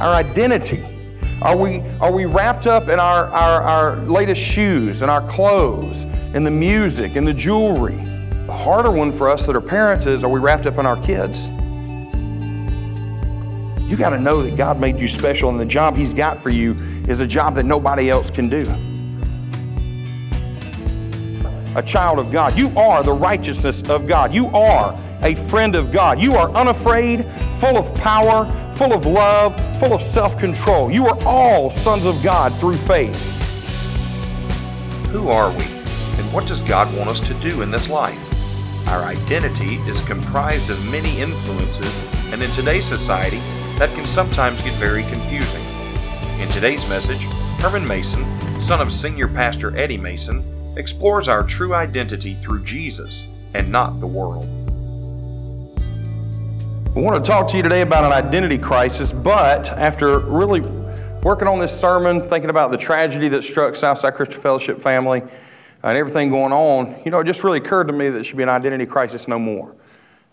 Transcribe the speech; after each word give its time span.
our 0.00 0.14
identity. 0.14 0.84
Are 1.42 1.56
we, 1.56 1.80
are 2.00 2.10
we 2.10 2.24
wrapped 2.24 2.66
up 2.66 2.88
in 2.88 2.98
our, 2.98 3.26
our, 3.26 3.62
our 3.62 3.96
latest 4.06 4.40
shoes 4.40 5.02
and 5.02 5.10
our 5.10 5.26
clothes, 5.28 6.02
and 6.34 6.44
the 6.44 6.50
music 6.50 7.16
and 7.16 7.26
the 7.26 7.34
jewelry? 7.34 7.96
The 8.46 8.52
harder 8.52 8.90
one 8.90 9.12
for 9.12 9.28
us 9.28 9.46
that 9.46 9.54
are 9.54 9.60
parents 9.60 10.06
is 10.06 10.24
are 10.24 10.30
we 10.30 10.40
wrapped 10.40 10.66
up 10.66 10.78
in 10.78 10.86
our 10.86 10.96
kids? 11.04 11.48
You 13.90 13.96
got 13.96 14.10
to 14.10 14.18
know 14.18 14.42
that 14.42 14.56
God 14.56 14.80
made 14.80 15.00
you 15.00 15.08
special 15.08 15.50
and 15.50 15.58
the 15.58 15.64
job 15.64 15.96
He's 15.96 16.14
got 16.14 16.40
for 16.40 16.50
you 16.50 16.74
is 17.08 17.20
a 17.20 17.26
job 17.26 17.54
that 17.56 17.64
nobody 17.64 18.08
else 18.08 18.30
can 18.30 18.48
do. 18.48 18.62
A 21.76 21.82
child 21.82 22.18
of 22.18 22.32
God. 22.32 22.56
You 22.56 22.68
are 22.78 23.02
the 23.02 23.12
righteousness 23.12 23.82
of 23.88 24.06
God. 24.06 24.32
You 24.32 24.46
are 24.48 24.98
a 25.22 25.34
friend 25.34 25.74
of 25.74 25.92
God. 25.92 26.20
You 26.20 26.32
are 26.34 26.50
unafraid, 26.52 27.26
full 27.58 27.76
of 27.76 27.94
power, 27.94 28.46
full 28.80 28.94
of 28.94 29.04
love, 29.04 29.54
full 29.78 29.92
of 29.92 30.00
self 30.00 30.38
control. 30.38 30.90
You 30.90 31.06
are 31.06 31.18
all 31.26 31.70
sons 31.70 32.06
of 32.06 32.22
God 32.22 32.58
through 32.58 32.78
faith. 32.78 33.14
Who 35.10 35.28
are 35.28 35.50
we, 35.50 35.64
and 35.66 36.32
what 36.32 36.48
does 36.48 36.62
God 36.62 36.88
want 36.96 37.10
us 37.10 37.20
to 37.28 37.34
do 37.40 37.60
in 37.60 37.70
this 37.70 37.90
life? 37.90 38.18
Our 38.88 39.02
identity 39.02 39.74
is 39.80 40.00
comprised 40.00 40.70
of 40.70 40.82
many 40.90 41.20
influences, 41.20 41.94
and 42.32 42.42
in 42.42 42.50
today's 42.52 42.88
society, 42.88 43.40
that 43.76 43.94
can 43.94 44.06
sometimes 44.06 44.62
get 44.62 44.72
very 44.76 45.02
confusing. 45.02 45.62
In 46.40 46.48
today's 46.48 46.88
message, 46.88 47.20
Herman 47.60 47.86
Mason, 47.86 48.24
son 48.62 48.80
of 48.80 48.90
Senior 48.90 49.28
Pastor 49.28 49.76
Eddie 49.76 49.98
Mason, 49.98 50.42
explores 50.78 51.28
our 51.28 51.42
true 51.42 51.74
identity 51.74 52.38
through 52.40 52.64
Jesus 52.64 53.28
and 53.52 53.70
not 53.70 54.00
the 54.00 54.06
world. 54.06 54.48
I 56.96 56.98
want 56.98 57.24
to 57.24 57.30
talk 57.30 57.46
to 57.52 57.56
you 57.56 57.62
today 57.62 57.82
about 57.82 58.02
an 58.02 58.12
identity 58.12 58.58
crisis, 58.58 59.12
but 59.12 59.68
after 59.68 60.18
really 60.18 60.60
working 61.22 61.46
on 61.46 61.60
this 61.60 61.78
sermon, 61.78 62.28
thinking 62.28 62.50
about 62.50 62.72
the 62.72 62.76
tragedy 62.76 63.28
that 63.28 63.44
struck 63.44 63.76
Southside 63.76 64.14
Christian 64.14 64.40
Fellowship 64.40 64.82
family 64.82 65.22
and 65.84 65.96
everything 65.96 66.30
going 66.30 66.52
on, 66.52 67.00
you 67.04 67.12
know, 67.12 67.20
it 67.20 67.26
just 67.26 67.44
really 67.44 67.58
occurred 67.58 67.86
to 67.86 67.92
me 67.92 68.10
that 68.10 68.18
it 68.18 68.24
should 68.24 68.36
be 68.36 68.42
an 68.42 68.48
identity 68.48 68.86
crisis 68.86 69.28
no 69.28 69.38
more. 69.38 69.72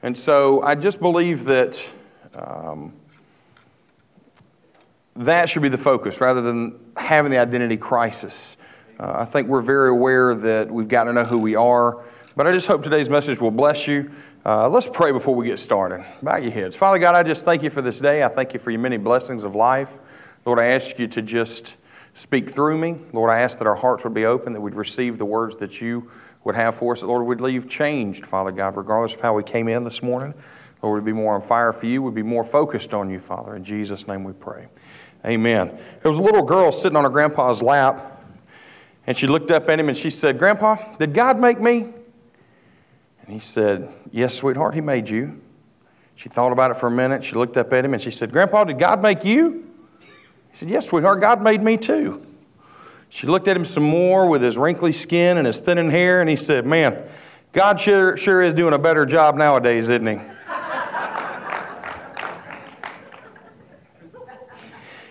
And 0.02 0.17
so 0.17 0.64
I 0.64 0.73
just 0.73 0.99
believe 0.99 1.45
that 1.45 1.88
um, 2.33 2.92
that 5.16 5.52
should 5.52 5.61
be 5.61 5.69
the 5.69 5.77
focus 5.77 6.19
rather 6.19 6.42
than 6.42 6.80
having 6.97 7.31
the 7.31 7.38
identity 7.38 7.77
crisis. 7.77 8.58
Uh, 8.99 9.17
I 9.19 9.25
think 9.25 9.47
we're 9.47 9.61
very 9.61 9.92
aware 9.92 10.33
that 10.33 10.71
we've 10.71 10.88
got 10.88 11.03
to 11.03 11.14
know 11.14 11.23
who 11.23 11.38
we 11.38 11.55
are, 11.55 12.03
but 12.36 12.47
I 12.47 12.52
just 12.52 12.66
hope 12.66 12.81
today's 12.81 13.11
message 13.11 13.39
will 13.39 13.52
bless 13.52 13.88
you. 13.88 14.11
Uh, 14.47 14.69
let's 14.69 14.87
pray 14.87 15.11
before 15.11 15.35
we 15.35 15.45
get 15.45 15.59
started. 15.59 16.05
Bow 16.23 16.37
your 16.37 16.53
heads. 16.53 16.73
Father 16.73 16.99
God, 16.99 17.15
I 17.15 17.23
just 17.23 17.43
thank 17.43 17.63
you 17.63 17.69
for 17.69 17.81
this 17.81 17.99
day. 17.99 18.23
I 18.23 18.29
thank 18.29 18.53
you 18.53 18.61
for 18.61 18.71
your 18.71 18.79
many 18.79 18.95
blessings 18.95 19.43
of 19.43 19.55
life. 19.55 19.99
Lord, 20.45 20.57
I 20.57 20.67
ask 20.67 20.97
you 20.97 21.05
to 21.05 21.21
just 21.21 21.75
speak 22.13 22.49
through 22.49 22.77
me. 22.77 22.95
Lord, 23.11 23.29
I 23.29 23.41
ask 23.41 23.57
that 23.57 23.67
our 23.67 23.75
hearts 23.75 24.05
would 24.05 24.13
be 24.13 24.23
open, 24.23 24.53
that 24.53 24.61
we'd 24.61 24.73
receive 24.73 25.17
the 25.17 25.25
words 25.25 25.57
that 25.57 25.81
you 25.81 26.09
would 26.45 26.55
have 26.55 26.75
for 26.75 26.93
us, 26.93 27.01
that, 27.01 27.07
Lord, 27.07 27.25
we'd 27.25 27.41
leave 27.41 27.67
changed, 27.67 28.25
Father 28.25 28.53
God, 28.53 28.77
regardless 28.77 29.15
of 29.15 29.19
how 29.19 29.33
we 29.33 29.43
came 29.43 29.67
in 29.67 29.83
this 29.83 30.01
morning. 30.01 30.33
Lord, 30.81 31.03
we'd 31.03 31.11
be 31.11 31.11
more 31.13 31.35
on 31.35 31.41
fire 31.41 31.73
for 31.73 31.85
you, 31.85 32.01
we'd 32.01 32.15
be 32.15 32.23
more 32.23 32.45
focused 32.45 32.93
on 32.93 33.09
you, 33.09 33.19
Father. 33.19 33.53
In 33.53 33.65
Jesus' 33.65 34.07
name 34.07 34.23
we 34.23 34.31
pray. 34.31 34.69
Amen. 35.25 35.77
There 36.01 36.09
was 36.09 36.19
a 36.19 36.23
little 36.23 36.43
girl 36.43 36.71
sitting 36.71 36.95
on 36.95 37.03
her 37.03 37.09
grandpa's 37.09 37.61
lap, 37.61 38.23
and 39.05 39.17
she 39.17 39.27
looked 39.27 39.51
up 39.51 39.67
at 39.67 39.77
him 39.77 39.89
and 39.89 39.97
she 39.97 40.09
said, 40.09 40.39
Grandpa, 40.39 40.95
did 40.99 41.13
God 41.13 41.37
make 41.37 41.59
me? 41.59 41.91
And 43.28 43.33
he 43.33 43.39
said, 43.42 43.94
Yes, 44.11 44.33
sweetheart, 44.36 44.73
He 44.73 44.81
made 44.81 45.09
you. 45.09 45.42
She 46.16 46.30
thought 46.30 46.52
about 46.52 46.72
it 46.72 46.78
for 46.78 46.88
a 46.88 46.92
minute. 46.92 47.23
She 47.23 47.36
looked 47.36 47.58
up 47.58 47.72
at 47.73 47.86
him 47.86 47.94
and 47.94 48.02
she 48.02 48.09
said, 48.09 48.31
Grandpa, 48.31 48.64
did 48.64 48.80
God 48.80 49.03
make 49.03 49.23
you? 49.23 49.70
He 50.52 50.58
said, 50.58 50.70
Yes, 50.70 50.88
sweetheart, 50.88 51.22
God 51.22 51.44
made 51.44 51.61
me 51.61 51.78
too. 51.78 52.25
She 53.09 53.28
looked 53.28 53.48
at 53.48 53.55
him 53.55 53.66
some 53.66 53.83
more 53.83 54.28
with 54.28 54.42
his 54.42 54.58
wrinkly 54.58 54.93
skin 54.93 55.37
and 55.37 55.45
his 55.45 55.60
thinning 55.60 55.92
hair, 55.92 56.20
and 56.20 56.30
he 56.30 56.36
said, 56.36 56.66
Man, 56.66 57.04
God 57.52 57.80
sure, 57.80 58.17
sure 58.17 58.42
is 58.42 58.54
doing 58.54 58.73
a 58.73 58.80
better 58.80 59.05
job 59.05 59.36
nowadays, 59.36 59.89
isn't 59.89 60.08
he? 60.08 60.20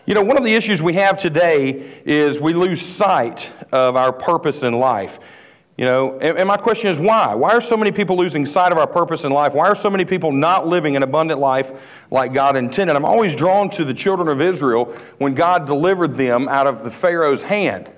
You 0.07 0.15
know, 0.15 0.23
one 0.23 0.39
of 0.39 0.45
the 0.45 0.55
issues 0.55 0.81
we 0.81 0.93
have 0.95 1.21
today 1.21 2.01
is 2.05 2.39
we 2.39 2.53
lose 2.53 2.81
sight 2.81 3.53
of 3.73 3.97
our 3.97 4.13
purpose 4.13 4.63
in 4.63 4.75
life. 4.75 5.19
You 5.77 5.85
know, 5.85 6.19
and, 6.19 6.49
my 6.49 6.57
question 6.57 6.91
is 6.91 6.99
why? 6.99 7.35
Why 7.35 7.51
are 7.51 7.61
so 7.61 7.77
many 7.77 7.93
people 7.93 8.17
losing 8.17 8.47
sight 8.47 8.73
of 8.73 8.79
our 8.79 8.87
purpose 8.87 9.25
in 9.25 9.33
life? 9.33 9.53
Why 9.53 9.69
are 9.69 9.75
so 9.75 9.91
many 9.91 10.07
people 10.07 10.33
not 10.33 10.67
living 10.67 10.97
an 10.97 11.03
abundant 11.03 11.39
life 11.39 11.71
like 12.11 12.33
God 12.33 12.57
intended? 12.57 12.97
I'm 12.97 13.05
always 13.05 13.35
drawn 13.35 13.69
to 13.71 13.85
the 13.85 13.93
children 13.93 14.29
of 14.29 14.41
Israel 14.41 14.87
when 15.19 15.35
God 15.35 15.67
delivered 15.67 16.17
them 16.17 16.49
out 16.49 16.67
of 16.67 16.83
the 16.83 16.91
Pharaoh's 16.91 17.43
hand. 17.43 17.93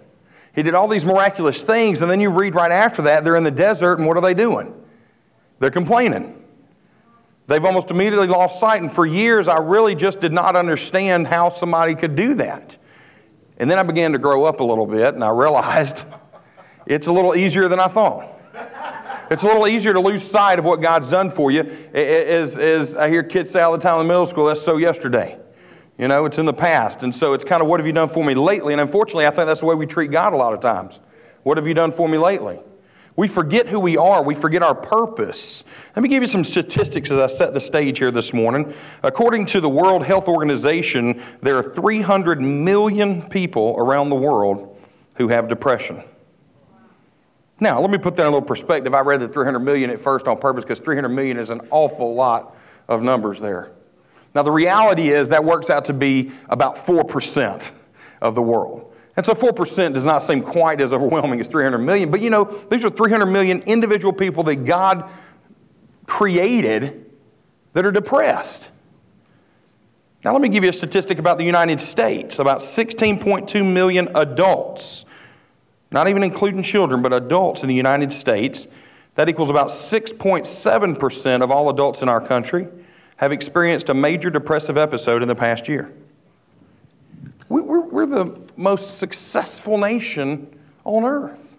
He 0.56 0.64
did 0.64 0.74
all 0.74 0.88
these 0.88 1.04
miraculous 1.04 1.62
things, 1.62 2.02
and 2.02 2.10
then 2.10 2.20
you 2.20 2.30
read 2.30 2.56
right 2.56 2.72
after 2.72 3.02
that, 3.02 3.22
they're 3.22 3.36
in 3.36 3.44
the 3.44 3.50
desert, 3.52 3.98
and 3.98 4.08
what 4.08 4.16
are 4.16 4.22
they 4.22 4.34
doing? 4.34 4.74
They're 5.60 5.70
complaining. 5.70 6.34
They've 7.46 7.64
almost 7.64 7.92
immediately 7.92 8.26
lost 8.26 8.58
sight, 8.58 8.82
and 8.82 8.90
for 8.90 9.06
years 9.06 9.46
I 9.46 9.58
really 9.58 9.94
just 9.94 10.18
did 10.18 10.32
not 10.32 10.56
understand 10.56 11.28
how 11.28 11.50
somebody 11.50 11.94
could 11.94 12.16
do 12.16 12.34
that. 12.34 12.76
And 13.56 13.70
then 13.70 13.78
I 13.78 13.84
began 13.84 14.12
to 14.12 14.18
grow 14.18 14.44
up 14.44 14.58
a 14.58 14.64
little 14.64 14.86
bit, 14.86 15.14
and 15.14 15.22
I 15.22 15.30
realized 15.30 16.04
it's 16.88 17.06
a 17.06 17.12
little 17.12 17.36
easier 17.36 17.68
than 17.68 17.78
I 17.78 17.88
thought. 17.88 18.34
It's 19.30 19.42
a 19.42 19.46
little 19.46 19.68
easier 19.68 19.92
to 19.92 20.00
lose 20.00 20.22
sight 20.22 20.58
of 20.58 20.64
what 20.64 20.80
God's 20.80 21.10
done 21.10 21.30
for 21.30 21.50
you. 21.50 21.60
As, 21.92 22.56
as 22.56 22.96
I 22.96 23.10
hear 23.10 23.22
kids 23.22 23.50
say 23.50 23.60
all 23.60 23.72
the 23.72 23.78
time 23.78 24.00
in 24.00 24.06
middle 24.06 24.24
school, 24.24 24.46
that's 24.46 24.62
so 24.62 24.78
yesterday. 24.78 25.38
You 25.98 26.08
know, 26.08 26.24
it's 26.24 26.38
in 26.38 26.46
the 26.46 26.54
past. 26.54 27.02
And 27.02 27.14
so 27.14 27.34
it's 27.34 27.44
kind 27.44 27.60
of 27.60 27.68
what 27.68 27.78
have 27.78 27.86
you 27.86 27.92
done 27.92 28.08
for 28.08 28.24
me 28.24 28.34
lately? 28.34 28.72
And 28.72 28.80
unfortunately, 28.80 29.26
I 29.26 29.30
think 29.30 29.46
that's 29.46 29.60
the 29.60 29.66
way 29.66 29.74
we 29.74 29.84
treat 29.84 30.10
God 30.10 30.32
a 30.32 30.36
lot 30.36 30.54
of 30.54 30.60
times. 30.60 31.00
What 31.42 31.58
have 31.58 31.66
you 31.66 31.74
done 31.74 31.92
for 31.92 32.08
me 32.08 32.16
lately? 32.16 32.60
We 33.16 33.28
forget 33.28 33.66
who 33.66 33.80
we 33.80 33.96
are. 33.96 34.22
We 34.22 34.34
forget 34.34 34.62
our 34.62 34.76
purpose. 34.76 35.64
Let 35.96 36.02
me 36.04 36.08
give 36.08 36.22
you 36.22 36.28
some 36.28 36.44
statistics 36.44 37.10
as 37.10 37.18
I 37.18 37.26
set 37.26 37.52
the 37.52 37.60
stage 37.60 37.98
here 37.98 38.12
this 38.12 38.32
morning. 38.32 38.72
According 39.02 39.46
to 39.46 39.60
the 39.60 39.68
World 39.68 40.06
Health 40.06 40.28
Organization, 40.28 41.20
there 41.42 41.58
are 41.58 41.62
300 41.62 42.40
million 42.40 43.28
people 43.28 43.74
around 43.76 44.08
the 44.08 44.16
world 44.16 44.78
who 45.16 45.28
have 45.28 45.48
depression. 45.48 46.04
Now, 47.60 47.80
let 47.80 47.90
me 47.90 47.98
put 47.98 48.14
that 48.16 48.22
in 48.22 48.28
a 48.28 48.30
little 48.30 48.46
perspective. 48.46 48.94
I 48.94 49.00
read 49.00 49.20
the 49.20 49.28
300 49.28 49.58
million 49.58 49.90
at 49.90 49.98
first 49.98 50.28
on 50.28 50.38
purpose 50.38 50.64
because 50.64 50.78
300 50.78 51.08
million 51.08 51.38
is 51.38 51.50
an 51.50 51.60
awful 51.70 52.14
lot 52.14 52.56
of 52.88 53.02
numbers 53.02 53.40
there. 53.40 53.72
Now, 54.34 54.42
the 54.42 54.52
reality 54.52 55.08
is 55.08 55.30
that 55.30 55.44
works 55.44 55.70
out 55.70 55.86
to 55.86 55.92
be 55.92 56.32
about 56.48 56.76
4% 56.76 57.70
of 58.20 58.34
the 58.34 58.42
world. 58.42 58.94
And 59.16 59.26
so 59.26 59.34
4% 59.34 59.94
does 59.94 60.04
not 60.04 60.22
seem 60.22 60.42
quite 60.42 60.80
as 60.80 60.92
overwhelming 60.92 61.40
as 61.40 61.48
300 61.48 61.78
million, 61.78 62.10
but 62.10 62.20
you 62.20 62.30
know, 62.30 62.44
these 62.70 62.84
are 62.84 62.90
300 62.90 63.26
million 63.26 63.62
individual 63.62 64.12
people 64.12 64.44
that 64.44 64.64
God 64.64 65.10
created 66.06 67.10
that 67.72 67.84
are 67.84 67.92
depressed. 67.92 68.72
Now, 70.24 70.32
let 70.32 70.40
me 70.40 70.48
give 70.48 70.64
you 70.64 70.70
a 70.70 70.72
statistic 70.72 71.18
about 71.18 71.38
the 71.38 71.44
United 71.44 71.80
States. 71.80 72.38
About 72.38 72.60
16.2 72.60 73.64
million 73.64 74.08
adults 74.14 75.04
not 75.90 76.08
even 76.08 76.22
including 76.22 76.62
children, 76.62 77.02
but 77.02 77.12
adults 77.12 77.62
in 77.62 77.68
the 77.68 77.74
United 77.74 78.12
States. 78.12 78.66
That 79.14 79.28
equals 79.28 79.50
about 79.50 79.68
6.7% 79.68 81.42
of 81.42 81.50
all 81.50 81.70
adults 81.70 82.02
in 82.02 82.08
our 82.08 82.20
country 82.20 82.68
have 83.16 83.32
experienced 83.32 83.88
a 83.88 83.94
major 83.94 84.30
depressive 84.30 84.76
episode 84.78 85.22
in 85.22 85.28
the 85.28 85.34
past 85.34 85.68
year. 85.68 85.92
We're, 87.48 88.06
the 88.06 88.38
most 88.56 88.98
successful 88.98 89.78
nation 89.78 90.56
on 90.84 91.04
earth. 91.04 91.54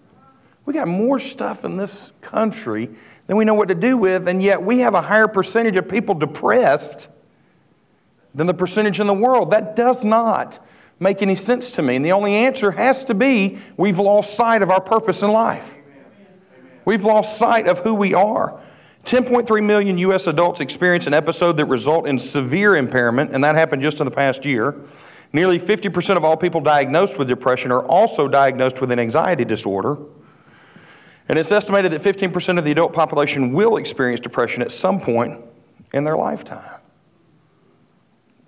We 0.65 0.73
got 0.73 0.87
more 0.87 1.19
stuff 1.19 1.65
in 1.65 1.77
this 1.77 2.13
country 2.21 2.89
than 3.27 3.35
we 3.35 3.43
know 3.43 3.55
what 3.55 3.67
to 3.67 3.75
do 3.75 3.97
with, 3.97 4.27
and 4.27 4.41
yet 4.41 4.61
we 4.61 4.79
have 4.79 4.93
a 4.93 5.01
higher 5.01 5.27
percentage 5.27 5.75
of 5.75 5.89
people 5.89 6.15
depressed 6.15 7.09
than 8.33 8.47
the 8.47 8.53
percentage 8.53 8.99
in 8.99 9.07
the 9.07 9.13
world. 9.13 9.51
That 9.51 9.75
does 9.75 10.03
not 10.03 10.65
make 10.99 11.21
any 11.21 11.35
sense 11.35 11.69
to 11.71 11.81
me. 11.81 11.95
And 11.95 12.05
the 12.05 12.11
only 12.11 12.35
answer 12.35 12.71
has 12.71 13.03
to 13.05 13.13
be 13.13 13.59
we've 13.77 13.99
lost 13.99 14.35
sight 14.35 14.61
of 14.61 14.69
our 14.69 14.81
purpose 14.81 15.21
in 15.21 15.31
life. 15.31 15.77
We've 16.85 17.05
lost 17.05 17.37
sight 17.37 17.67
of 17.67 17.79
who 17.79 17.95
we 17.95 18.13
are. 18.13 18.59
10.3 19.05 19.63
million 19.63 19.97
U.S. 19.99 20.27
adults 20.27 20.59
experience 20.59 21.07
an 21.07 21.13
episode 21.13 21.57
that 21.57 21.65
result 21.65 22.07
in 22.07 22.19
severe 22.19 22.75
impairment, 22.75 23.33
and 23.33 23.43
that 23.43 23.55
happened 23.55 23.81
just 23.81 23.99
in 23.99 24.05
the 24.05 24.11
past 24.11 24.45
year. 24.45 24.75
Nearly 25.31 25.59
50% 25.59 26.17
of 26.17 26.25
all 26.25 26.35
people 26.35 26.61
diagnosed 26.61 27.17
with 27.17 27.27
depression 27.27 27.71
are 27.71 27.85
also 27.85 28.27
diagnosed 28.27 28.81
with 28.81 28.91
an 28.91 28.99
anxiety 28.99 29.45
disorder. 29.45 29.97
And 31.27 31.37
it's 31.37 31.51
estimated 31.51 31.91
that 31.91 32.01
15% 32.01 32.57
of 32.57 32.65
the 32.65 32.71
adult 32.71 32.93
population 32.93 33.53
will 33.53 33.77
experience 33.77 34.19
depression 34.19 34.63
at 34.63 34.71
some 34.71 34.99
point 34.99 35.39
in 35.93 36.03
their 36.03 36.17
lifetime. 36.17 36.78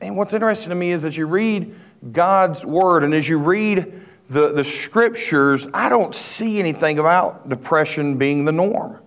And 0.01 0.17
what's 0.17 0.33
interesting 0.33 0.69
to 0.69 0.75
me 0.75 0.91
is 0.91 1.05
as 1.05 1.15
you 1.15 1.27
read 1.27 1.75
God's 2.11 2.65
Word, 2.65 3.03
and 3.03 3.13
as 3.13 3.29
you 3.29 3.37
read 3.37 4.01
the, 4.29 4.51
the 4.51 4.63
scriptures, 4.63 5.67
I 5.73 5.89
don't 5.89 6.15
see 6.15 6.59
anything 6.59 6.97
about 6.97 7.47
depression 7.47 8.17
being 8.17 8.45
the 8.45 8.51
norm. 8.51 8.99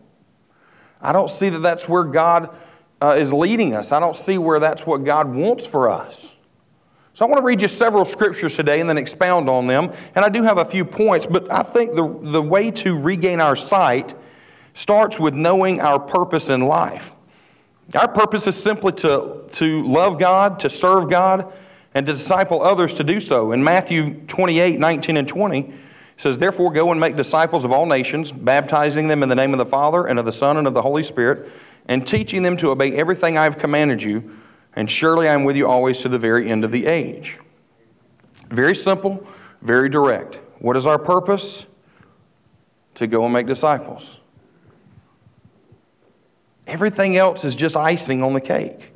I 1.01 1.13
don't 1.13 1.31
see 1.31 1.49
that 1.49 1.59
that's 1.59 1.89
where 1.89 2.05
God 2.05 2.57
uh, 3.03 3.17
is 3.19 3.33
leading 3.33 3.75
us. 3.75 3.91
I 3.91 3.99
don't 3.99 4.17
see 4.17 4.39
where 4.39 4.61
that's 4.61 4.87
what 4.87 5.05
God 5.05 5.35
wants 5.35 5.67
for 5.67 5.89
us. 5.89 6.35
So 7.13 7.25
I 7.25 7.29
want 7.29 7.41
to 7.41 7.45
read 7.45 7.63
you 7.63 7.69
several 7.69 8.05
scriptures 8.05 8.57
today 8.57 8.81
and 8.81 8.89
then 8.89 8.99
expound 8.99 9.49
on 9.49 9.67
them. 9.67 9.93
And 10.15 10.25
I 10.25 10.29
do 10.29 10.43
have 10.43 10.59
a 10.59 10.65
few 10.65 10.85
points, 10.85 11.27
but 11.27 11.51
I 11.51 11.63
think 11.63 11.95
the, 11.95 12.19
the 12.23 12.43
way 12.43 12.71
to 12.73 12.99
regain 12.99 13.41
our 13.41 13.57
sight 13.57 14.15
starts 14.75 15.21
with 15.21 15.35
knowing 15.35 15.81
our 15.81 15.99
purpose 16.01 16.49
in 16.49 16.63
life. 16.63 17.14
Our 17.95 18.09
purpose 18.09 18.47
is 18.47 18.61
simply 18.61 18.93
to, 18.93 19.45
to 19.53 19.87
love 19.87 20.19
God, 20.19 20.59
to 20.61 20.71
serve 20.71 21.11
God, 21.11 21.53
and 21.93 22.07
to 22.07 22.13
disciple 22.13 22.63
others 22.63 22.95
to 22.95 23.05
do 23.05 23.21
so. 23.21 23.53
In 23.53 23.63
Matthew 23.63 24.23
28 24.27 24.81
19 24.81 25.17
and 25.17 25.29
20, 25.29 25.61
it 25.61 25.73
says, 26.17 26.39
Therefore, 26.39 26.73
go 26.73 26.91
and 26.91 27.01
make 27.01 27.17
disciples 27.17 27.65
of 27.65 27.73
all 27.73 27.87
nations, 27.87 28.33
baptizing 28.33 29.09
them 29.09 29.23
in 29.23 29.29
the 29.29 29.35
name 29.35 29.53
of 29.53 29.59
the 29.59 29.67
Father, 29.67 30.07
and 30.07 30.19
of 30.19 30.25
the 30.25 30.33
Son, 30.33 30.57
and 30.57 30.67
of 30.67 30.75
the 30.75 30.83
Holy 30.83 31.03
Spirit, 31.03 31.49
and 31.87 32.07
teaching 32.07 32.43
them 32.43 32.57
to 32.57 32.71
obey 32.71 32.93
everything 32.95 33.37
I 33.37 33.45
have 33.45 33.59
commanded 33.59 34.03
you. 34.03 34.39
And 34.75 34.91
surely 34.91 35.29
I 35.29 35.35
am 35.35 35.45
with 35.45 35.55
you 35.55 35.69
always 35.69 35.99
to 35.99 36.09
the 36.09 36.19
very 36.19 36.51
end 36.51 36.65
of 36.65 36.73
the 36.73 36.87
age. 36.87 37.39
Very 38.49 38.75
simple, 38.75 39.27
very 39.63 39.89
direct. 39.89 40.39
What 40.59 40.77
is 40.77 40.87
our 40.87 40.99
purpose? 40.99 41.67
To 42.97 43.07
go 43.07 43.25
and 43.25 43.33
make 43.33 43.47
disciples. 43.47 44.19
Everything 46.67 47.17
else 47.17 47.45
is 47.45 47.55
just 47.55 47.77
icing 47.77 48.23
on 48.23 48.33
the 48.33 48.41
cake. 48.41 48.93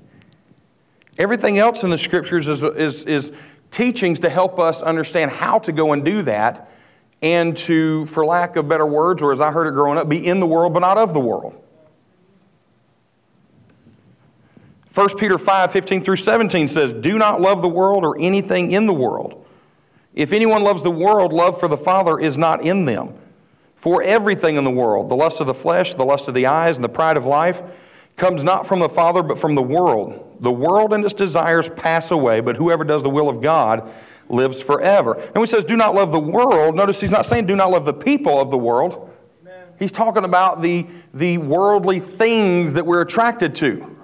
Everything 1.18 1.58
else 1.58 1.82
in 1.82 1.90
the 1.90 1.98
scriptures 1.98 2.48
is, 2.48 2.62
is, 2.62 3.04
is 3.04 3.32
teachings 3.70 4.20
to 4.20 4.30
help 4.30 4.58
us 4.58 4.80
understand 4.80 5.30
how 5.30 5.58
to 5.58 5.72
go 5.72 5.92
and 5.92 6.04
do 6.04 6.22
that 6.22 6.70
and 7.20 7.56
to, 7.56 8.06
for 8.06 8.24
lack 8.24 8.56
of 8.56 8.68
better 8.68 8.86
words, 8.86 9.22
or 9.22 9.32
as 9.32 9.40
I 9.40 9.50
heard 9.50 9.66
it 9.66 9.72
growing 9.72 9.98
up, 9.98 10.08
be 10.08 10.24
in 10.24 10.40
the 10.40 10.46
world 10.46 10.72
but 10.72 10.80
not 10.80 10.96
of 10.96 11.12
the 11.12 11.20
world. 11.20 11.60
1 14.94 15.16
Peter 15.16 15.38
5 15.38 15.72
15 15.72 16.04
through 16.04 16.16
17 16.16 16.68
says, 16.68 16.92
Do 16.92 17.18
not 17.18 17.40
love 17.40 17.62
the 17.62 17.68
world 17.68 18.04
or 18.04 18.18
anything 18.18 18.70
in 18.70 18.86
the 18.86 18.92
world. 18.92 19.44
If 20.14 20.32
anyone 20.32 20.62
loves 20.62 20.82
the 20.82 20.90
world, 20.90 21.32
love 21.32 21.60
for 21.60 21.68
the 21.68 21.76
Father 21.76 22.18
is 22.18 22.36
not 22.36 22.62
in 22.62 22.84
them. 22.84 23.14
For 23.78 24.02
everything 24.02 24.56
in 24.56 24.64
the 24.64 24.70
world, 24.70 25.08
the 25.08 25.14
lust 25.14 25.40
of 25.40 25.46
the 25.46 25.54
flesh, 25.54 25.94
the 25.94 26.04
lust 26.04 26.28
of 26.28 26.34
the 26.34 26.46
eyes, 26.46 26.76
and 26.76 26.84
the 26.84 26.88
pride 26.88 27.16
of 27.16 27.24
life, 27.24 27.62
comes 28.16 28.42
not 28.42 28.66
from 28.66 28.80
the 28.80 28.88
Father, 28.88 29.22
but 29.22 29.38
from 29.38 29.54
the 29.54 29.62
world. 29.62 30.36
The 30.40 30.50
world 30.50 30.92
and 30.92 31.04
its 31.04 31.14
desires 31.14 31.68
pass 31.68 32.10
away, 32.10 32.40
but 32.40 32.56
whoever 32.56 32.82
does 32.82 33.04
the 33.04 33.08
will 33.08 33.28
of 33.28 33.40
God 33.40 33.88
lives 34.28 34.60
forever. 34.60 35.14
And 35.14 35.34
when 35.34 35.42
he 35.44 35.46
says, 35.46 35.64
do 35.64 35.76
not 35.76 35.94
love 35.94 36.10
the 36.10 36.20
world, 36.20 36.74
notice 36.74 37.00
he's 37.00 37.12
not 37.12 37.24
saying 37.24 37.46
do 37.46 37.54
not 37.54 37.70
love 37.70 37.84
the 37.84 37.94
people 37.94 38.40
of 38.40 38.50
the 38.50 38.58
world. 38.58 39.10
Amen. 39.42 39.66
He's 39.78 39.92
talking 39.92 40.24
about 40.24 40.60
the, 40.60 40.86
the 41.14 41.38
worldly 41.38 42.00
things 42.00 42.72
that 42.74 42.84
we're 42.84 43.00
attracted 43.00 43.54
to. 43.56 43.96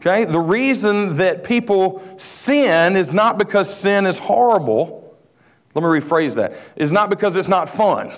Okay? 0.00 0.24
The 0.24 0.40
reason 0.40 1.18
that 1.18 1.44
people 1.44 2.02
sin 2.16 2.96
is 2.96 3.12
not 3.12 3.36
because 3.36 3.72
sin 3.72 4.06
is 4.06 4.18
horrible. 4.18 5.14
Let 5.74 5.82
me 5.82 5.88
rephrase 5.88 6.34
that. 6.36 6.56
Is 6.76 6.90
not 6.90 7.10
because 7.10 7.36
it's 7.36 7.48
not 7.48 7.68
fun. 7.68 8.12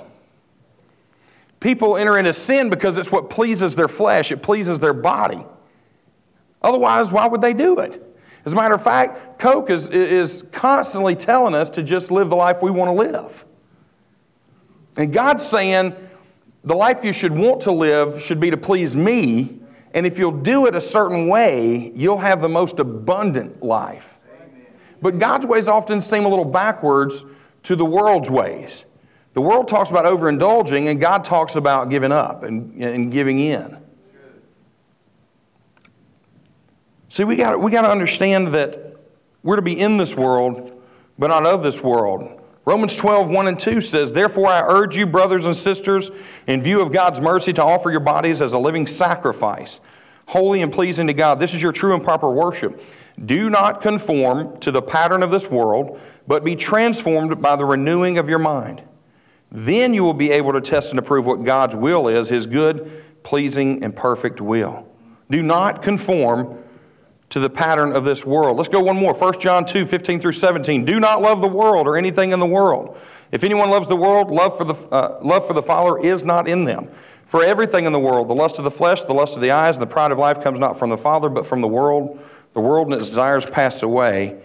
People 1.62 1.96
enter 1.96 2.18
into 2.18 2.32
sin 2.32 2.70
because 2.70 2.96
it's 2.96 3.12
what 3.12 3.30
pleases 3.30 3.76
their 3.76 3.86
flesh, 3.86 4.32
it 4.32 4.42
pleases 4.42 4.80
their 4.80 4.92
body. 4.92 5.46
Otherwise, 6.60 7.12
why 7.12 7.28
would 7.28 7.40
they 7.40 7.54
do 7.54 7.78
it? 7.78 8.04
As 8.44 8.52
a 8.52 8.56
matter 8.56 8.74
of 8.74 8.82
fact, 8.82 9.38
Coke 9.38 9.70
is, 9.70 9.88
is 9.88 10.42
constantly 10.50 11.14
telling 11.14 11.54
us 11.54 11.70
to 11.70 11.84
just 11.84 12.10
live 12.10 12.30
the 12.30 12.36
life 12.36 12.62
we 12.62 12.72
want 12.72 12.88
to 12.88 12.92
live. 12.92 13.44
And 14.96 15.12
God's 15.12 15.46
saying 15.46 15.94
the 16.64 16.74
life 16.74 17.04
you 17.04 17.12
should 17.12 17.32
want 17.32 17.60
to 17.62 17.70
live 17.70 18.20
should 18.20 18.40
be 18.40 18.50
to 18.50 18.56
please 18.56 18.96
me, 18.96 19.60
and 19.94 20.04
if 20.04 20.18
you'll 20.18 20.32
do 20.32 20.66
it 20.66 20.74
a 20.74 20.80
certain 20.80 21.28
way, 21.28 21.92
you'll 21.94 22.18
have 22.18 22.40
the 22.40 22.48
most 22.48 22.80
abundant 22.80 23.62
life. 23.62 24.18
But 25.00 25.20
God's 25.20 25.46
ways 25.46 25.68
often 25.68 26.00
seem 26.00 26.24
a 26.24 26.28
little 26.28 26.44
backwards 26.44 27.24
to 27.62 27.76
the 27.76 27.84
world's 27.84 28.30
ways. 28.30 28.84
The 29.34 29.40
world 29.40 29.66
talks 29.66 29.90
about 29.90 30.04
overindulging, 30.04 30.90
and 30.90 31.00
God 31.00 31.24
talks 31.24 31.56
about 31.56 31.88
giving 31.88 32.12
up 32.12 32.42
and, 32.42 32.82
and 32.82 33.10
giving 33.10 33.40
in. 33.40 33.78
See, 37.08 37.24
we 37.24 37.36
got 37.36 37.60
we 37.60 37.70
got 37.70 37.82
to 37.82 37.90
understand 37.90 38.48
that 38.48 38.96
we're 39.42 39.56
to 39.56 39.62
be 39.62 39.78
in 39.78 39.96
this 39.96 40.14
world, 40.14 40.82
but 41.18 41.28
not 41.28 41.46
of 41.46 41.62
this 41.62 41.82
world. 41.82 42.40
Romans 42.64 42.94
12, 42.94 43.28
1 43.28 43.48
and 43.48 43.58
2 43.58 43.80
says, 43.80 44.12
Therefore 44.12 44.46
I 44.46 44.62
urge 44.62 44.96
you, 44.96 45.04
brothers 45.04 45.46
and 45.46 45.56
sisters, 45.56 46.12
in 46.46 46.62
view 46.62 46.80
of 46.80 46.92
God's 46.92 47.20
mercy, 47.20 47.52
to 47.54 47.62
offer 47.62 47.90
your 47.90 48.00
bodies 48.00 48.40
as 48.40 48.52
a 48.52 48.58
living 48.58 48.86
sacrifice, 48.86 49.80
holy 50.28 50.62
and 50.62 50.72
pleasing 50.72 51.08
to 51.08 51.12
God. 51.12 51.40
This 51.40 51.54
is 51.54 51.60
your 51.60 51.72
true 51.72 51.92
and 51.92 52.04
proper 52.04 52.30
worship. 52.30 52.80
Do 53.22 53.50
not 53.50 53.82
conform 53.82 54.58
to 54.60 54.70
the 54.70 54.80
pattern 54.80 55.24
of 55.24 55.32
this 55.32 55.50
world, 55.50 56.00
but 56.28 56.44
be 56.44 56.54
transformed 56.54 57.42
by 57.42 57.56
the 57.56 57.64
renewing 57.64 58.16
of 58.16 58.28
your 58.28 58.38
mind 58.38 58.82
then 59.52 59.92
you 59.92 60.02
will 60.02 60.14
be 60.14 60.30
able 60.30 60.54
to 60.54 60.60
test 60.62 60.90
and 60.90 60.98
approve 60.98 61.26
what 61.26 61.44
God's 61.44 61.76
will 61.76 62.08
is, 62.08 62.28
his 62.30 62.46
good, 62.46 63.04
pleasing, 63.22 63.84
and 63.84 63.94
perfect 63.94 64.40
will. 64.40 64.88
Do 65.30 65.42
not 65.42 65.82
conform 65.82 66.58
to 67.28 67.38
the 67.38 67.50
pattern 67.50 67.94
of 67.94 68.04
this 68.04 68.24
world. 68.24 68.56
Let's 68.56 68.70
go 68.70 68.80
one 68.80 68.96
more. 68.96 69.12
1 69.12 69.40
John 69.40 69.66
2 69.66 69.86
15 69.86 70.20
through 70.20 70.32
17. 70.32 70.84
Do 70.86 70.98
not 70.98 71.20
love 71.20 71.42
the 71.42 71.48
world 71.48 71.86
or 71.86 71.96
anything 71.96 72.32
in 72.32 72.40
the 72.40 72.46
world. 72.46 72.98
If 73.30 73.44
anyone 73.44 73.70
loves 73.70 73.88
the 73.88 73.96
world, 73.96 74.30
love 74.30 74.56
for 74.56 74.64
the, 74.64 74.74
uh, 74.74 75.18
love 75.22 75.46
for 75.46 75.52
the 75.52 75.62
Father 75.62 75.98
is 75.98 76.24
not 76.24 76.48
in 76.48 76.64
them. 76.64 76.88
For 77.24 77.44
everything 77.44 77.84
in 77.84 77.92
the 77.92 77.98
world, 77.98 78.28
the 78.28 78.34
lust 78.34 78.58
of 78.58 78.64
the 78.64 78.70
flesh, 78.70 79.04
the 79.04 79.14
lust 79.14 79.36
of 79.36 79.42
the 79.42 79.50
eyes, 79.50 79.76
and 79.76 79.82
the 79.82 79.86
pride 79.86 80.12
of 80.12 80.18
life 80.18 80.42
comes 80.42 80.58
not 80.58 80.78
from 80.78 80.90
the 80.90 80.98
Father, 80.98 81.28
but 81.28 81.46
from 81.46 81.60
the 81.60 81.68
world. 81.68 82.18
The 82.52 82.60
world 82.60 82.88
and 82.88 82.96
its 82.96 83.08
desires 83.08 83.46
pass 83.46 83.82
away, 83.82 84.38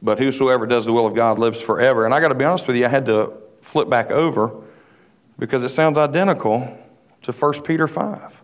but 0.00 0.18
whosoever 0.18 0.66
does 0.66 0.86
the 0.86 0.92
will 0.92 1.06
of 1.06 1.14
God 1.14 1.40
lives 1.40 1.60
forever. 1.60 2.04
And 2.04 2.14
I 2.14 2.20
got 2.20 2.28
to 2.28 2.36
be 2.36 2.44
honest 2.44 2.68
with 2.68 2.76
you, 2.76 2.84
I 2.84 2.88
had 2.88 3.06
to 3.06 3.32
flip 3.66 3.90
back 3.90 4.10
over 4.10 4.52
because 5.38 5.62
it 5.62 5.70
sounds 5.70 5.98
identical 5.98 6.78
to 7.22 7.32
1 7.32 7.62
Peter 7.62 7.88
5. 7.88 8.40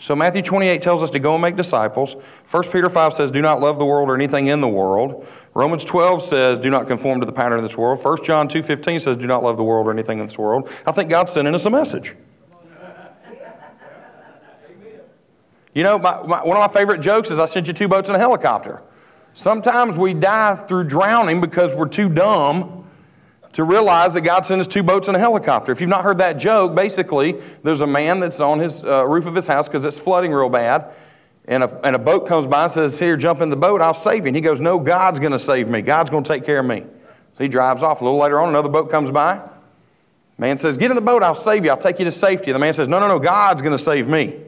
So 0.00 0.16
Matthew 0.16 0.42
28 0.42 0.80
tells 0.80 1.02
us 1.02 1.10
to 1.10 1.18
go 1.18 1.34
and 1.34 1.42
make 1.42 1.56
disciples. 1.56 2.16
1 2.50 2.62
Peter 2.64 2.88
5 2.88 3.12
says, 3.12 3.30
do 3.30 3.42
not 3.42 3.60
love 3.60 3.78
the 3.78 3.84
world 3.84 4.08
or 4.08 4.14
anything 4.14 4.46
in 4.46 4.60
the 4.60 4.68
world. 4.68 5.26
Romans 5.54 5.84
12 5.84 6.22
says, 6.22 6.58
do 6.58 6.70
not 6.70 6.86
conform 6.86 7.20
to 7.20 7.26
the 7.26 7.32
pattern 7.32 7.58
of 7.58 7.62
this 7.62 7.76
world. 7.76 8.02
1 8.02 8.24
John 8.24 8.48
2.15 8.48 9.02
says, 9.02 9.16
do 9.16 9.26
not 9.26 9.42
love 9.42 9.56
the 9.56 9.64
world 9.64 9.88
or 9.88 9.90
anything 9.90 10.20
in 10.20 10.26
this 10.26 10.38
world. 10.38 10.70
I 10.86 10.92
think 10.92 11.10
God's 11.10 11.32
sending 11.32 11.54
us 11.54 11.66
a 11.66 11.70
message. 11.70 12.14
You 15.74 15.82
know, 15.82 15.98
my, 15.98 16.22
my, 16.22 16.44
one 16.44 16.56
of 16.56 16.60
my 16.60 16.72
favorite 16.72 17.00
jokes 17.00 17.30
is 17.30 17.38
I 17.38 17.46
sent 17.46 17.66
you 17.66 17.72
two 17.72 17.88
boats 17.88 18.08
and 18.08 18.16
a 18.16 18.18
helicopter. 18.18 18.82
Sometimes 19.34 19.96
we 19.96 20.14
die 20.14 20.56
through 20.56 20.84
drowning 20.84 21.40
because 21.40 21.74
we're 21.74 21.88
too 21.88 22.08
dumb 22.08 22.78
to 23.52 23.64
realize 23.64 24.14
that 24.14 24.20
God 24.22 24.46
sent 24.46 24.60
us 24.60 24.66
two 24.66 24.82
boats 24.82 25.08
and 25.08 25.16
a 25.16 25.20
helicopter. 25.20 25.72
If 25.72 25.80
you've 25.80 25.90
not 25.90 26.04
heard 26.04 26.18
that 26.18 26.34
joke, 26.34 26.74
basically, 26.74 27.40
there's 27.62 27.80
a 27.80 27.86
man 27.86 28.20
that's 28.20 28.40
on 28.40 28.58
his 28.58 28.84
uh, 28.84 29.06
roof 29.06 29.26
of 29.26 29.34
his 29.34 29.46
house 29.46 29.68
because 29.68 29.84
it's 29.84 29.98
flooding 29.98 30.32
real 30.32 30.48
bad. 30.48 30.92
And 31.46 31.62
a, 31.62 31.86
and 31.86 31.96
a 31.96 31.98
boat 31.98 32.28
comes 32.28 32.46
by 32.46 32.64
and 32.64 32.72
says, 32.72 32.98
Here, 32.98 33.16
jump 33.16 33.40
in 33.40 33.48
the 33.48 33.56
boat, 33.56 33.80
I'll 33.80 33.94
save 33.94 34.24
you. 34.24 34.28
And 34.28 34.36
he 34.36 34.42
goes, 34.42 34.60
No, 34.60 34.78
God's 34.78 35.18
going 35.18 35.32
to 35.32 35.38
save 35.38 35.66
me. 35.66 35.80
God's 35.82 36.10
going 36.10 36.24
to 36.24 36.28
take 36.28 36.44
care 36.44 36.58
of 36.58 36.66
me. 36.66 36.84
So 37.36 37.44
he 37.44 37.48
drives 37.48 37.82
off. 37.82 38.00
A 38.00 38.04
little 38.04 38.18
later 38.18 38.38
on, 38.38 38.50
another 38.50 38.68
boat 38.68 38.90
comes 38.90 39.10
by. 39.10 39.40
Man 40.36 40.58
says, 40.58 40.76
Get 40.76 40.90
in 40.90 40.94
the 40.94 41.02
boat, 41.02 41.22
I'll 41.22 41.34
save 41.34 41.64
you. 41.64 41.70
I'll 41.70 41.78
take 41.78 41.98
you 41.98 42.04
to 42.04 42.12
safety. 42.12 42.52
The 42.52 42.58
man 42.58 42.74
says, 42.74 42.86
No, 42.86 43.00
no, 43.00 43.08
no, 43.08 43.18
God's 43.18 43.62
going 43.62 43.76
to 43.76 43.82
save 43.82 44.06
me. 44.06 44.38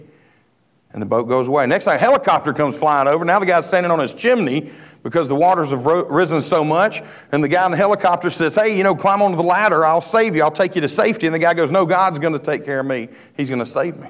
And 0.92 1.00
the 1.00 1.06
boat 1.06 1.28
goes 1.28 1.48
away. 1.48 1.66
Next 1.66 1.84
thing, 1.84 1.94
a 1.94 1.98
helicopter 1.98 2.52
comes 2.52 2.76
flying 2.76 3.06
over. 3.06 3.24
Now 3.24 3.38
the 3.38 3.46
guy's 3.46 3.66
standing 3.66 3.92
on 3.92 4.00
his 4.00 4.12
chimney 4.12 4.72
because 5.02 5.28
the 5.28 5.34
waters 5.34 5.70
have 5.70 5.86
risen 5.86 6.40
so 6.40 6.64
much. 6.64 7.02
And 7.32 7.42
the 7.42 7.48
guy 7.48 7.64
in 7.64 7.70
the 7.70 7.76
helicopter 7.76 8.30
says, 8.30 8.54
Hey, 8.54 8.76
you 8.76 8.82
know, 8.82 8.94
climb 8.94 9.22
onto 9.22 9.36
the 9.36 9.42
ladder. 9.42 9.84
I'll 9.84 10.00
save 10.00 10.34
you. 10.34 10.42
I'll 10.42 10.50
take 10.50 10.74
you 10.74 10.80
to 10.80 10.88
safety. 10.88 11.26
And 11.26 11.34
the 11.34 11.38
guy 11.38 11.54
goes, 11.54 11.70
No, 11.70 11.86
God's 11.86 12.18
going 12.18 12.32
to 12.32 12.38
take 12.38 12.64
care 12.64 12.80
of 12.80 12.86
me. 12.86 13.08
He's 13.36 13.48
going 13.48 13.60
to 13.60 13.66
save 13.66 13.96
me. 13.98 14.08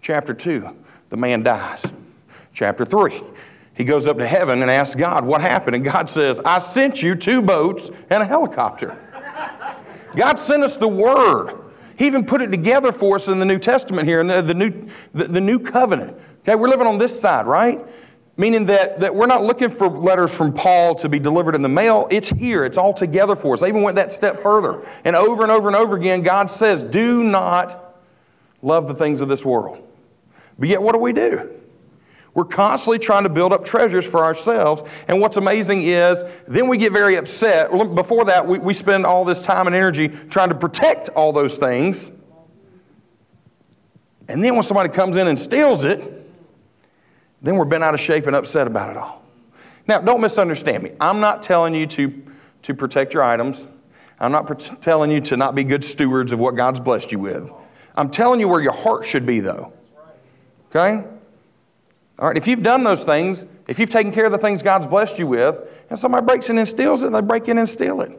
Chapter 0.00 0.34
2, 0.34 0.68
the 1.08 1.16
man 1.16 1.42
dies. 1.42 1.84
Chapter 2.52 2.84
3, 2.84 3.22
he 3.74 3.84
goes 3.84 4.06
up 4.06 4.18
to 4.18 4.26
heaven 4.26 4.62
and 4.62 4.70
asks 4.70 4.94
God, 4.94 5.24
What 5.24 5.40
happened? 5.40 5.76
And 5.76 5.84
God 5.84 6.10
says, 6.10 6.40
I 6.44 6.58
sent 6.58 7.02
you 7.02 7.14
two 7.14 7.42
boats 7.42 7.90
and 8.10 8.22
a 8.22 8.26
helicopter. 8.26 8.96
God 10.16 10.38
sent 10.38 10.62
us 10.62 10.76
the 10.76 10.88
Word. 10.88 11.67
He 11.98 12.06
even 12.06 12.24
put 12.24 12.40
it 12.40 12.52
together 12.52 12.92
for 12.92 13.16
us 13.16 13.26
in 13.26 13.40
the 13.40 13.44
New 13.44 13.58
Testament 13.58 14.06
here, 14.06 14.20
in 14.20 14.28
the, 14.28 14.40
the 14.40 14.54
new, 14.54 14.88
the, 15.12 15.24
the 15.24 15.40
new 15.40 15.58
covenant. 15.58 16.16
Okay, 16.42 16.54
we're 16.54 16.68
living 16.68 16.86
on 16.86 16.96
this 16.96 17.18
side, 17.18 17.44
right? 17.44 17.84
Meaning 18.36 18.66
that, 18.66 19.00
that 19.00 19.12
we're 19.12 19.26
not 19.26 19.42
looking 19.42 19.68
for 19.68 19.88
letters 19.88 20.32
from 20.32 20.52
Paul 20.52 20.94
to 20.94 21.08
be 21.08 21.18
delivered 21.18 21.56
in 21.56 21.62
the 21.62 21.68
mail. 21.68 22.06
It's 22.08 22.28
here. 22.28 22.64
It's 22.64 22.78
all 22.78 22.94
together 22.94 23.34
for 23.34 23.54
us. 23.54 23.60
They 23.60 23.68
even 23.68 23.82
went 23.82 23.96
that 23.96 24.12
step 24.12 24.38
further. 24.38 24.86
And 25.04 25.16
over 25.16 25.42
and 25.42 25.50
over 25.50 25.66
and 25.66 25.76
over 25.76 25.96
again, 25.96 26.22
God 26.22 26.52
says, 26.52 26.84
do 26.84 27.24
not 27.24 28.00
love 28.62 28.86
the 28.86 28.94
things 28.94 29.20
of 29.20 29.28
this 29.28 29.44
world. 29.44 29.84
But 30.56 30.68
yet, 30.68 30.80
what 30.80 30.92
do 30.92 30.98
we 31.00 31.12
do? 31.12 31.50
We're 32.38 32.44
constantly 32.44 33.00
trying 33.00 33.24
to 33.24 33.28
build 33.28 33.52
up 33.52 33.64
treasures 33.64 34.06
for 34.06 34.22
ourselves. 34.22 34.84
And 35.08 35.20
what's 35.20 35.36
amazing 35.36 35.82
is 35.82 36.22
then 36.46 36.68
we 36.68 36.78
get 36.78 36.92
very 36.92 37.16
upset. 37.16 37.68
Before 37.96 38.26
that, 38.26 38.46
we, 38.46 38.60
we 38.60 38.74
spend 38.74 39.06
all 39.06 39.24
this 39.24 39.42
time 39.42 39.66
and 39.66 39.74
energy 39.74 40.06
trying 40.06 40.50
to 40.50 40.54
protect 40.54 41.08
all 41.08 41.32
those 41.32 41.58
things. 41.58 42.12
And 44.28 44.44
then 44.44 44.54
when 44.54 44.62
somebody 44.62 44.88
comes 44.88 45.16
in 45.16 45.26
and 45.26 45.36
steals 45.36 45.82
it, 45.82 46.30
then 47.42 47.56
we're 47.56 47.64
bent 47.64 47.82
out 47.82 47.92
of 47.92 47.98
shape 47.98 48.28
and 48.28 48.36
upset 48.36 48.68
about 48.68 48.90
it 48.90 48.96
all. 48.96 49.20
Now, 49.88 49.98
don't 49.98 50.20
misunderstand 50.20 50.84
me. 50.84 50.92
I'm 51.00 51.18
not 51.18 51.42
telling 51.42 51.74
you 51.74 51.88
to, 51.88 52.22
to 52.62 52.72
protect 52.72 53.14
your 53.14 53.24
items. 53.24 53.66
I'm 54.20 54.30
not 54.30 54.46
pre- 54.46 54.76
telling 54.76 55.10
you 55.10 55.20
to 55.22 55.36
not 55.36 55.56
be 55.56 55.64
good 55.64 55.82
stewards 55.82 56.30
of 56.30 56.38
what 56.38 56.54
God's 56.54 56.78
blessed 56.78 57.10
you 57.10 57.18
with. 57.18 57.50
I'm 57.96 58.10
telling 58.10 58.38
you 58.38 58.46
where 58.46 58.60
your 58.60 58.74
heart 58.74 59.04
should 59.04 59.26
be, 59.26 59.40
though. 59.40 59.72
Okay? 60.70 61.04
All 62.18 62.26
right, 62.26 62.36
if 62.36 62.46
you've 62.48 62.62
done 62.62 62.82
those 62.82 63.04
things, 63.04 63.44
if 63.68 63.78
you've 63.78 63.90
taken 63.90 64.12
care 64.12 64.24
of 64.24 64.32
the 64.32 64.38
things 64.38 64.62
God's 64.62 64.86
blessed 64.86 65.18
you 65.18 65.26
with, 65.26 65.60
and 65.88 65.98
somebody 65.98 66.26
breaks 66.26 66.48
in 66.48 66.58
and 66.58 66.66
steals 66.66 67.02
it, 67.02 67.12
they 67.12 67.20
break 67.20 67.48
in 67.48 67.58
and 67.58 67.68
steal 67.68 68.00
it. 68.00 68.10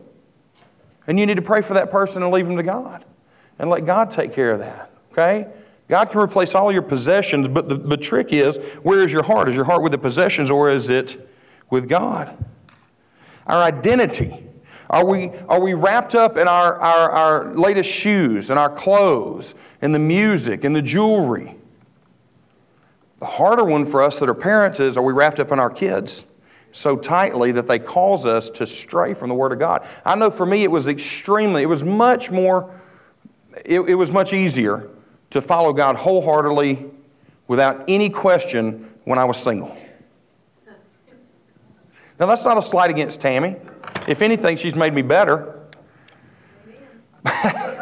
And 1.06 1.20
you 1.20 1.26
need 1.26 1.36
to 1.36 1.42
pray 1.42 1.62
for 1.62 1.74
that 1.74 1.92
person 1.92 2.24
and 2.24 2.32
leave 2.32 2.48
them 2.48 2.56
to 2.56 2.64
God 2.64 3.04
and 3.58 3.70
let 3.70 3.86
God 3.86 4.10
take 4.10 4.34
care 4.34 4.52
of 4.52 4.60
that. 4.60 4.92
Okay? 5.12 5.48
God 5.90 6.12
can 6.12 6.22
replace 6.22 6.56
all 6.56 6.72
your 6.72 6.84
possessions, 6.84 7.48
but 7.48 7.68
the, 7.68 7.76
the 7.76 7.98
trick 7.98 8.32
is 8.32 8.58
where 8.84 9.04
is 9.04 9.12
your 9.12 9.24
heart? 9.24 9.50
Is 9.50 9.56
your 9.56 9.66
heart 9.66 9.82
with 9.82 9.92
the 9.92 9.98
possessions 9.98 10.50
or 10.50 10.70
is 10.70 10.88
it 10.88 11.30
with 11.70 11.90
God? 11.90 12.38
Our 13.48 13.62
identity. 13.62 14.46
Are 14.90 15.06
we, 15.06 15.32
are 15.48 15.60
we 15.60 15.74
wrapped 15.74 16.16
up 16.16 16.38
in 16.38 16.48
our, 16.48 16.76
our, 16.78 17.12
our 17.12 17.54
latest 17.56 17.90
shoes 17.90 18.50
and 18.50 18.58
our 18.58 18.70
clothes 18.70 19.56
and 19.82 19.94
the 19.94 20.00
music 20.00 20.64
and 20.64 20.76
the 20.76 20.82
jewelry? 20.82 21.59
The 23.20 23.26
harder 23.26 23.66
one 23.66 23.86
for 23.86 24.02
us 24.02 24.20
that 24.20 24.30
are 24.30 24.34
parents 24.34 24.80
is 24.80 24.98
are 24.98 25.04
we 25.04 25.14
wrapped 25.14 25.40
up 25.40 25.52
in 25.52 25.60
our 25.60 25.70
kids 25.70 26.26
so 26.72 26.96
tightly 26.96 27.52
that 27.52 27.68
they 27.68 27.80
cause 27.80 28.26
us 28.26 28.50
to 28.52 28.66
stray 28.66 29.14
from 29.14 29.30
the 29.30 29.36
Word 29.36 29.52
of 29.52 29.60
God? 29.60 29.86
I 30.06 30.16
know 30.16 30.32
for 30.32 30.46
me 30.46 30.64
it 30.64 30.72
was 30.72 30.88
extremely, 30.88 31.62
it 31.62 31.68
was 31.68 31.84
much 31.84 32.32
more, 32.32 32.80
it, 33.66 33.82
it 33.82 33.96
was 33.96 34.12
much 34.12 34.32
easier 34.32 34.90
to 35.32 35.42
follow 35.42 35.74
God 35.74 35.98
wholeheartedly 35.98 36.86
without 37.48 37.84
any 37.88 38.10
question 38.10 38.90
when 39.04 39.20
I 39.20 39.26
was 39.26 39.38
single. 39.38 39.76
Now, 42.20 42.26
that's 42.26 42.44
not 42.44 42.58
a 42.58 42.62
slight 42.62 42.90
against 42.90 43.22
Tammy. 43.22 43.56
If 44.08 44.22
anything, 44.22 44.58
she's 44.58 44.76
made 44.76 44.94
me 44.94 45.02
better. 45.02 45.56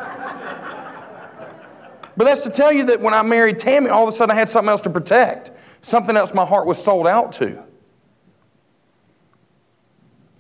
But 2.18 2.24
that's 2.26 2.42
to 2.42 2.50
tell 2.50 2.74
you 2.74 2.86
that 2.86 3.00
when 3.00 3.14
I 3.14 3.22
married 3.22 3.60
Tammy, 3.60 3.92
all 3.92 4.02
of 4.02 4.10
a 4.10 4.12
sudden 4.12 4.36
I 4.36 4.40
had 4.40 4.50
something 4.50 4.70
else 4.70 4.82
to 4.82 4.90
protect, 4.90 5.52
something 5.84 6.18
else 6.18 6.34
my 6.34 6.46
heart 6.46 6.66
was 6.66 6.84
sold 6.84 7.06
out 7.06 7.32
to. 7.34 7.64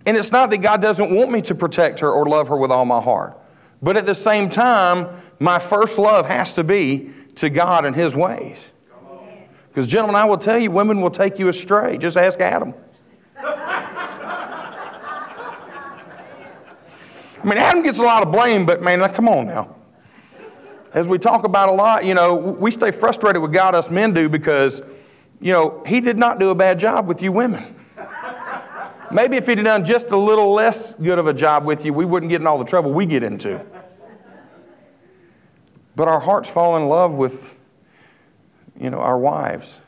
And 0.07 0.17
it's 0.17 0.31
not 0.31 0.50
that 0.50 0.57
God 0.57 0.81
doesn't 0.81 1.13
want 1.13 1.31
me 1.31 1.41
to 1.43 1.53
protect 1.53 2.00
her 2.00 2.12
or 2.12 2.25
love 2.25 2.48
her 2.48 2.57
with 2.57 2.72
all 2.72 2.86
my 2.86 3.00
heart. 3.00 3.38
But 3.81 3.96
at 3.96 4.07
the 4.07 4.15
same 4.15 4.50
time, 4.50 5.22
my 5.39 5.60
first 5.60 6.00
love 6.00 6.25
has 6.25 6.53
to 6.53 6.63
be 6.63 7.12
to 7.36 7.51
God 7.51 7.86
and 7.86 7.96
His 7.96 8.15
ways. 8.15 8.57
Because, 9.69 9.88
gentlemen, 9.88 10.15
I 10.15 10.25
will 10.25 10.39
tell 10.39 10.57
you, 10.57 10.72
women 10.72 11.01
will 11.01 11.12
take 11.12 11.38
you 11.38 11.48
astray. 11.50 12.00
Just 12.00 12.17
ask 12.17 12.39
Adam. 12.39 12.74
I 13.38 13.84
mean, 17.43 17.60
Adam 17.60 17.84
gets 17.84 18.00
a 18.00 18.03
lot 18.03 18.24
of 18.24 18.31
blame, 18.31 18.65
but 18.65 18.81
man, 18.81 19.07
come 19.13 19.29
on 19.29 19.46
now 19.46 19.76
as 20.98 21.08
we 21.08 21.20
talk 21.20 21.44
about 21.44 21.70
a 21.70 21.74
lot, 21.74 22.06
you 22.06 22.16
know, 22.16 22.34
we 22.34 22.72
stay 22.72 22.89
frustrated 22.89 23.39
with 23.39 23.54
God, 23.54 23.75
us 23.75 23.92
men 23.92 24.16
do, 24.16 24.27
because, 24.27 24.82
you 25.39 25.54
know, 25.54 25.84
He 25.86 26.01
did 26.01 26.18
not 26.18 26.39
do 26.39 26.50
a 26.50 26.56
bad 26.56 26.80
job 26.80 27.06
with 27.06 27.22
you 27.22 27.32
women. 27.32 27.75
Maybe 29.12 29.38
if 29.38 29.46
He'd 29.46 29.63
done 29.63 29.86
just 29.86 30.10
a 30.10 30.18
little 30.18 30.54
less 30.54 30.96
good 30.96 31.20
of 31.20 31.27
a 31.27 31.36
job 31.36 31.66
with 31.66 31.86
you, 31.86 31.94
we 31.94 32.04
wouldn't 32.04 32.32
get 32.32 32.42
in 32.42 32.48
all 32.48 32.58
the 32.58 32.66
trouble 32.66 32.94
we 32.94 33.06
get 33.06 33.22
into. 33.22 33.63
But 35.96 36.08
our 36.08 36.20
hearts 36.20 36.50
fall 36.50 36.75
in 36.77 36.88
love 36.88 37.13
with, 37.13 37.56
you 38.80 38.89
know, 38.89 39.00
our 39.00 39.20
wives. 39.20 39.80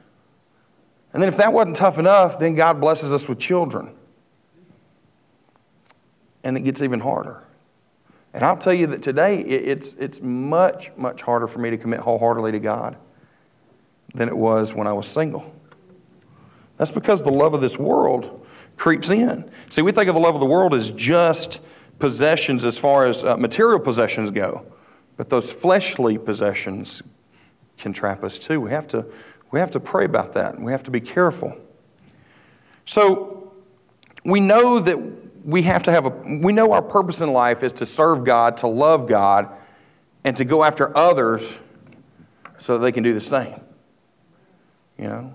And 1.12 1.24
then 1.24 1.28
if 1.28 1.38
that 1.38 1.52
wasn't 1.54 1.76
tough 1.76 1.98
enough, 1.98 2.38
then 2.38 2.54
God 2.54 2.80
blesses 2.80 3.12
us 3.12 3.28
with 3.28 3.40
children. 3.40 3.96
And 6.44 6.56
it 6.56 6.60
gets 6.60 6.84
even 6.84 7.00
harder. 7.00 7.44
And 8.34 8.44
I'll 8.44 8.58
tell 8.58 8.74
you 8.74 8.88
that 8.88 9.02
today 9.02 9.40
it's, 9.40 9.96
it's 10.00 10.22
much, 10.22 10.92
much 10.96 11.22
harder 11.22 11.48
for 11.48 11.60
me 11.60 11.70
to 11.72 11.78
commit 11.78 12.02
wholeheartedly 12.02 12.52
to 12.52 12.60
God 12.60 12.96
than 14.14 14.28
it 14.28 14.38
was 14.38 14.74
when 14.74 14.88
I 14.88 14.94
was 14.94 15.08
single. 15.08 15.54
That's 16.78 16.92
because 16.92 17.24
the 17.24 17.32
love 17.32 17.54
of 17.54 17.62
this 17.62 17.78
world 17.78 18.46
creeps 18.78 19.10
in. 19.10 19.50
See, 19.70 19.82
we 19.82 19.92
think 19.92 20.08
of 20.08 20.16
the 20.16 20.22
love 20.22 20.36
of 20.36 20.40
the 20.40 20.48
world 20.48 20.74
as 20.74 20.92
just 20.92 21.60
possessions 21.98 22.64
as 22.64 22.80
far 22.80 23.06
as 23.06 23.24
uh, 23.24 23.36
material 23.36 23.80
possessions 23.80 24.32
go, 24.32 24.66
but 25.18 25.30
those 25.30 25.52
fleshly 25.52 26.18
possessions 26.18 27.02
can 27.78 27.94
trap 27.94 28.24
us 28.24 28.40
too. 28.40 28.62
We 28.62 28.72
have 28.72 28.88
to, 28.90 29.06
we 29.52 29.60
have 29.60 29.72
to 29.72 29.80
pray 29.80 30.06
about 30.06 30.34
that. 30.34 30.60
We 30.60 30.72
have 30.72 30.84
to 30.84 30.92
be 30.92 31.02
careful. 31.02 31.58
So, 32.86 33.54
we 34.24 34.40
know 34.40 34.80
that 34.80 34.98
we 35.44 35.64
have 35.64 35.84
to 35.84 35.92
have 35.92 36.06
a, 36.06 36.10
we 36.10 36.54
know 36.54 36.72
our 36.72 36.82
purpose 36.82 37.22
in 37.22 37.32
life 37.32 37.64
is 37.64 37.74
to 37.74 37.86
serve 37.86 38.24
God, 38.24 38.58
to 38.58 38.68
love 38.68 39.08
God, 39.08 39.50
and 40.24 40.36
to 40.38 40.46
go 40.46 40.64
after 40.64 40.96
others 40.96 41.58
so 42.58 42.74
that 42.74 42.80
they 42.80 42.92
can 42.92 43.04
do 43.04 43.14
the 43.14 43.22
same. 43.22 43.60
You 44.98 45.06
know? 45.06 45.34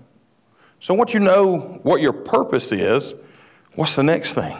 So 0.79 0.93
once 0.93 1.13
you 1.13 1.19
know 1.19 1.79
what 1.83 2.01
your 2.01 2.13
purpose 2.13 2.71
is, 2.71 3.13
what's 3.73 3.95
the 3.95 4.03
next 4.03 4.33
thing? 4.33 4.57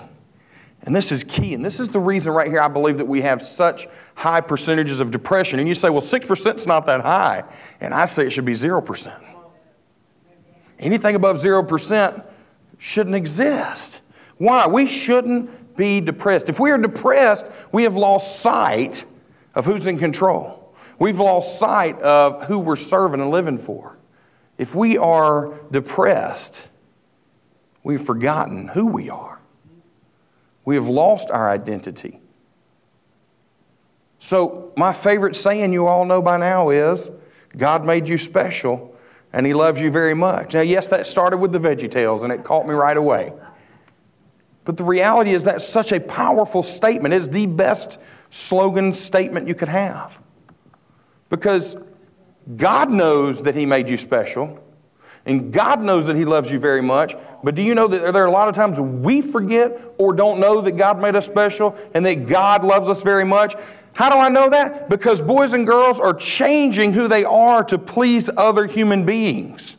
And 0.84 0.96
this 0.96 1.12
is 1.12 1.24
key. 1.24 1.54
And 1.54 1.66
this 1.66 1.80
is 1.80 1.90
the 1.90 2.00
reason 2.00 2.32
right 2.32 2.48
here 2.48 2.62
I 2.62 2.68
believe 2.68 2.98
that 3.00 3.06
we 3.06 3.22
have 3.22 3.46
such 3.46 3.88
high 4.14 4.42
percentages 4.42 5.00
of 5.00 5.12
depression. 5.12 5.60
And 5.60 5.68
you 5.68 5.76
say, 5.76 5.90
well, 5.90 6.02
6% 6.02 6.56
is 6.56 6.68
not 6.68 6.86
that 6.86 7.02
high. 7.02 7.44
And 7.82 7.94
I 7.94 8.06
say 8.06 8.28
it 8.28 8.30
should 8.32 8.46
be 8.46 8.54
0%. 8.54 9.24
Anything 10.78 11.16
above 11.16 11.38
0% 11.38 12.26
shouldn't 12.78 13.16
exist. 13.16 14.02
Why? 14.38 14.68
We 14.68 14.88
shouldn't 14.88 15.76
be 15.76 16.02
depressed. 16.02 16.50
If 16.50 16.60
we 16.60 16.72
are 16.72 16.78
depressed, 16.78 17.46
we 17.72 17.84
have 17.84 17.96
lost 17.96 18.40
sight 18.40 19.06
of 19.54 19.66
who's 19.66 19.88
in 19.88 19.98
control. 19.98 20.74
We've 21.00 21.20
lost 21.20 21.60
sight 21.60 22.00
of 22.02 22.44
who 22.44 22.60
we're 22.60 22.76
serving 22.76 23.22
and 23.22 23.32
living 23.32 23.58
for. 23.58 23.98
If 24.58 24.74
we 24.74 24.98
are 24.98 25.54
depressed, 25.72 26.70
we've 27.84 28.04
forgotten 28.04 28.70
who 28.70 28.86
we 28.86 29.10
are. 29.10 29.40
We 30.64 30.76
have 30.76 30.88
lost 30.88 31.30
our 31.30 31.50
identity. 31.50 32.20
So, 34.20 34.74
my 34.76 34.94
favorite 34.94 35.36
saying 35.36 35.74
you 35.74 35.86
all 35.86 36.06
know 36.06 36.22
by 36.22 36.38
now 36.38 36.70
is 36.70 37.12
God 37.56 37.86
made 37.86 38.08
you 38.08 38.18
special 38.18 38.96
and 39.32 39.46
He 39.46 39.54
loves 39.54 39.80
you 39.80 39.92
very 39.92 40.14
much. 40.14 40.54
Now, 40.54 40.62
yes, 40.62 40.88
that 40.88 41.06
started 41.06 41.38
with 41.38 41.52
the 41.52 41.60
Veggie 41.60 41.92
Tales 41.92 42.24
and 42.24 42.32
it 42.32 42.44
caught 42.44 42.66
me 42.66 42.74
right 42.74 42.98
away. 42.98 43.34
But 44.66 44.78
the 44.78 44.84
reality 44.84 45.32
is 45.32 45.44
that's 45.44 45.68
such 45.68 45.92
a 45.92 46.00
powerful 46.00 46.64
statement. 46.64 47.14
It 47.14 47.22
is 47.22 47.30
the 47.30 47.46
best 47.46 47.98
slogan 48.32 48.94
statement 48.94 49.48
you 49.48 49.56
could 49.56 49.70
have. 49.70 50.20
Because 51.30 51.78
God 52.58 52.92
knows 52.92 53.44
that 53.44 53.56
He 53.56 53.66
made 53.66 53.88
you 53.88 53.98
special, 53.98 54.60
and 55.26 55.52
God 55.52 55.82
knows 55.82 56.08
that 56.08 56.16
He 56.16 56.26
loves 56.26 56.52
you 56.52 56.60
very 56.60 56.82
much. 56.82 57.16
But 57.44 57.56
do 57.56 57.62
you 57.62 57.76
know 57.76 57.88
that 57.88 58.14
there 58.14 58.24
are 58.24 58.28
a 58.28 58.32
lot 58.32 58.48
of 58.48 58.56
times 58.56 58.80
we 58.80 59.22
forget 59.22 59.80
or 59.98 60.14
don't 60.14 60.40
know 60.40 60.62
that 60.62 60.74
God 60.74 61.00
made 61.00 61.16
us 61.16 61.26
special 61.26 61.76
and 61.94 62.06
that 62.06 62.28
God 62.28 62.64
loves 62.64 62.88
us 62.90 63.02
very 63.02 63.26
much? 63.26 63.56
How 63.94 64.10
do 64.10 64.18
I 64.18 64.30
know 64.30 64.50
that? 64.50 64.90
Because 64.90 65.22
boys 65.22 65.54
and 65.54 65.66
girls 65.66 66.00
are 66.00 66.14
changing 66.14 66.94
who 66.94 67.08
they 67.08 67.24
are 67.24 67.64
to 67.66 67.78
please 67.78 68.30
other 68.36 68.66
human 68.66 69.06
beings. 69.06 69.78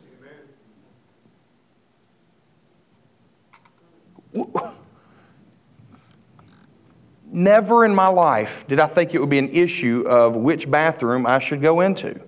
Never 7.29 7.85
in 7.85 7.93
my 7.93 8.07
life 8.07 8.65
did 8.67 8.79
I 8.79 8.87
think 8.87 9.13
it 9.13 9.19
would 9.19 9.29
be 9.29 9.39
an 9.39 9.49
issue 9.49 10.05
of 10.07 10.35
which 10.35 10.69
bathroom 10.69 11.25
I 11.25 11.39
should 11.39 11.61
go 11.61 11.81
into. 11.81 12.19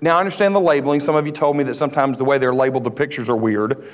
Now, 0.00 0.16
I 0.16 0.20
understand 0.20 0.54
the 0.54 0.60
labeling. 0.60 1.00
Some 1.00 1.14
of 1.14 1.26
you 1.26 1.32
told 1.32 1.56
me 1.56 1.64
that 1.64 1.74
sometimes 1.74 2.18
the 2.18 2.24
way 2.24 2.38
they're 2.38 2.54
labeled, 2.54 2.84
the 2.84 2.90
pictures 2.90 3.28
are 3.28 3.36
weird. 3.36 3.88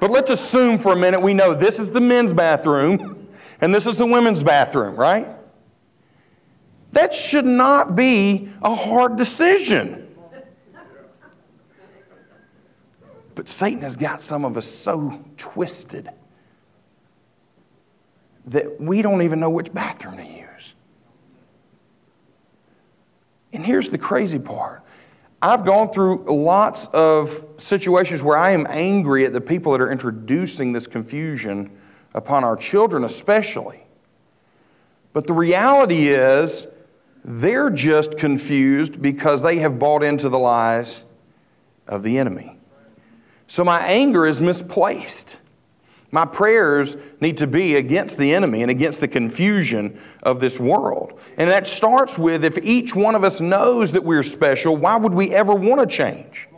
But 0.00 0.10
let's 0.10 0.30
assume 0.30 0.78
for 0.78 0.92
a 0.92 0.96
minute 0.96 1.20
we 1.20 1.34
know 1.34 1.54
this 1.54 1.78
is 1.78 1.90
the 1.90 2.00
men's 2.00 2.32
bathroom 2.32 3.28
and 3.60 3.74
this 3.74 3.86
is 3.86 3.96
the 3.96 4.06
women's 4.06 4.42
bathroom, 4.42 4.96
right? 4.96 5.28
That 6.92 7.14
should 7.14 7.46
not 7.46 7.96
be 7.96 8.50
a 8.62 8.74
hard 8.74 9.16
decision. 9.16 10.08
But 13.34 13.48
Satan 13.48 13.82
has 13.82 13.96
got 13.96 14.22
some 14.22 14.44
of 14.44 14.56
us 14.56 14.66
so 14.66 15.22
twisted 15.36 16.10
that 18.46 18.80
we 18.80 19.02
don't 19.02 19.22
even 19.22 19.40
know 19.40 19.50
which 19.50 19.72
bathroom 19.72 20.16
to 20.16 20.24
use. 20.24 20.74
And 23.52 23.64
here's 23.64 23.90
the 23.90 23.98
crazy 23.98 24.38
part 24.38 24.82
I've 25.42 25.64
gone 25.64 25.92
through 25.92 26.24
lots 26.28 26.86
of 26.92 27.46
situations 27.58 28.22
where 28.22 28.38
I 28.38 28.50
am 28.50 28.66
angry 28.68 29.26
at 29.26 29.32
the 29.32 29.40
people 29.40 29.72
that 29.72 29.80
are 29.80 29.90
introducing 29.90 30.72
this 30.72 30.86
confusion 30.86 31.70
upon 32.14 32.42
our 32.44 32.56
children, 32.56 33.04
especially. 33.04 33.86
But 35.12 35.26
the 35.26 35.32
reality 35.32 36.08
is, 36.08 36.66
they're 37.24 37.70
just 37.70 38.16
confused 38.18 39.02
because 39.02 39.42
they 39.42 39.58
have 39.58 39.78
bought 39.78 40.02
into 40.02 40.28
the 40.28 40.38
lies 40.38 41.04
of 41.86 42.02
the 42.02 42.18
enemy. 42.18 42.58
So 43.48 43.64
my 43.64 43.80
anger 43.80 44.26
is 44.26 44.40
misplaced. 44.40 45.40
My 46.12 46.24
prayers 46.24 46.96
need 47.20 47.36
to 47.38 47.46
be 47.46 47.76
against 47.76 48.16
the 48.16 48.34
enemy 48.34 48.62
and 48.62 48.70
against 48.70 49.00
the 49.00 49.08
confusion 49.08 50.00
of 50.22 50.40
this 50.40 50.58
world. 50.58 51.18
And 51.36 51.50
that 51.50 51.66
starts 51.66 52.16
with 52.16 52.44
if 52.44 52.58
each 52.58 52.94
one 52.94 53.14
of 53.14 53.24
us 53.24 53.40
knows 53.40 53.92
that 53.92 54.04
we're 54.04 54.22
special, 54.22 54.76
why 54.76 54.96
would 54.96 55.12
we 55.12 55.32
ever 55.32 55.54
want 55.54 55.80
to 55.80 55.86
change? 55.86 56.48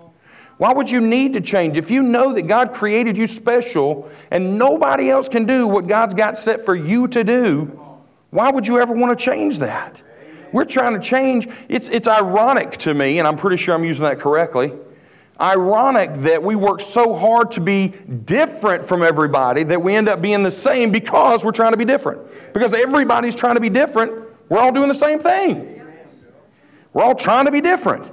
Why 0.58 0.72
would 0.72 0.90
you 0.90 1.00
need 1.00 1.34
to 1.34 1.40
change? 1.40 1.76
If 1.76 1.90
you 1.90 2.02
know 2.02 2.34
that 2.34 2.42
God 2.42 2.72
created 2.72 3.16
you 3.16 3.26
special 3.26 4.10
and 4.30 4.58
nobody 4.58 5.08
else 5.08 5.28
can 5.28 5.46
do 5.46 5.66
what 5.66 5.86
God's 5.86 6.14
got 6.14 6.36
set 6.36 6.64
for 6.64 6.74
you 6.74 7.06
to 7.08 7.22
do, 7.22 7.80
why 8.30 8.50
would 8.50 8.66
you 8.66 8.80
ever 8.80 8.92
want 8.92 9.16
to 9.16 9.24
change 9.24 9.58
that? 9.60 10.02
We're 10.52 10.64
trying 10.64 10.94
to 10.94 11.00
change. 11.00 11.48
It's, 11.68 11.88
it's 11.88 12.08
ironic 12.08 12.76
to 12.78 12.92
me, 12.92 13.18
and 13.18 13.28
I'm 13.28 13.36
pretty 13.36 13.56
sure 13.56 13.74
I'm 13.74 13.84
using 13.84 14.04
that 14.04 14.18
correctly. 14.18 14.72
Ironic 15.40 16.14
that 16.14 16.42
we 16.42 16.56
work 16.56 16.80
so 16.80 17.16
hard 17.16 17.52
to 17.52 17.60
be 17.60 17.88
different 17.88 18.84
from 18.84 19.02
everybody 19.02 19.62
that 19.62 19.80
we 19.80 19.94
end 19.94 20.08
up 20.08 20.20
being 20.20 20.42
the 20.42 20.50
same 20.50 20.90
because 20.90 21.44
we're 21.44 21.52
trying 21.52 21.72
to 21.72 21.76
be 21.76 21.84
different. 21.84 22.20
Because 22.52 22.74
everybody's 22.74 23.36
trying 23.36 23.54
to 23.54 23.60
be 23.60 23.68
different, 23.68 24.12
we're 24.48 24.58
all 24.58 24.72
doing 24.72 24.88
the 24.88 24.94
same 24.94 25.20
thing. 25.20 25.80
We're 26.92 27.04
all 27.04 27.14
trying 27.14 27.44
to 27.44 27.52
be 27.52 27.60
different. 27.60 28.10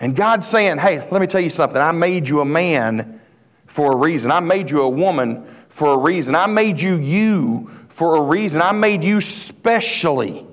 And 0.00 0.14
God's 0.14 0.46
saying, 0.46 0.78
hey, 0.78 1.08
let 1.10 1.20
me 1.20 1.26
tell 1.26 1.40
you 1.40 1.50
something. 1.50 1.80
I 1.80 1.92
made 1.92 2.28
you 2.28 2.40
a 2.40 2.44
man 2.44 3.20
for 3.66 3.92
a 3.92 3.96
reason. 3.96 4.30
I 4.30 4.40
made 4.40 4.70
you 4.70 4.82
a 4.82 4.88
woman 4.88 5.46
for 5.68 5.94
a 5.94 5.98
reason. 5.98 6.34
I 6.34 6.46
made 6.46 6.80
you 6.80 6.96
you 6.96 7.70
for 7.88 8.16
a 8.16 8.22
reason. 8.22 8.60
I 8.60 8.72
made 8.72 9.02
you 9.02 9.20
specially 9.20 10.46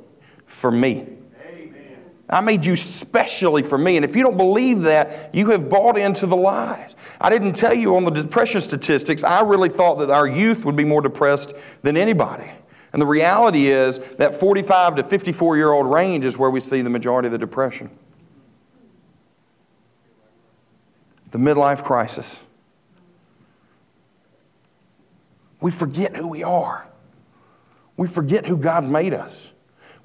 for 0.46 0.72
me. 0.72 1.08
I 2.32 2.40
made 2.40 2.66
you 2.66 2.78
specially 2.78 3.62
for 3.62 3.78
me. 3.78 3.98
And 3.98 4.06
if 4.06 4.16
you 4.16 4.24
don't 4.24 4.38
believe 4.38 4.84
that, 4.84 5.36
you 5.36 5.50
have 5.50 5.70
bought 5.70 5.98
into 5.98 6.26
the 6.26 6.38
lies. 6.38 6.96
I 7.20 7.30
didn't 7.30 7.54
tell 7.54 7.74
you 7.74 7.96
on 7.98 8.06
the 8.06 8.10
depression 8.10 8.62
statistics, 8.62 9.24
I 9.24 9.42
really 9.42 9.70
thought 9.70 9.96
that 9.96 10.10
our 10.10 10.26
youth 10.26 10.64
would 10.64 10.78
be 10.78 10.86
more 10.86 11.02
depressed 11.02 11.54
than 11.82 11.98
anybody. 11.98 12.50
And 12.94 13.02
the 13.02 13.06
reality 13.06 13.68
is 13.68 14.00
that 14.18 14.36
45 14.36 14.96
to 14.96 15.04
54 15.04 15.58
year 15.58 15.72
old 15.72 15.88
range 15.92 16.24
is 16.24 16.38
where 16.38 16.50
we 16.50 16.62
see 16.62 16.82
the 16.82 16.90
majority 16.90 17.28
of 17.28 17.34
the 17.34 17.38
depression. 17.38 17.90
The 21.32 21.38
midlife 21.38 21.84
crisis. 21.84 22.44
We 25.60 25.72
forget 25.72 26.16
who 26.16 26.28
we 26.28 26.44
are. 26.44 26.88
We 27.98 28.08
forget 28.08 28.46
who 28.46 28.58
God 28.58 28.84
made 28.84 29.14
us. 29.14 29.52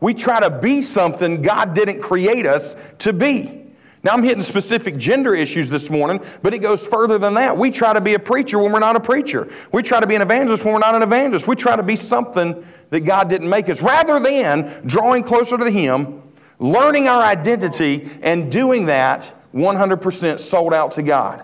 We 0.01 0.15
try 0.15 0.41
to 0.41 0.51
be 0.51 0.83
something 0.83 1.43
God 1.43 1.75
didn't 1.75 2.03
create 2.03 2.47
us 2.47 2.77
to 2.99 3.13
be. 3.13 3.67
Now, 4.07 4.13
I'm 4.13 4.23
hitting 4.23 4.43
specific 4.43 4.99
gender 4.99 5.35
issues 5.35 5.69
this 5.69 5.91
morning, 5.91 6.25
but 6.41 6.55
it 6.55 6.59
goes 6.59 6.87
further 6.87 7.19
than 7.19 7.35
that. 7.35 7.57
We 7.57 7.73
try 7.73 7.93
to 7.93 8.01
be 8.01 8.15
a 8.15 8.21
preacher 8.21 8.59
when 8.59 8.71
we're 8.71 8.79
not 8.79 8.95
a 8.95 9.01
preacher. 9.01 9.49
We 9.73 9.83
try 9.83 9.99
to 9.99 10.07
be 10.07 10.15
an 10.15 10.23
evangelist 10.23 10.65
when 10.65 10.75
we're 10.75 10.79
not 10.81 10.95
an 10.95 11.03
evangelist. 11.03 11.49
We 11.49 11.57
try 11.57 11.75
to 11.75 11.83
be 11.83 11.97
something 11.97 12.65
that 12.91 13.01
God 13.01 13.29
didn't 13.29 13.49
make 13.49 13.69
us, 13.69 13.83
rather 13.83 14.21
than 14.21 14.87
drawing 14.87 15.25
closer 15.25 15.59
to 15.59 15.69
Him, 15.69 16.23
learning 16.61 17.09
our 17.09 17.21
identity, 17.21 18.09
and 18.23 18.53
doing 18.53 18.87
that 18.87 19.35
100% 19.53 20.39
sold 20.39 20.73
out 20.73 20.93
to 20.93 21.03
God. 21.03 21.43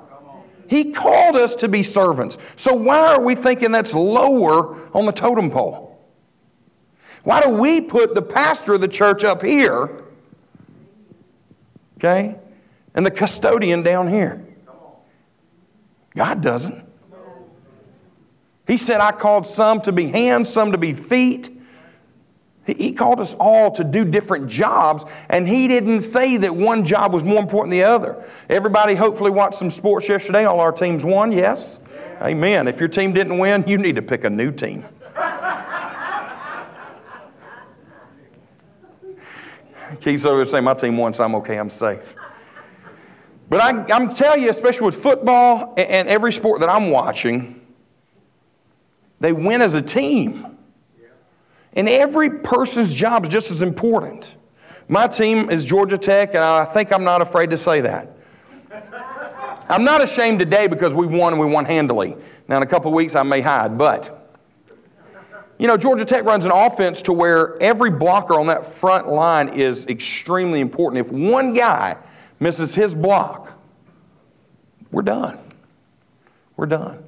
He 0.69 0.93
called 0.93 1.35
us 1.35 1.57
to 1.57 1.69
be 1.69 1.83
servants. 1.83 2.39
So, 2.55 2.75
why 2.75 3.15
are 3.15 3.23
we 3.23 3.35
thinking 3.35 3.73
that's 3.73 3.93
lower 3.93 4.89
on 4.95 5.07
the 5.07 5.13
totem 5.13 5.51
pole? 5.51 5.92
Why 7.25 7.41
do 7.41 7.51
we 7.51 7.81
put 7.81 8.15
the 8.15 8.23
pastor 8.23 8.75
of 8.75 8.81
the 8.81 8.89
church 8.89 9.25
up 9.25 9.43
here, 9.43 10.03
okay, 11.99 12.37
and 12.95 13.07
the 13.07 13.11
custodian 13.11 13.83
down 13.83 14.09
here? 14.09 14.45
God 16.15 16.43
doesn't. 16.43 16.85
He 18.67 18.77
said, 18.77 19.01
I 19.01 19.13
called 19.13 19.47
some 19.47 19.81
to 19.83 19.93
be 19.93 20.09
hands, 20.09 20.53
some 20.53 20.73
to 20.73 20.79
be 20.79 20.95
feet. 20.95 21.51
He 22.65 22.93
called 22.93 23.19
us 23.19 23.35
all 23.41 23.73
to 23.73 23.83
do 23.83 24.05
different 24.05 24.49
jobs, 24.49 25.05
and 25.29 25.49
he 25.49 25.67
didn't 25.67 26.03
say 26.03 26.37
that 26.37 26.55
one 26.55 26.85
job 26.85 27.13
was 27.13 27.25
more 27.25 27.41
important 27.41 27.71
than 27.71 27.81
the 27.81 27.85
other. 27.85 28.25
Everybody 28.49 28.95
hopefully 28.95 29.33
watched 29.33 29.57
some 29.57 29.71
sports 29.71 30.09
yesterday. 30.09 30.45
All 30.45 30.61
our 30.61 30.71
teams 30.71 31.05
won, 31.05 31.33
yes? 31.33 31.81
Amen. 32.21 32.69
If 32.69 32.79
your 32.79 32.89
team 32.89 33.13
didn't 33.13 33.39
win, 33.39 33.65
you 33.67 33.79
need 33.79 33.97
to 33.97 34.03
pick 34.03 34.23
a 34.23 34.31
new 34.31 34.53
team. 34.53 34.85
Keith's 40.01 40.25
over 40.25 40.45
say 40.45 40.61
my 40.61 40.75
team 40.75 40.97
won, 40.97 41.15
so 41.15 41.25
I'm 41.25 41.35
okay, 41.37 41.57
I'm 41.57 41.71
safe. 41.71 42.15
But 43.49 43.61
I, 43.61 43.95
am 43.95 44.09
telling 44.09 44.43
you, 44.43 44.51
especially 44.51 44.87
with 44.87 45.03
football 45.03 45.75
and, 45.77 45.89
and 45.89 46.09
every 46.09 46.33
sport 46.33 46.61
that 46.61 46.69
I'm 46.69 46.91
watching, 46.91 47.61
they 49.21 49.33
win 49.33 49.61
as 49.63 49.75
a 49.75 49.83
team. 49.83 50.47
And 51.75 51.89
every 51.89 52.39
person's 52.41 52.93
job 52.93 53.25
is 53.25 53.31
just 53.31 53.51
as 53.51 53.63
important. 53.63 54.35
My 54.89 55.07
team 55.07 55.51
is 55.51 55.65
Georgia 55.65 55.97
Tech, 55.97 56.31
and 56.31 56.45
I 56.45 56.65
think 56.65 56.93
I'm 56.93 57.05
not 57.05 57.23
afraid 57.23 57.51
to 57.51 57.57
say 57.57 57.81
that. 57.83 58.17
I'm 59.69 59.85
not 59.85 60.03
ashamed 60.03 60.39
today 60.39 60.67
because 60.67 60.95
we 60.95 61.07
won 61.07 61.33
and 61.33 61.41
we 61.41 61.47
won 61.47 61.65
handily. 61.65 62.17
Now, 62.49 62.59
in 62.59 62.63
a 62.63 62.67
couple 62.67 62.93
weeks, 62.93 63.15
I 63.15 63.23
may 63.23 63.41
hide, 63.41 63.79
but 63.79 64.22
you 65.59 65.69
know, 65.69 65.77
Georgia 65.77 66.05
Tech 66.05 66.25
runs 66.25 66.45
an 66.45 66.51
offense 66.51 67.03
to 67.03 67.13
where 67.13 67.61
every 67.63 67.91
blocker 67.91 68.35
on 68.35 68.47
that 68.49 68.67
front 68.67 69.09
line 69.09 69.49
is 69.51 69.87
extremely 69.87 70.61
important. 70.61 71.07
If 71.07 71.13
one 71.13 71.53
guy 71.53 71.97
misses 72.41 72.75
his 72.75 72.95
block, 72.95 73.53
we're 74.91 75.03
done. 75.03 75.39
We're 76.57 76.67
done. 76.67 77.05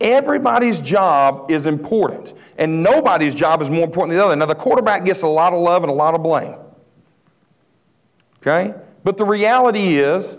Everybody's 0.00 0.80
job 0.80 1.50
is 1.50 1.64
important, 1.64 2.34
and 2.58 2.82
nobody's 2.82 3.34
job 3.34 3.62
is 3.62 3.70
more 3.70 3.84
important 3.84 4.10
than 4.10 4.18
the 4.18 4.24
other. 4.24 4.36
Now, 4.36 4.46
the 4.46 4.54
quarterback 4.54 5.04
gets 5.04 5.22
a 5.22 5.26
lot 5.26 5.54
of 5.54 5.60
love 5.60 5.82
and 5.82 5.90
a 5.90 5.94
lot 5.94 6.14
of 6.14 6.22
blame. 6.22 6.56
Okay? 8.42 8.74
But 9.04 9.16
the 9.16 9.24
reality 9.24 9.96
is, 9.96 10.36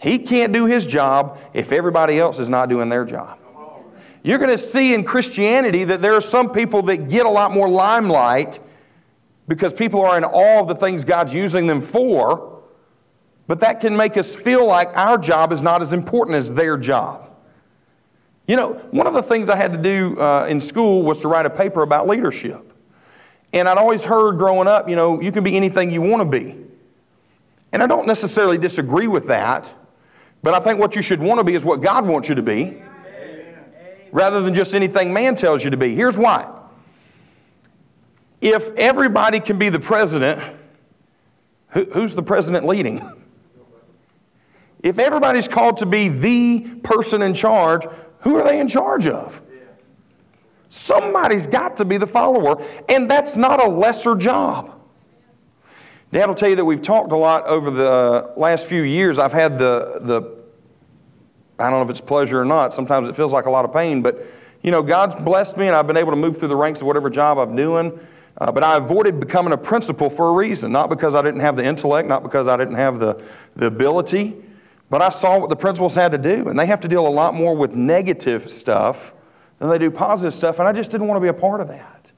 he 0.00 0.18
can't 0.18 0.52
do 0.52 0.66
his 0.66 0.86
job 0.86 1.38
if 1.52 1.72
everybody 1.72 2.18
else 2.18 2.38
is 2.38 2.48
not 2.48 2.68
doing 2.68 2.88
their 2.88 3.04
job. 3.04 3.38
You're 4.22 4.38
going 4.38 4.50
to 4.50 4.58
see 4.58 4.94
in 4.94 5.04
Christianity 5.04 5.84
that 5.84 6.02
there 6.02 6.14
are 6.14 6.20
some 6.20 6.50
people 6.50 6.82
that 6.82 7.08
get 7.08 7.26
a 7.26 7.30
lot 7.30 7.52
more 7.52 7.68
limelight 7.68 8.60
because 9.46 9.72
people 9.72 10.04
are 10.04 10.18
in 10.18 10.24
awe 10.24 10.60
of 10.60 10.68
the 10.68 10.74
things 10.74 11.04
God's 11.04 11.32
using 11.32 11.66
them 11.66 11.80
for, 11.80 12.62
but 13.46 13.60
that 13.60 13.80
can 13.80 13.96
make 13.96 14.16
us 14.16 14.36
feel 14.36 14.66
like 14.66 14.94
our 14.96 15.16
job 15.16 15.52
is 15.52 15.62
not 15.62 15.80
as 15.80 15.92
important 15.92 16.36
as 16.36 16.52
their 16.52 16.76
job. 16.76 17.30
You 18.46 18.56
know, 18.56 18.74
one 18.90 19.06
of 19.06 19.14
the 19.14 19.22
things 19.22 19.48
I 19.48 19.56
had 19.56 19.72
to 19.72 19.78
do 19.78 20.20
uh, 20.20 20.46
in 20.48 20.60
school 20.60 21.02
was 21.02 21.18
to 21.20 21.28
write 21.28 21.46
a 21.46 21.50
paper 21.50 21.82
about 21.82 22.08
leadership. 22.08 22.72
And 23.52 23.68
I'd 23.68 23.78
always 23.78 24.04
heard 24.04 24.36
growing 24.36 24.68
up, 24.68 24.88
you 24.88 24.96
know, 24.96 25.20
you 25.20 25.32
can 25.32 25.44
be 25.44 25.56
anything 25.56 25.90
you 25.90 26.02
want 26.02 26.20
to 26.20 26.38
be. 26.38 26.56
And 27.72 27.82
I 27.82 27.86
don't 27.86 28.06
necessarily 28.06 28.58
disagree 28.58 29.06
with 29.06 29.26
that, 29.28 29.72
but 30.42 30.54
I 30.54 30.60
think 30.60 30.78
what 30.78 30.96
you 30.96 31.02
should 31.02 31.20
want 31.20 31.38
to 31.38 31.44
be 31.44 31.54
is 31.54 31.64
what 31.64 31.80
God 31.80 32.06
wants 32.06 32.28
you 32.28 32.34
to 32.34 32.42
be 32.42 32.82
rather 34.12 34.42
than 34.42 34.54
just 34.54 34.74
anything 34.74 35.12
man 35.12 35.36
tells 35.36 35.64
you 35.64 35.70
to 35.70 35.76
be. 35.76 35.94
Here's 35.94 36.18
why. 36.18 36.54
If 38.40 38.70
everybody 38.76 39.40
can 39.40 39.58
be 39.58 39.68
the 39.68 39.80
president, 39.80 40.40
who, 41.70 41.84
who's 41.84 42.14
the 42.14 42.22
president 42.22 42.66
leading? 42.66 43.10
If 44.82 44.98
everybody's 44.98 45.48
called 45.48 45.78
to 45.78 45.86
be 45.86 46.08
the 46.08 46.60
person 46.82 47.22
in 47.22 47.34
charge, 47.34 47.84
who 48.20 48.36
are 48.36 48.44
they 48.44 48.60
in 48.60 48.68
charge 48.68 49.06
of? 49.06 49.42
Somebody's 50.68 51.46
got 51.46 51.76
to 51.78 51.84
be 51.84 51.96
the 51.96 52.06
follower, 52.06 52.62
and 52.88 53.10
that's 53.10 53.36
not 53.36 53.62
a 53.62 53.68
lesser 53.68 54.14
job. 54.14 54.74
Dad 56.12 56.26
will 56.26 56.34
tell 56.34 56.48
you 56.48 56.56
that 56.56 56.64
we've 56.64 56.82
talked 56.82 57.12
a 57.12 57.16
lot 57.16 57.46
over 57.46 57.70
the 57.70 58.32
last 58.36 58.66
few 58.66 58.82
years. 58.82 59.18
I've 59.18 59.32
had 59.32 59.58
the, 59.58 59.98
the 60.00 60.37
I 61.58 61.70
don't 61.70 61.80
know 61.80 61.82
if 61.82 61.90
it's 61.90 62.00
pleasure 62.00 62.40
or 62.40 62.44
not. 62.44 62.72
Sometimes 62.72 63.08
it 63.08 63.16
feels 63.16 63.32
like 63.32 63.46
a 63.46 63.50
lot 63.50 63.64
of 63.64 63.72
pain, 63.72 64.02
but 64.02 64.24
you 64.62 64.70
know, 64.70 64.82
God's 64.82 65.16
blessed 65.16 65.56
me 65.56 65.66
and 65.66 65.76
I've 65.76 65.86
been 65.86 65.96
able 65.96 66.10
to 66.10 66.16
move 66.16 66.38
through 66.38 66.48
the 66.48 66.56
ranks 66.56 66.80
of 66.80 66.86
whatever 66.86 67.10
job 67.10 67.38
I'm 67.38 67.56
doing. 67.56 67.98
Uh, 68.40 68.52
but 68.52 68.62
I 68.62 68.76
avoided 68.76 69.18
becoming 69.18 69.52
a 69.52 69.58
principal 69.58 70.08
for 70.08 70.28
a 70.28 70.32
reason, 70.32 70.70
not 70.70 70.88
because 70.88 71.14
I 71.14 71.22
didn't 71.22 71.40
have 71.40 71.56
the 71.56 71.64
intellect, 71.64 72.08
not 72.08 72.22
because 72.22 72.46
I 72.46 72.56
didn't 72.56 72.76
have 72.76 73.00
the, 73.00 73.20
the 73.56 73.66
ability, 73.66 74.36
but 74.90 75.02
I 75.02 75.10
saw 75.10 75.38
what 75.38 75.50
the 75.50 75.56
principals 75.56 75.96
had 75.96 76.12
to 76.12 76.18
do. 76.18 76.48
And 76.48 76.58
they 76.58 76.66
have 76.66 76.80
to 76.80 76.88
deal 76.88 77.06
a 77.06 77.10
lot 77.10 77.34
more 77.34 77.56
with 77.56 77.72
negative 77.72 78.48
stuff 78.48 79.12
than 79.58 79.70
they 79.70 79.78
do 79.78 79.90
positive 79.90 80.34
stuff. 80.34 80.60
And 80.60 80.68
I 80.68 80.72
just 80.72 80.92
didn't 80.92 81.08
want 81.08 81.16
to 81.16 81.20
be 81.20 81.28
a 81.28 81.34
part 81.34 81.60
of 81.60 81.68
that. 81.68 82.12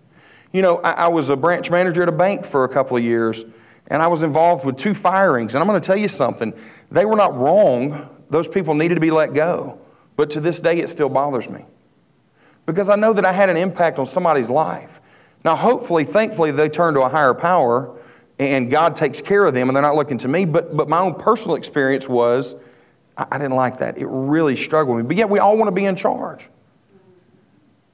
You 0.53 0.61
know, 0.61 0.79
I, 0.79 0.93
I 0.93 1.09
was 1.09 1.31
a 1.31 1.37
branch 1.37 1.71
manager 1.71 2.03
at 2.03 2.09
a 2.09 2.13
bank 2.13 2.45
for 2.45 2.65
a 2.65 2.69
couple 2.69 2.99
of 2.99 3.03
years, 3.03 3.45
and 3.87 4.03
I 4.03 4.09
was 4.09 4.23
involved 4.23 4.67
with 4.67 4.77
two 4.77 4.93
firings. 4.93 5.55
And 5.55 5.63
I'm 5.63 5.69
going 5.69 5.81
to 5.81 5.87
tell 5.87 5.97
you 5.97 6.09
something, 6.09 6.53
they 6.91 7.07
were 7.07 7.17
not 7.17 7.35
wrong 7.35 8.11
those 8.31 8.49
people 8.49 8.75
needed 8.75 8.95
to 8.95 9.01
be 9.01 9.11
let 9.11 9.35
go. 9.35 9.79
But 10.17 10.31
to 10.31 10.41
this 10.41 10.61
day, 10.61 10.79
it 10.79 10.89
still 10.89 11.09
bothers 11.09 11.49
me 11.49 11.65
because 12.67 12.89
I 12.89 12.97
know 12.97 13.13
that 13.13 13.25
I 13.25 13.33
had 13.33 13.49
an 13.49 13.57
impact 13.57 13.99
on 13.99 14.07
somebody's 14.07 14.49
life. 14.49 15.01
Now, 15.45 15.57
hopefully, 15.57 16.05
thankfully, 16.05 16.51
they 16.51 16.69
turn 16.69 16.95
to 16.95 17.01
a 17.01 17.09
higher 17.09 17.35
power 17.35 17.97
and 18.39 18.71
God 18.71 18.97
takes 18.97 19.21
care 19.21 19.45
of 19.45 19.55
them 19.55 19.69
and 19.69 19.77
they're 19.77 19.83
not 19.83 19.97
looking 19.97 20.19
to 20.19 20.29
me. 20.29 20.45
But, 20.45 20.77
but 20.77 20.89
my 20.89 21.01
own 21.01 21.15
personal 21.15 21.57
experience 21.57 22.09
was 22.09 22.55
I, 23.17 23.27
I 23.33 23.39
didn't 23.39 23.57
like 23.57 23.79
that. 23.79 23.99
It 23.99 24.07
really 24.07 24.57
struggled 24.57 24.99
me. 24.99 25.03
But 25.03 25.17
yet 25.17 25.29
we 25.29 25.39
all 25.39 25.57
want 25.57 25.69
to 25.69 25.73
be 25.73 25.85
in 25.85 25.97
charge. 25.97 26.49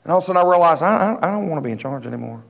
And 0.04 0.12
all 0.12 0.18
of 0.18 0.24
a 0.24 0.26
sudden 0.26 0.42
I 0.42 0.48
realized 0.48 0.82
I, 0.82 1.14
I, 1.14 1.28
I 1.28 1.30
don't 1.30 1.48
want 1.48 1.58
to 1.58 1.66
be 1.66 1.72
in 1.72 1.78
charge 1.78 2.06
anymore. 2.06 2.42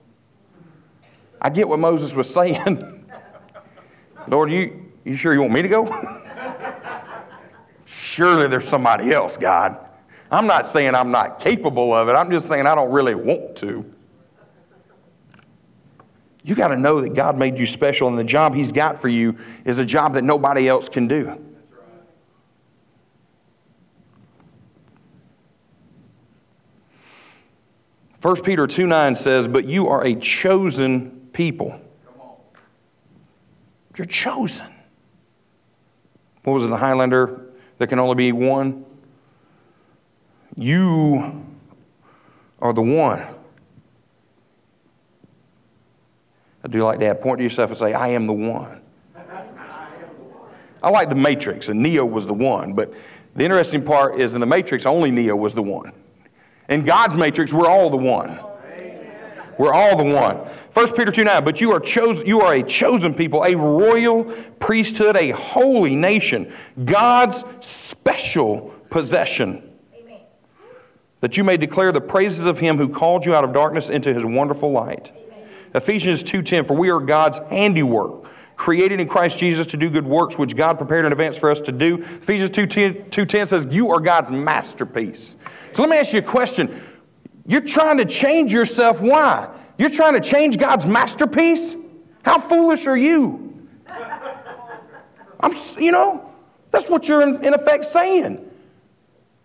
I 1.40 1.50
get 1.50 1.68
what 1.68 1.78
Moses 1.78 2.14
was 2.14 2.28
saying. 2.32 3.04
Lord, 4.26 4.50
you, 4.50 4.90
you 5.04 5.16
sure 5.16 5.32
you 5.32 5.40
want 5.40 5.52
me 5.52 5.62
to 5.62 5.68
go? 5.68 6.22
Surely 8.16 8.48
there's 8.48 8.66
somebody 8.66 9.12
else, 9.12 9.36
God. 9.36 9.76
I'm 10.30 10.46
not 10.46 10.66
saying 10.66 10.94
I'm 10.94 11.10
not 11.10 11.38
capable 11.38 11.92
of 11.92 12.08
it. 12.08 12.12
I'm 12.12 12.30
just 12.30 12.48
saying 12.48 12.66
I 12.66 12.74
don't 12.74 12.90
really 12.90 13.14
want 13.14 13.56
to. 13.56 13.84
You 16.42 16.54
got 16.54 16.68
to 16.68 16.78
know 16.78 17.02
that 17.02 17.12
God 17.12 17.36
made 17.36 17.58
you 17.58 17.66
special, 17.66 18.08
and 18.08 18.16
the 18.16 18.24
job 18.24 18.54
He's 18.54 18.72
got 18.72 18.98
for 18.98 19.08
you 19.08 19.36
is 19.66 19.76
a 19.76 19.84
job 19.84 20.14
that 20.14 20.24
nobody 20.24 20.66
else 20.66 20.88
can 20.88 21.06
do. 21.06 21.38
1 28.22 28.42
Peter 28.42 28.66
2 28.66 28.86
9 28.86 29.14
says, 29.14 29.46
But 29.46 29.66
you 29.66 29.88
are 29.88 30.02
a 30.02 30.14
chosen 30.14 31.28
people. 31.34 31.78
You're 33.94 34.06
chosen. 34.06 34.72
What 36.44 36.54
was 36.54 36.64
it, 36.64 36.68
the 36.68 36.78
Highlander? 36.78 37.45
There 37.78 37.86
can 37.86 37.98
only 37.98 38.14
be 38.14 38.32
one. 38.32 38.84
You 40.56 41.44
are 42.60 42.72
the 42.72 42.82
one. 42.82 43.26
I 46.64 46.68
do 46.68 46.82
like 46.82 46.98
that. 47.00 47.20
Point 47.20 47.38
to 47.38 47.44
yourself 47.44 47.70
and 47.70 47.78
say, 47.78 47.92
I 47.92 48.08
am 48.08 48.26
the 48.26 48.32
one. 48.32 48.80
I 50.82 50.90
like 50.90 51.08
the 51.08 51.14
Matrix, 51.16 51.68
and 51.68 51.82
Neo 51.82 52.04
was 52.04 52.26
the 52.26 52.34
one. 52.34 52.72
But 52.72 52.92
the 53.34 53.44
interesting 53.44 53.84
part 53.84 54.20
is 54.20 54.34
in 54.34 54.40
the 54.40 54.46
Matrix, 54.46 54.86
only 54.86 55.10
Neo 55.10 55.36
was 55.36 55.54
the 55.54 55.62
one. 55.62 55.92
In 56.68 56.84
God's 56.84 57.14
matrix, 57.14 57.52
we're 57.52 57.68
all 57.68 57.90
the 57.90 57.96
one. 57.96 58.40
We're 59.58 59.72
all 59.72 59.96
the 59.96 60.04
one. 60.04 60.36
1 60.72 60.94
Peter 60.94 61.10
2 61.10 61.24
9, 61.24 61.44
but 61.44 61.60
you 61.60 61.72
are 61.72 61.80
chosen, 61.80 62.26
you 62.26 62.40
are 62.40 62.54
a 62.54 62.62
chosen 62.62 63.14
people, 63.14 63.44
a 63.44 63.54
royal 63.54 64.24
priesthood, 64.60 65.16
a 65.16 65.30
holy 65.30 65.96
nation, 65.96 66.52
God's 66.84 67.44
special 67.60 68.74
possession. 68.90 69.62
Amen. 69.98 70.20
That 71.20 71.36
you 71.36 71.44
may 71.44 71.56
declare 71.56 71.92
the 71.92 72.00
praises 72.00 72.44
of 72.44 72.58
him 72.58 72.76
who 72.76 72.88
called 72.88 73.24
you 73.24 73.34
out 73.34 73.44
of 73.44 73.52
darkness 73.52 73.88
into 73.88 74.12
his 74.12 74.26
wonderful 74.26 74.70
light. 74.70 75.10
Amen. 75.16 75.48
Ephesians 75.74 76.22
2:10, 76.22 76.66
for 76.66 76.74
we 76.74 76.90
are 76.90 77.00
God's 77.00 77.38
handiwork 77.50 78.26
created 78.56 79.00
in 79.00 79.08
Christ 79.08 79.38
Jesus 79.38 79.66
to 79.68 79.76
do 79.76 79.90
good 79.90 80.06
works 80.06 80.38
which 80.38 80.56
God 80.56 80.78
prepared 80.78 81.04
in 81.04 81.12
advance 81.12 81.38
for 81.38 81.50
us 81.50 81.60
to 81.62 81.72
do. 81.72 82.02
Ephesians 82.02 82.50
2.10, 82.50 83.10
2.10 83.10 83.48
says, 83.48 83.66
You 83.70 83.90
are 83.90 84.00
God's 84.00 84.30
masterpiece. 84.30 85.36
So 85.74 85.82
let 85.82 85.90
me 85.90 85.98
ask 85.98 86.12
you 86.12 86.20
a 86.20 86.22
question. 86.22 86.80
You're 87.46 87.60
trying 87.60 87.98
to 87.98 88.04
change 88.04 88.52
yourself. 88.52 89.00
Why? 89.00 89.48
You're 89.78 89.90
trying 89.90 90.14
to 90.14 90.20
change 90.20 90.58
God's 90.58 90.86
masterpiece? 90.86 91.76
How 92.22 92.38
foolish 92.38 92.86
are 92.86 92.96
you? 92.96 93.68
I'm, 95.38 95.52
you 95.78 95.92
know, 95.92 96.32
that's 96.70 96.88
what 96.88 97.08
you're 97.08 97.22
in, 97.22 97.44
in 97.44 97.54
effect 97.54 97.84
saying. 97.84 98.50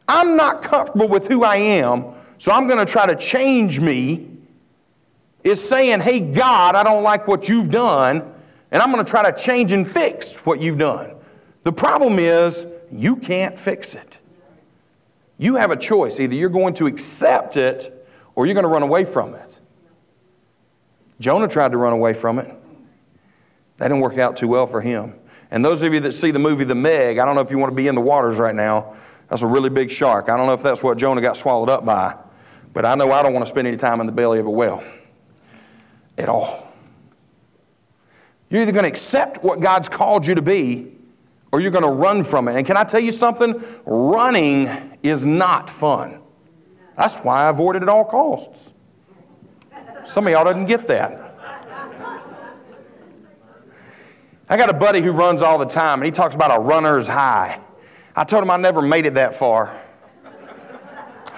I'm 0.07 0.35
not 0.35 0.63
comfortable 0.63 1.07
with 1.07 1.27
who 1.27 1.43
I 1.43 1.57
am, 1.57 2.15
so 2.37 2.51
I'm 2.51 2.67
going 2.67 2.83
to 2.83 2.91
try 2.91 3.05
to 3.05 3.15
change 3.15 3.79
me. 3.79 4.27
Is 5.43 5.67
saying, 5.67 6.01
hey, 6.01 6.19
God, 6.19 6.75
I 6.75 6.83
don't 6.83 7.01
like 7.01 7.27
what 7.27 7.49
you've 7.49 7.71
done 7.71 8.31
and 8.71 8.81
I'm 8.81 8.91
going 8.91 9.03
to 9.03 9.09
try 9.09 9.29
to 9.29 9.37
change 9.37 9.73
and 9.73 9.89
fix 9.89 10.37
what 10.37 10.61
you've 10.61 10.77
done. 10.77 11.15
The 11.63 11.73
problem 11.73 12.17
is, 12.19 12.65
you 12.91 13.17
can't 13.17 13.59
fix 13.59 13.93
it. 13.93 14.17
You 15.41 15.55
have 15.55 15.71
a 15.71 15.75
choice. 15.75 16.19
Either 16.19 16.35
you're 16.35 16.49
going 16.49 16.75
to 16.75 16.85
accept 16.85 17.57
it 17.57 18.07
or 18.35 18.45
you're 18.45 18.53
going 18.53 18.63
to 18.63 18.69
run 18.69 18.83
away 18.83 19.05
from 19.05 19.33
it. 19.33 19.59
Jonah 21.19 21.47
tried 21.47 21.71
to 21.71 21.77
run 21.77 21.93
away 21.93 22.13
from 22.13 22.37
it. 22.37 22.45
That 23.77 23.87
didn't 23.87 24.01
work 24.01 24.19
out 24.19 24.37
too 24.37 24.47
well 24.47 24.67
for 24.67 24.81
him. 24.81 25.15
And 25.49 25.65
those 25.65 25.81
of 25.81 25.95
you 25.95 25.99
that 26.01 26.11
see 26.11 26.29
the 26.29 26.37
movie 26.37 26.63
The 26.63 26.75
Meg, 26.75 27.17
I 27.17 27.25
don't 27.25 27.33
know 27.33 27.41
if 27.41 27.49
you 27.49 27.57
want 27.57 27.71
to 27.71 27.75
be 27.75 27.87
in 27.87 27.95
the 27.95 28.01
waters 28.01 28.37
right 28.37 28.53
now. 28.53 28.93
That's 29.29 29.41
a 29.41 29.47
really 29.47 29.71
big 29.71 29.89
shark. 29.89 30.29
I 30.29 30.37
don't 30.37 30.45
know 30.45 30.53
if 30.53 30.61
that's 30.61 30.83
what 30.83 30.99
Jonah 30.99 31.21
got 31.21 31.37
swallowed 31.37 31.69
up 31.69 31.85
by, 31.85 32.15
but 32.71 32.85
I 32.85 32.93
know 32.93 33.11
I 33.11 33.23
don't 33.23 33.33
want 33.33 33.43
to 33.43 33.49
spend 33.49 33.67
any 33.67 33.77
time 33.77 33.99
in 33.99 34.05
the 34.05 34.11
belly 34.11 34.37
of 34.37 34.45
a 34.45 34.51
whale 34.51 34.83
at 36.19 36.29
all. 36.29 36.71
You're 38.51 38.61
either 38.61 38.73
going 38.73 38.83
to 38.83 38.89
accept 38.89 39.43
what 39.43 39.59
God's 39.59 39.89
called 39.89 40.27
you 40.27 40.35
to 40.35 40.41
be 40.43 41.00
or 41.51 41.59
you're 41.59 41.71
going 41.71 41.83
to 41.83 41.89
run 41.89 42.23
from 42.23 42.47
it. 42.47 42.55
And 42.55 42.65
can 42.65 42.77
I 42.77 42.83
tell 42.83 42.99
you 42.99 43.11
something? 43.11 43.63
Running 43.85 44.97
is 45.03 45.25
not 45.25 45.69
fun. 45.69 46.19
That's 46.97 47.19
why 47.19 47.45
I 47.45 47.49
avoid 47.49 47.75
it 47.75 47.81
at 47.83 47.89
all 47.89 48.05
costs. 48.05 48.73
Some 50.05 50.27
of 50.27 50.33
y'all 50.33 50.45
didn't 50.45 50.65
get 50.65 50.87
that. 50.87 51.27
I 54.49 54.57
got 54.57 54.69
a 54.69 54.73
buddy 54.73 55.01
who 55.01 55.11
runs 55.11 55.41
all 55.41 55.57
the 55.57 55.65
time, 55.65 55.99
and 55.99 56.05
he 56.05 56.11
talks 56.11 56.35
about 56.35 56.55
a 56.55 56.59
runner's 56.59 57.07
high. 57.07 57.61
I 58.15 58.25
told 58.25 58.43
him 58.43 58.51
I 58.51 58.57
never 58.57 58.81
made 58.81 59.05
it 59.05 59.13
that 59.13 59.35
far. 59.35 59.73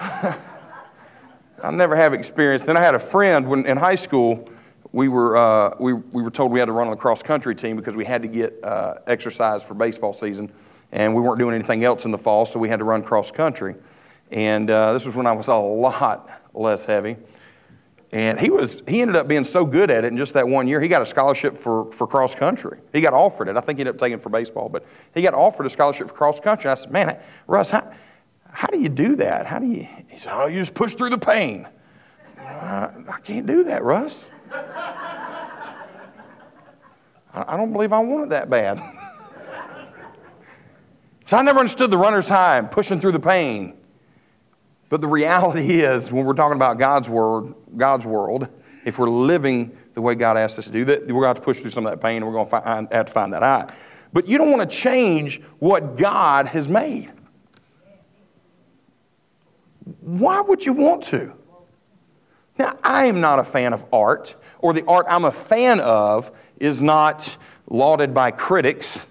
I 0.00 1.70
never 1.70 1.94
have 1.94 2.12
experience. 2.12 2.64
Then 2.64 2.76
I 2.76 2.80
had 2.80 2.94
a 2.94 2.98
friend 2.98 3.48
when, 3.48 3.66
in 3.66 3.76
high 3.76 3.94
school 3.94 4.50
we 4.94 5.08
were, 5.08 5.36
uh, 5.36 5.74
we, 5.80 5.92
we 5.92 6.22
were 6.22 6.30
told 6.30 6.52
we 6.52 6.60
had 6.60 6.66
to 6.66 6.72
run 6.72 6.86
on 6.86 6.92
the 6.92 6.96
cross 6.96 7.20
country 7.20 7.56
team 7.56 7.74
because 7.74 7.96
we 7.96 8.04
had 8.04 8.22
to 8.22 8.28
get 8.28 8.62
uh, 8.62 8.94
exercise 9.08 9.64
for 9.64 9.74
baseball 9.74 10.12
season. 10.12 10.52
And 10.92 11.12
we 11.16 11.20
weren't 11.20 11.40
doing 11.40 11.52
anything 11.52 11.82
else 11.82 12.04
in 12.04 12.12
the 12.12 12.18
fall, 12.18 12.46
so 12.46 12.60
we 12.60 12.68
had 12.68 12.78
to 12.78 12.84
run 12.84 13.02
cross 13.02 13.32
country. 13.32 13.74
And 14.30 14.70
uh, 14.70 14.92
this 14.92 15.04
was 15.04 15.16
when 15.16 15.26
I 15.26 15.32
was 15.32 15.48
a 15.48 15.56
lot 15.56 16.30
less 16.54 16.86
heavy. 16.86 17.16
And 18.12 18.38
he, 18.38 18.50
was, 18.50 18.84
he 18.86 19.02
ended 19.02 19.16
up 19.16 19.26
being 19.26 19.44
so 19.44 19.64
good 19.64 19.90
at 19.90 20.04
it 20.04 20.12
in 20.12 20.16
just 20.16 20.32
that 20.34 20.46
one 20.46 20.68
year, 20.68 20.80
he 20.80 20.86
got 20.86 21.02
a 21.02 21.06
scholarship 21.06 21.58
for, 21.58 21.90
for 21.90 22.06
cross 22.06 22.36
country. 22.36 22.78
He 22.92 23.00
got 23.00 23.14
offered 23.14 23.48
it. 23.48 23.56
I 23.56 23.60
think 23.60 23.78
he 23.78 23.80
ended 23.80 23.96
up 23.96 23.98
taking 23.98 24.18
it 24.18 24.22
for 24.22 24.28
baseball, 24.28 24.68
but 24.68 24.86
he 25.12 25.22
got 25.22 25.34
offered 25.34 25.66
a 25.66 25.70
scholarship 25.70 26.06
for 26.06 26.14
cross 26.14 26.38
country. 26.38 26.70
I 26.70 26.74
said, 26.74 26.92
Man, 26.92 27.18
Russ, 27.48 27.70
how, 27.70 27.92
how 28.48 28.68
do 28.68 28.78
you 28.78 28.88
do 28.88 29.16
that? 29.16 29.46
How 29.46 29.58
do 29.58 29.66
you? 29.66 29.88
He 30.06 30.18
said, 30.18 30.32
Oh, 30.32 30.46
you 30.46 30.60
just 30.60 30.74
push 30.74 30.94
through 30.94 31.10
the 31.10 31.18
pain. 31.18 31.66
I, 32.38 32.90
I 33.08 33.18
can't 33.24 33.46
do 33.46 33.64
that, 33.64 33.82
Russ. 33.82 34.26
I 37.34 37.56
don't 37.56 37.72
believe 37.72 37.92
I 37.92 37.98
want 37.98 38.24
it 38.24 38.28
that 38.30 38.48
bad. 38.48 38.78
so 41.24 41.36
I 41.36 41.42
never 41.42 41.58
understood 41.58 41.90
the 41.90 41.98
runner's 41.98 42.28
high 42.28 42.58
and 42.58 42.70
pushing 42.70 43.00
through 43.00 43.12
the 43.12 43.20
pain. 43.20 43.74
But 44.88 45.00
the 45.00 45.08
reality 45.08 45.80
is, 45.82 46.12
when 46.12 46.24
we're 46.24 46.34
talking 46.34 46.56
about 46.56 46.78
God's 46.78 47.08
word, 47.08 47.54
God's 47.76 48.04
world, 48.04 48.46
if 48.84 48.98
we're 48.98 49.10
living 49.10 49.76
the 49.94 50.00
way 50.00 50.14
God 50.14 50.36
asked 50.36 50.58
us 50.58 50.66
to 50.66 50.70
do 50.70 50.84
that, 50.84 51.02
we're 51.02 51.08
going 51.08 51.22
to 51.22 51.28
have 51.28 51.36
to 51.36 51.42
push 51.42 51.60
through 51.60 51.70
some 51.70 51.86
of 51.86 51.92
that 51.92 52.00
pain 52.00 52.18
and 52.18 52.26
we're 52.26 52.32
going 52.32 52.46
to 52.46 52.50
find, 52.50 52.92
have 52.92 53.06
to 53.06 53.12
find 53.12 53.32
that 53.32 53.42
high. 53.42 53.68
But 54.12 54.28
you 54.28 54.38
don't 54.38 54.50
want 54.50 54.68
to 54.68 54.76
change 54.76 55.40
what 55.58 55.96
God 55.96 56.46
has 56.46 56.68
made. 56.68 57.10
Why 60.00 60.40
would 60.40 60.64
you 60.64 60.72
want 60.72 61.02
to? 61.04 61.34
Now, 62.58 62.78
I 62.82 63.06
am 63.06 63.20
not 63.20 63.38
a 63.38 63.44
fan 63.44 63.72
of 63.72 63.84
art, 63.92 64.36
or 64.58 64.72
the 64.72 64.84
art 64.86 65.06
I'm 65.08 65.24
a 65.24 65.32
fan 65.32 65.80
of 65.80 66.30
is 66.58 66.80
not 66.80 67.36
lauded 67.68 68.14
by 68.14 68.30
critics. 68.30 69.06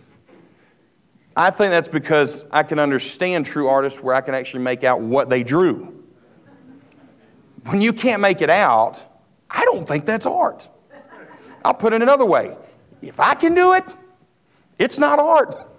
I 1.35 1.49
think 1.49 1.71
that's 1.71 1.89
because 1.89 2.45
I 2.51 2.63
can 2.63 2.79
understand 2.79 3.45
true 3.45 3.67
artists 3.67 4.01
where 4.01 4.15
I 4.15 4.21
can 4.21 4.35
actually 4.35 4.63
make 4.63 4.83
out 4.83 5.01
what 5.01 5.29
they 5.29 5.43
drew. 5.43 6.03
When 7.65 7.81
you 7.81 7.91
can't 7.91 8.21
make 8.21 8.41
it 8.41 8.49
out, 8.49 9.01
I 9.49 9.65
don't 9.65 9.87
think 9.87 10.05
that's 10.05 10.25
art. 10.25 10.69
I'll 11.65 11.73
put 11.73 11.93
it 11.93 12.01
another 12.01 12.25
way 12.25 12.55
if 13.03 13.19
I 13.19 13.33
can 13.33 13.53
do 13.53 13.73
it, 13.73 13.83
it's 14.79 14.97
not 14.97 15.19
art. 15.19 15.69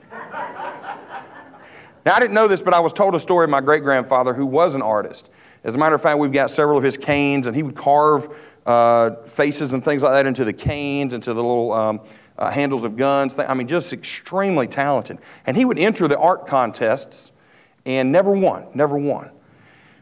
Now, 2.04 2.14
I 2.14 2.20
didn't 2.20 2.34
know 2.34 2.48
this, 2.48 2.60
but 2.60 2.74
I 2.74 2.80
was 2.80 2.92
told 2.92 3.14
a 3.14 3.20
story 3.20 3.44
of 3.44 3.50
my 3.50 3.62
great 3.62 3.82
grandfather 3.82 4.34
who 4.34 4.44
was 4.44 4.74
an 4.74 4.82
artist. 4.82 5.30
As 5.64 5.74
a 5.74 5.78
matter 5.78 5.94
of 5.94 6.02
fact, 6.02 6.18
we've 6.18 6.30
got 6.30 6.50
several 6.50 6.76
of 6.76 6.84
his 6.84 6.98
canes, 6.98 7.46
and 7.46 7.56
he 7.56 7.62
would 7.62 7.74
carve 7.74 8.28
uh, 8.66 9.16
faces 9.24 9.72
and 9.72 9.82
things 9.82 10.02
like 10.02 10.12
that 10.12 10.26
into 10.26 10.44
the 10.44 10.52
canes, 10.52 11.14
into 11.14 11.32
the 11.32 11.42
little 11.42 11.72
um, 11.72 12.00
uh, 12.38 12.50
handles 12.50 12.84
of 12.84 12.96
guns. 12.96 13.38
I 13.38 13.54
mean, 13.54 13.66
just 13.66 13.92
extremely 13.92 14.66
talented. 14.66 15.18
And 15.46 15.56
he 15.56 15.64
would 15.64 15.78
enter 15.78 16.06
the 16.06 16.18
art 16.18 16.46
contests 16.46 17.32
and 17.86 18.12
never 18.12 18.32
won, 18.32 18.66
never 18.74 18.98
won. 18.98 19.30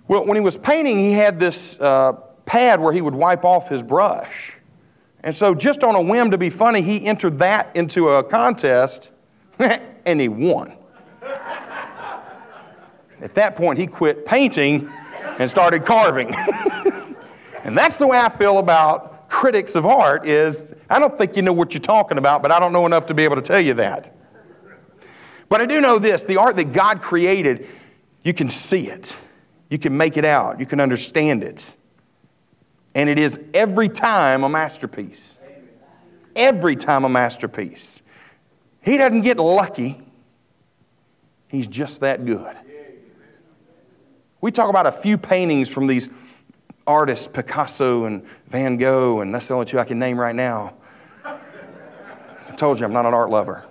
Well, 0.09 0.27
when 0.27 0.37
he 0.37 0.41
was 0.41 0.59
painting, 0.59 0.99
he 0.99 1.13
had 1.13 1.39
this 1.39 1.79
uh, 1.79 2.15
pad 2.45 2.81
where 2.81 2.93
he 2.93 3.01
would 3.01 3.15
wipe 3.15 3.45
off 3.45 3.69
his 3.69 3.85
brush. 3.85 4.59
And 5.23 5.35
so, 5.35 5.55
just 5.55 5.85
on 5.85 5.95
a 5.95 6.03
whim 6.03 6.33
to 6.33 6.39
be 6.39 6.51
funny, 6.51 6.83
he 6.83 7.07
entered 7.07 7.39
that 7.39 7.71
into 7.77 8.09
a 8.09 8.25
contest 8.25 9.13
and 9.61 10.21
he 10.21 10.29
won. 10.29 10.73
At 13.21 13.35
that 13.35 13.55
point, 13.55 13.79
he 13.79 13.87
quit 13.87 14.27
painting 14.27 14.93
and 15.39 15.49
started 15.49 15.85
carving. 15.85 16.35
and 17.65 17.77
that's 17.77 17.97
the 17.97 18.07
way 18.07 18.19
I 18.19 18.29
feel 18.29 18.59
about 18.59 19.29
critics 19.29 19.75
of 19.75 19.87
art 19.87 20.27
is 20.27 20.75
I 20.91 20.99
don't 20.99 21.17
think 21.17 21.37
you 21.37 21.43
know 21.43 21.55
what 21.55 21.73
you're 21.73 21.81
talking 21.81 22.19
about, 22.19 22.43
but 22.43 22.53
I 22.53 22.61
don't 22.61 22.73
know 22.73 22.85
enough 22.87 23.07
to 23.07 23.15
be 23.15 23.25
able 23.25 23.37
to 23.37 23.43
tell 23.43 23.61
you 23.61 23.75
that. 23.75 24.15
But 25.49 25.61
I 25.61 25.67
do 25.67 25.81
know 25.81 25.99
this 25.99 26.23
the 26.23 26.37
art 26.37 26.57
that 26.57 26.73
God 26.73 27.03
created, 27.03 27.67
you 28.23 28.35
can 28.35 28.49
see 28.49 28.89
it, 28.89 29.17
you 29.69 29.79
can 29.79 29.97
make 29.97 30.17
it 30.17 30.25
out, 30.25 30.61
you 30.61 30.67
can 30.67 30.81
understand 30.81 31.43
it. 31.43 31.77
And 32.95 33.09
it 33.09 33.19
is 33.19 33.41
every 33.55 33.89
time 33.89 34.45
a 34.45 34.49
masterpiece. 34.49 35.39
Every 36.37 36.77
time 36.77 37.05
a 37.05 37.09
masterpiece. 37.09 38.03
He 38.83 38.97
doesn't 38.97 39.23
get 39.23 39.39
lucky, 39.39 40.03
he's 41.49 41.69
just 41.69 42.01
that 42.01 42.27
good. 42.27 42.55
We 44.43 44.51
talk 44.51 44.69
about 44.69 44.89
a 44.89 44.93
few 44.93 45.17
paintings 45.17 45.71
from 45.71 45.87
these 45.87 46.09
artists, 46.85 47.29
Picasso 47.29 48.07
and 48.07 48.27
Van 48.49 48.77
Gogh, 48.77 49.21
and 49.21 49.33
that's 49.33 49.47
the 49.47 49.55
only 49.55 49.67
two 49.67 49.79
I 49.79 49.85
can 49.85 50.01
name 50.01 50.19
right 50.19 50.35
now. 50.35 50.75
I 51.25 52.55
told 52.57 52.81
you 52.81 52.85
I'm 52.85 52.93
not 52.93 53.07
an 53.07 53.15
art 53.15 53.31
lover. 53.31 53.65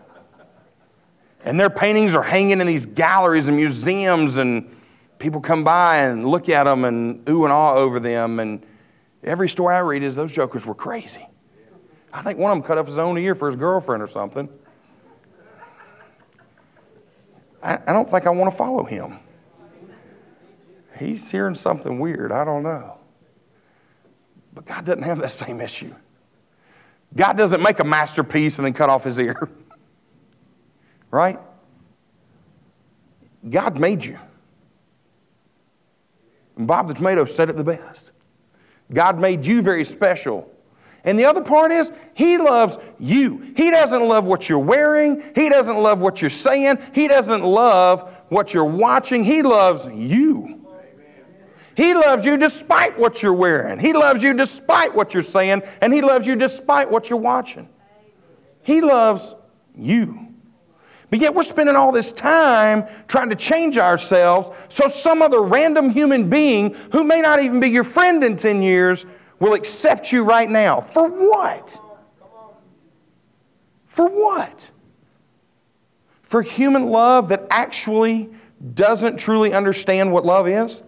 And 1.43 1.59
their 1.59 1.69
paintings 1.69 2.15
are 2.15 2.23
hanging 2.23 2.61
in 2.61 2.67
these 2.67 2.85
galleries 2.85 3.49
and 3.49 3.57
museums, 3.57 4.37
and 4.37 4.73
people 5.19 5.41
come 5.41 5.65
by 5.65 5.97
and 5.97 6.25
look 6.25 6.47
at 6.47 6.63
them 6.63 6.85
and 6.85 7.27
ooh 7.27 7.43
and 7.43 7.51
ah 7.51 7.73
over 7.73 7.99
them. 7.99 8.39
And 8.39 8.65
every 9.25 9.49
story 9.49 9.75
I 9.75 9.79
read 9.79 10.03
is 10.03 10.15
those 10.15 10.31
jokers 10.31 10.65
were 10.65 10.75
crazy. 10.75 11.27
I 12.13 12.21
think 12.21 12.39
one 12.39 12.49
of 12.49 12.57
them 12.57 12.63
cut 12.65 12.77
off 12.77 12.87
his 12.87 12.97
own 12.97 13.17
ear 13.17 13.35
for 13.35 13.47
his 13.47 13.57
girlfriend 13.57 14.01
or 14.01 14.07
something. 14.07 14.47
I, 17.61 17.77
I 17.85 17.91
don't 17.91 18.09
think 18.09 18.25
I 18.25 18.29
want 18.29 18.51
to 18.51 18.57
follow 18.57 18.85
him. 18.85 19.19
He's 21.01 21.31
hearing 21.31 21.55
something 21.55 21.99
weird. 21.99 22.31
I 22.31 22.45
don't 22.45 22.61
know. 22.61 22.97
But 24.53 24.65
God 24.65 24.85
doesn't 24.85 25.01
have 25.01 25.19
that 25.19 25.31
same 25.31 25.59
issue. 25.59 25.95
God 27.15 27.37
doesn't 27.37 27.61
make 27.61 27.79
a 27.79 27.83
masterpiece 27.83 28.59
and 28.59 28.65
then 28.67 28.73
cut 28.73 28.89
off 28.89 29.03
his 29.03 29.17
ear. 29.17 29.49
right? 31.11 31.39
God 33.49 33.79
made 33.79 34.05
you. 34.05 34.19
And 36.55 36.67
Bob 36.67 36.87
the 36.87 36.93
Tomato 36.93 37.25
said 37.25 37.49
it 37.49 37.55
the 37.55 37.63
best. 37.63 38.11
God 38.93 39.19
made 39.19 39.43
you 39.43 39.63
very 39.63 39.83
special. 39.83 40.53
And 41.03 41.17
the 41.17 41.25
other 41.25 41.41
part 41.41 41.71
is, 41.71 41.91
He 42.13 42.37
loves 42.37 42.77
you. 42.99 43.53
He 43.57 43.71
doesn't 43.71 44.07
love 44.07 44.27
what 44.27 44.47
you're 44.47 44.59
wearing. 44.59 45.23
He 45.33 45.49
doesn't 45.49 45.77
love 45.77 45.99
what 45.99 46.21
you're 46.21 46.29
saying. 46.29 46.77
He 46.93 47.07
doesn't 47.07 47.43
love 47.43 48.15
what 48.29 48.53
you're 48.53 48.65
watching. 48.65 49.23
He 49.23 49.41
loves 49.41 49.87
you. 49.87 50.60
He 51.81 51.95
loves 51.95 52.27
you 52.27 52.37
despite 52.37 52.99
what 52.99 53.23
you're 53.23 53.33
wearing. 53.33 53.79
He 53.79 53.91
loves 53.91 54.21
you 54.21 54.35
despite 54.35 54.93
what 54.93 55.15
you're 55.15 55.23
saying. 55.23 55.63
And 55.81 55.91
He 55.91 56.01
loves 56.01 56.27
you 56.27 56.35
despite 56.35 56.91
what 56.91 57.09
you're 57.09 57.17
watching. 57.17 57.67
He 58.61 58.81
loves 58.81 59.33
you. 59.75 60.27
But 61.09 61.17
yet 61.17 61.33
we're 61.33 61.41
spending 61.41 61.75
all 61.75 61.91
this 61.91 62.11
time 62.11 62.85
trying 63.07 63.31
to 63.31 63.35
change 63.35 63.79
ourselves 63.79 64.51
so 64.69 64.87
some 64.89 65.23
other 65.23 65.41
random 65.41 65.89
human 65.89 66.29
being 66.29 66.75
who 66.91 67.03
may 67.03 67.19
not 67.19 67.41
even 67.41 67.59
be 67.59 67.69
your 67.69 67.83
friend 67.83 68.23
in 68.23 68.37
10 68.37 68.61
years 68.61 69.07
will 69.39 69.55
accept 69.55 70.11
you 70.11 70.23
right 70.23 70.51
now. 70.51 70.81
For 70.81 71.09
what? 71.09 71.81
For 73.87 74.07
what? 74.07 74.69
For 76.21 76.43
human 76.43 76.91
love 76.91 77.29
that 77.29 77.47
actually 77.49 78.29
doesn't 78.75 79.17
truly 79.17 79.51
understand 79.51 80.13
what 80.13 80.27
love 80.27 80.47
is? 80.47 80.83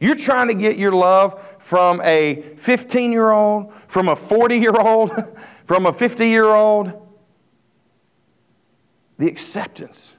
You're 0.00 0.14
trying 0.14 0.48
to 0.48 0.54
get 0.54 0.78
your 0.78 0.92
love 0.92 1.42
from 1.58 2.00
a 2.02 2.42
15 2.56 3.12
year 3.12 3.30
old, 3.30 3.72
from 3.88 4.08
a 4.08 4.16
40 4.16 4.56
year 4.56 4.78
old, 4.78 5.10
from 5.64 5.86
a 5.86 5.92
50 5.92 6.28
year 6.28 6.44
old 6.44 7.08
the 9.18 9.26
acceptance. 9.26 10.14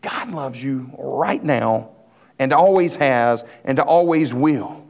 God 0.00 0.30
loves 0.30 0.62
you 0.62 0.90
right 0.98 1.42
now 1.42 1.90
and 2.38 2.52
always 2.52 2.96
has 2.96 3.44
and 3.64 3.78
always 3.78 4.32
will. 4.32 4.84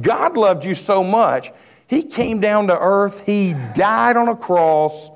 God 0.00 0.36
loved 0.36 0.64
you 0.64 0.74
so 0.74 1.02
much, 1.02 1.50
He 1.86 2.02
came 2.02 2.40
down 2.40 2.68
to 2.68 2.78
earth, 2.78 3.24
He 3.26 3.54
died 3.74 4.16
on 4.16 4.28
a 4.28 4.36
cross, 4.36 5.10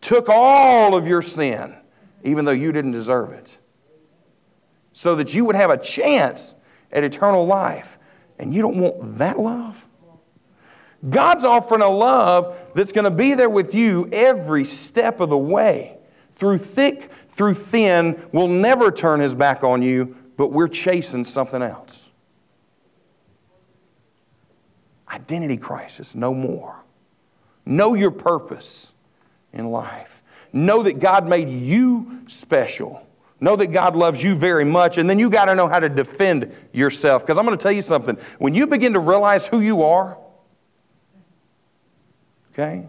took 0.00 0.28
all 0.28 0.94
of 0.94 1.06
your 1.06 1.22
sin, 1.22 1.74
even 2.22 2.44
though 2.44 2.52
you 2.52 2.72
didn't 2.72 2.90
deserve 2.90 3.32
it, 3.32 3.58
so 4.94 5.16
that 5.16 5.34
you 5.34 5.44
would 5.44 5.56
have 5.56 5.68
a 5.68 5.76
chance 5.76 6.54
at 6.90 7.04
eternal 7.04 7.44
life. 7.44 7.98
And 8.38 8.54
you 8.54 8.62
don't 8.62 8.78
want 8.78 9.18
that 9.18 9.38
love? 9.38 9.84
God's 11.10 11.44
offering 11.44 11.82
a 11.82 11.88
love 11.88 12.56
that's 12.74 12.92
going 12.92 13.04
to 13.04 13.10
be 13.10 13.34
there 13.34 13.50
with 13.50 13.74
you 13.74 14.08
every 14.10 14.64
step 14.64 15.20
of 15.20 15.28
the 15.28 15.36
way. 15.36 15.98
Through 16.36 16.58
thick, 16.58 17.10
through 17.28 17.54
thin, 17.54 18.22
will 18.32 18.48
never 18.48 18.90
turn 18.90 19.20
his 19.20 19.34
back 19.34 19.62
on 19.62 19.82
you, 19.82 20.16
but 20.36 20.50
we're 20.50 20.68
chasing 20.68 21.24
something 21.24 21.60
else. 21.60 22.10
Identity 25.10 25.58
crisis, 25.58 26.14
no 26.14 26.32
more. 26.32 26.76
Know 27.66 27.94
your 27.94 28.10
purpose 28.10 28.92
in 29.52 29.70
life. 29.70 30.22
Know 30.52 30.84
that 30.84 31.00
God 31.00 31.28
made 31.28 31.48
you 31.48 32.20
special. 32.26 33.06
Know 33.44 33.56
that 33.56 33.66
God 33.68 33.94
loves 33.94 34.22
you 34.22 34.34
very 34.34 34.64
much, 34.64 34.96
and 34.96 35.08
then 35.08 35.18
you 35.18 35.28
got 35.28 35.44
to 35.44 35.54
know 35.54 35.68
how 35.68 35.78
to 35.78 35.90
defend 35.90 36.50
yourself. 36.72 37.22
Because 37.22 37.36
I'm 37.36 37.44
going 37.44 37.56
to 37.56 37.62
tell 37.62 37.72
you 37.72 37.82
something. 37.82 38.16
When 38.38 38.54
you 38.54 38.66
begin 38.66 38.94
to 38.94 39.00
realize 39.00 39.46
who 39.46 39.60
you 39.60 39.82
are, 39.82 40.16
Okay? 42.54 42.86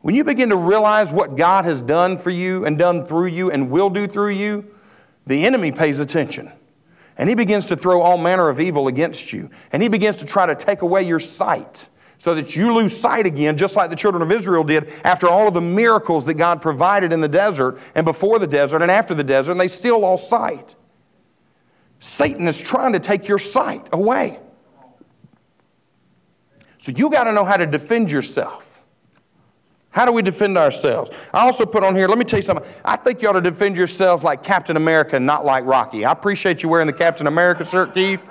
When 0.00 0.14
you 0.14 0.24
begin 0.24 0.48
to 0.50 0.56
realize 0.56 1.12
what 1.12 1.36
God 1.36 1.64
has 1.64 1.82
done 1.82 2.16
for 2.16 2.30
you 2.30 2.64
and 2.64 2.78
done 2.78 3.06
through 3.06 3.26
you 3.26 3.50
and 3.50 3.70
will 3.70 3.90
do 3.90 4.06
through 4.06 4.30
you, 4.30 4.64
the 5.26 5.44
enemy 5.44 5.72
pays 5.72 5.98
attention. 5.98 6.50
And 7.18 7.28
he 7.28 7.34
begins 7.34 7.66
to 7.66 7.76
throw 7.76 8.02
all 8.02 8.16
manner 8.16 8.48
of 8.48 8.60
evil 8.60 8.88
against 8.88 9.32
you. 9.32 9.50
And 9.72 9.82
he 9.82 9.88
begins 9.88 10.16
to 10.16 10.24
try 10.24 10.46
to 10.46 10.54
take 10.54 10.82
away 10.82 11.02
your 11.02 11.20
sight 11.20 11.88
so 12.18 12.34
that 12.34 12.56
you 12.56 12.72
lose 12.74 12.96
sight 12.96 13.26
again, 13.26 13.56
just 13.56 13.76
like 13.76 13.90
the 13.90 13.96
children 13.96 14.22
of 14.22 14.32
Israel 14.32 14.64
did 14.64 14.92
after 15.04 15.28
all 15.28 15.48
of 15.48 15.54
the 15.54 15.60
miracles 15.60 16.24
that 16.24 16.34
God 16.34 16.62
provided 16.62 17.12
in 17.12 17.20
the 17.20 17.28
desert 17.28 17.78
and 17.94 18.04
before 18.04 18.38
the 18.38 18.46
desert 18.46 18.82
and 18.82 18.90
after 18.90 19.14
the 19.14 19.24
desert, 19.24 19.52
and 19.52 19.60
they 19.60 19.68
still 19.68 20.00
lost 20.00 20.28
sight. 20.28 20.74
Satan 21.98 22.48
is 22.48 22.60
trying 22.60 22.92
to 22.92 23.00
take 23.00 23.28
your 23.28 23.38
sight 23.38 23.88
away. 23.92 24.40
So 26.78 26.92
you 26.92 27.10
got 27.10 27.24
to 27.24 27.32
know 27.32 27.44
how 27.44 27.56
to 27.56 27.66
defend 27.66 28.10
yourself. 28.10 28.80
How 29.90 30.04
do 30.04 30.12
we 30.12 30.20
defend 30.20 30.58
ourselves? 30.58 31.10
I 31.32 31.40
also 31.40 31.64
put 31.64 31.82
on 31.82 31.96
here, 31.96 32.06
let 32.06 32.18
me 32.18 32.24
tell 32.24 32.38
you 32.38 32.42
something. 32.42 32.66
I 32.84 32.96
think 32.96 33.22
you 33.22 33.28
ought 33.30 33.32
to 33.32 33.40
defend 33.40 33.78
yourselves 33.78 34.22
like 34.22 34.42
Captain 34.42 34.76
America, 34.76 35.18
not 35.18 35.46
like 35.46 35.64
Rocky. 35.64 36.04
I 36.04 36.12
appreciate 36.12 36.62
you 36.62 36.68
wearing 36.68 36.86
the 36.86 36.92
Captain 36.92 37.26
America 37.26 37.64
shirt, 37.64 37.94
Keith. 37.94 38.30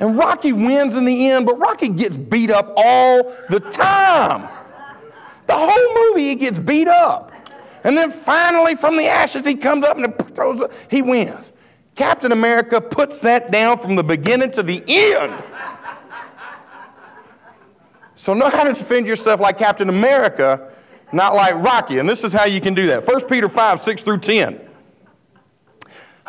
And 0.00 0.16
Rocky 0.16 0.52
wins 0.52 0.96
in 0.96 1.04
the 1.04 1.28
end, 1.28 1.44
but 1.44 1.58
Rocky 1.58 1.90
gets 1.90 2.16
beat 2.16 2.50
up 2.50 2.72
all 2.74 3.36
the 3.50 3.60
time. 3.60 4.48
The 5.46 5.54
whole 5.54 5.94
movie, 5.94 6.28
he 6.28 6.34
gets 6.36 6.58
beat 6.58 6.88
up. 6.88 7.30
And 7.84 7.96
then 7.96 8.10
finally, 8.10 8.76
from 8.76 8.96
the 8.96 9.06
ashes, 9.06 9.46
he 9.46 9.56
comes 9.56 9.84
up 9.84 9.98
and 9.98 10.16
throws. 10.34 10.62
He 10.90 11.02
wins. 11.02 11.52
Captain 11.96 12.32
America 12.32 12.80
puts 12.80 13.20
that 13.20 13.50
down 13.50 13.78
from 13.78 13.94
the 13.94 14.02
beginning 14.02 14.50
to 14.52 14.62
the 14.62 14.82
end. 14.86 15.42
So 18.16 18.32
know 18.32 18.48
how 18.48 18.64
to 18.64 18.72
defend 18.72 19.06
yourself 19.06 19.38
like 19.38 19.58
Captain 19.58 19.90
America, 19.90 20.72
not 21.12 21.34
like 21.34 21.54
Rocky. 21.56 21.98
And 21.98 22.08
this 22.08 22.24
is 22.24 22.32
how 22.32 22.44
you 22.44 22.60
can 22.60 22.72
do 22.72 22.86
that. 22.86 23.06
1 23.06 23.26
Peter 23.26 23.50
5, 23.50 23.82
6 23.82 24.02
through 24.02 24.18
10. 24.18 24.69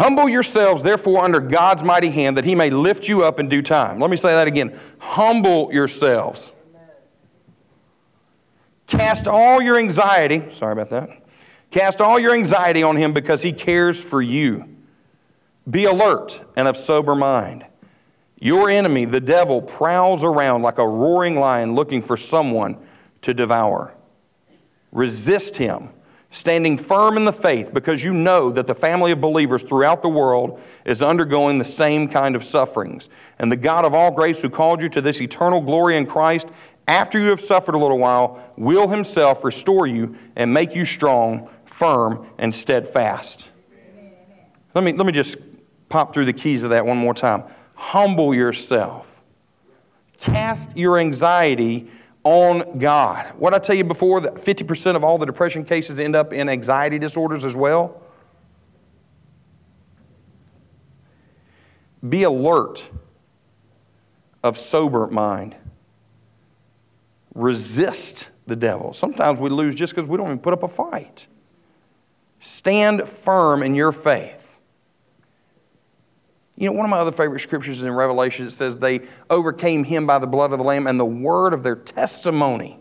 Humble 0.02 0.28
yourselves, 0.28 0.82
therefore, 0.82 1.24
under 1.24 1.40
God's 1.40 1.84
mighty 1.84 2.10
hand, 2.10 2.36
that 2.36 2.44
he 2.44 2.56
may 2.56 2.72
lift 2.72 3.08
you 3.08 3.24
up 3.24 3.40
in 3.40 3.48
due 3.48 3.62
time. 3.62 4.00
Let 4.00 4.10
me 4.10 4.18
say 4.18 4.30
that 4.30 4.48
again. 4.48 4.80
Humble 4.98 5.72
yourselves. 5.72 6.54
Cast 8.88 9.28
all 9.28 9.62
your 9.62 9.78
anxiety, 9.78 10.52
sorry 10.54 10.72
about 10.72 10.90
that. 10.90 11.24
Cast 11.70 12.02
all 12.02 12.20
your 12.20 12.34
anxiety 12.34 12.82
on 12.82 12.96
him 12.96 13.14
because 13.14 13.44
he 13.44 13.54
cares 13.54 14.04
for 14.04 14.24
you. 14.24 14.76
Be 15.70 15.86
alert 15.86 16.42
and 16.56 16.68
of 16.68 16.78
sober 16.78 17.14
mind. 17.14 17.64
Your 18.40 18.72
enemy, 18.72 19.06
the 19.06 19.20
devil, 19.20 19.62
prowls 19.62 20.24
around 20.24 20.64
like 20.64 20.80
a 20.80 20.88
roaring 20.88 21.36
lion 21.36 21.76
looking 21.76 22.02
for 22.02 22.18
someone 22.18 22.76
to 23.22 23.36
devour. 23.36 23.94
Resist 24.92 25.58
him, 25.58 25.90
standing 26.32 26.78
firm 26.78 27.18
in 27.18 27.26
the 27.26 27.34
faith, 27.34 27.74
because 27.74 28.04
you 28.04 28.14
know 28.14 28.50
that 28.52 28.66
the 28.66 28.74
family 28.74 29.12
of 29.12 29.22
believers 29.22 29.62
throughout 29.62 30.02
the 30.02 30.10
world 30.10 30.60
is 30.86 31.02
undergoing 31.02 31.60
the 31.60 31.66
same 31.66 32.08
kind 32.08 32.36
of 32.36 32.44
sufferings. 32.44 33.10
And 33.38 33.52
the 33.52 33.58
God 33.58 33.86
of 33.86 33.94
all 33.94 34.12
grace, 34.12 34.42
who 34.42 34.50
called 34.50 34.82
you 34.82 34.90
to 34.90 35.02
this 35.02 35.22
eternal 35.22 35.62
glory 35.62 35.98
in 35.98 36.06
Christ, 36.08 36.48
after 36.88 37.20
you 37.20 37.30
have 37.30 37.42
suffered 37.42 37.76
a 37.76 37.78
little 37.78 38.00
while, 38.00 38.42
will 38.58 38.88
himself 38.88 39.44
restore 39.44 39.86
you 39.86 40.16
and 40.36 40.54
make 40.54 40.74
you 40.74 40.86
strong, 40.86 41.50
firm, 41.66 42.26
and 42.38 42.56
steadfast. 42.56 43.50
Let 44.74 44.84
me, 44.84 44.94
let 44.94 45.06
me 45.06 45.12
just 45.12 45.38
pop 45.90 46.14
through 46.14 46.26
the 46.26 46.34
keys 46.34 46.64
of 46.64 46.70
that 46.70 46.86
one 46.86 46.98
more 46.98 47.14
time 47.14 47.44
humble 47.82 48.34
yourself. 48.34 49.08
Cast 50.20 50.78
your 50.78 51.00
anxiety 51.00 51.90
on 52.24 52.78
God. 52.78 53.34
What 53.38 53.54
I 53.54 53.60
tell 53.60 53.76
you 53.76 53.84
before 53.84 54.22
that 54.22 54.36
50% 54.36 54.96
of 54.96 55.04
all 55.04 55.18
the 55.18 55.26
depression 55.26 55.66
cases 55.66 56.00
end 56.00 56.16
up 56.16 56.34
in 56.34 56.50
anxiety 56.50 57.00
disorders 57.00 57.44
as 57.44 57.56
well. 57.56 58.02
Be 62.08 62.24
alert 62.24 62.90
of 64.44 64.58
sober 64.58 65.08
mind. 65.08 65.56
Resist 67.34 68.30
the 68.48 68.56
devil. 68.56 68.94
Sometimes 68.94 69.40
we 69.40 69.50
lose 69.50 69.76
just 69.76 69.96
because 69.96 70.10
we 70.10 70.18
don't 70.18 70.28
even 70.28 70.40
put 70.40 70.54
up 70.54 70.64
a 70.64 70.68
fight. 70.68 71.28
Stand 72.40 73.08
firm 73.08 73.62
in 73.64 73.76
your 73.76 73.92
faith. 73.92 74.41
You 76.62 76.68
know, 76.68 76.74
one 76.74 76.86
of 76.86 76.92
my 76.92 77.00
other 77.00 77.12
favorite 77.12 77.40
scriptures 77.40 77.78
is 77.78 77.84
in 77.84 77.92
Revelation. 77.92 78.46
It 78.46 78.52
says, 78.52 78.78
They 78.78 79.02
overcame 79.32 79.84
him 79.84 80.06
by 80.06 80.20
the 80.20 80.28
blood 80.28 80.52
of 80.52 80.60
the 80.60 80.64
Lamb 80.64 80.86
and 80.86 81.00
the 81.00 81.06
word 81.06 81.56
of 81.56 81.64
their 81.64 81.76
testimony. 81.76 82.78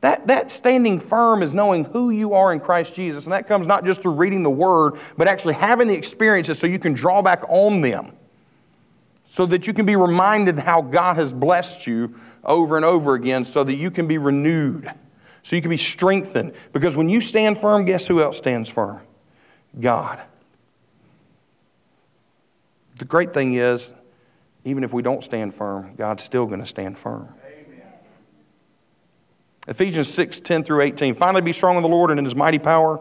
That, 0.00 0.28
that 0.28 0.52
standing 0.52 1.00
firm 1.00 1.42
is 1.42 1.52
knowing 1.52 1.86
who 1.86 2.10
you 2.10 2.34
are 2.34 2.52
in 2.52 2.60
Christ 2.60 2.94
Jesus. 2.94 3.24
And 3.24 3.32
that 3.32 3.48
comes 3.48 3.66
not 3.66 3.84
just 3.84 4.02
through 4.02 4.12
reading 4.12 4.44
the 4.44 4.50
word, 4.50 4.92
but 5.16 5.26
actually 5.26 5.54
having 5.54 5.88
the 5.88 5.94
experiences 5.94 6.60
so 6.60 6.68
you 6.68 6.78
can 6.78 6.92
draw 6.92 7.20
back 7.20 7.42
on 7.48 7.80
them. 7.80 8.12
So 9.24 9.44
that 9.46 9.66
you 9.66 9.72
can 9.72 9.84
be 9.84 9.96
reminded 9.96 10.60
how 10.60 10.80
God 10.80 11.16
has 11.16 11.32
blessed 11.32 11.84
you 11.84 12.14
over 12.44 12.76
and 12.76 12.84
over 12.84 13.14
again, 13.14 13.44
so 13.44 13.64
that 13.64 13.74
you 13.74 13.90
can 13.90 14.06
be 14.06 14.18
renewed, 14.18 14.88
so 15.42 15.56
you 15.56 15.62
can 15.62 15.70
be 15.70 15.76
strengthened. 15.76 16.52
Because 16.72 16.94
when 16.96 17.08
you 17.08 17.20
stand 17.20 17.58
firm, 17.58 17.86
guess 17.86 18.06
who 18.06 18.22
else 18.22 18.36
stands 18.36 18.70
firm? 18.70 19.00
God. 19.80 20.22
The 22.98 23.04
great 23.04 23.32
thing 23.32 23.54
is, 23.54 23.92
even 24.64 24.84
if 24.84 24.92
we 24.92 25.02
don't 25.02 25.22
stand 25.22 25.54
firm, 25.54 25.94
God's 25.96 26.24
still 26.24 26.46
going 26.46 26.60
to 26.60 26.66
stand 26.66 26.98
firm. 26.98 27.32
Amen. 27.44 27.82
Ephesians 29.68 30.12
6 30.12 30.40
10 30.40 30.64
through 30.64 30.82
18. 30.82 31.14
Finally, 31.14 31.42
be 31.42 31.52
strong 31.52 31.76
in 31.76 31.82
the 31.82 31.88
Lord 31.88 32.10
and 32.10 32.18
in 32.18 32.24
his 32.24 32.34
mighty 32.34 32.58
power. 32.58 33.00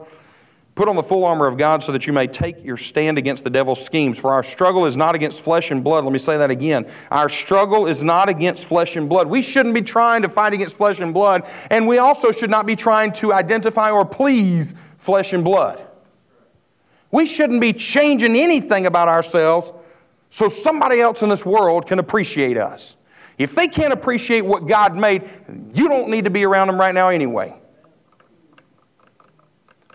Put 0.75 0.87
on 0.87 0.95
the 0.95 1.01
full 1.01 1.25
armor 1.25 1.47
of 1.47 1.57
God 1.57 1.81
so 1.81 1.91
that 1.91 2.05
you 2.05 2.13
may 2.13 2.27
take 2.27 2.63
your 2.63 2.77
stand 2.77 3.17
against 3.17 3.43
the 3.43 3.49
devil's 3.49 3.83
schemes. 3.83 4.19
For 4.19 4.31
our 4.31 4.43
struggle 4.43 4.85
is 4.85 4.95
not 4.95 5.15
against 5.15 5.41
flesh 5.41 5.71
and 5.71 5.83
blood. 5.83 6.03
Let 6.03 6.13
me 6.13 6.19
say 6.19 6.37
that 6.37 6.51
again. 6.51 6.85
Our 7.09 7.29
struggle 7.29 7.87
is 7.87 8.03
not 8.03 8.29
against 8.29 8.67
flesh 8.67 8.95
and 8.95 9.09
blood. 9.09 9.25
We 9.25 9.41
shouldn't 9.41 9.73
be 9.73 9.81
trying 9.81 10.21
to 10.21 10.29
fight 10.29 10.53
against 10.53 10.77
flesh 10.77 10.99
and 10.99 11.15
blood, 11.15 11.49
and 11.71 11.87
we 11.87 11.97
also 11.97 12.31
should 12.31 12.51
not 12.51 12.67
be 12.67 12.75
trying 12.75 13.11
to 13.13 13.33
identify 13.33 13.89
or 13.89 14.05
please 14.05 14.75
flesh 14.99 15.33
and 15.33 15.43
blood. 15.43 15.83
We 17.09 17.25
shouldn't 17.25 17.61
be 17.61 17.73
changing 17.73 18.35
anything 18.35 18.85
about 18.85 19.07
ourselves 19.07 19.71
so 20.29 20.49
somebody 20.49 20.99
else 20.99 21.21
in 21.21 21.29
this 21.29 21.45
world 21.45 21.87
can 21.87 21.99
appreciate 21.99 22.57
us. 22.57 22.97
If 23.37 23.53
they 23.55 23.67
can't 23.67 23.93
appreciate 23.93 24.41
what 24.41 24.67
God 24.67 24.95
made, 24.95 25.29
you 25.73 25.87
don't 25.87 26.09
need 26.09 26.25
to 26.25 26.31
be 26.31 26.43
around 26.43 26.67
them 26.67 26.79
right 26.79 26.93
now 26.93 27.09
anyway. 27.09 27.59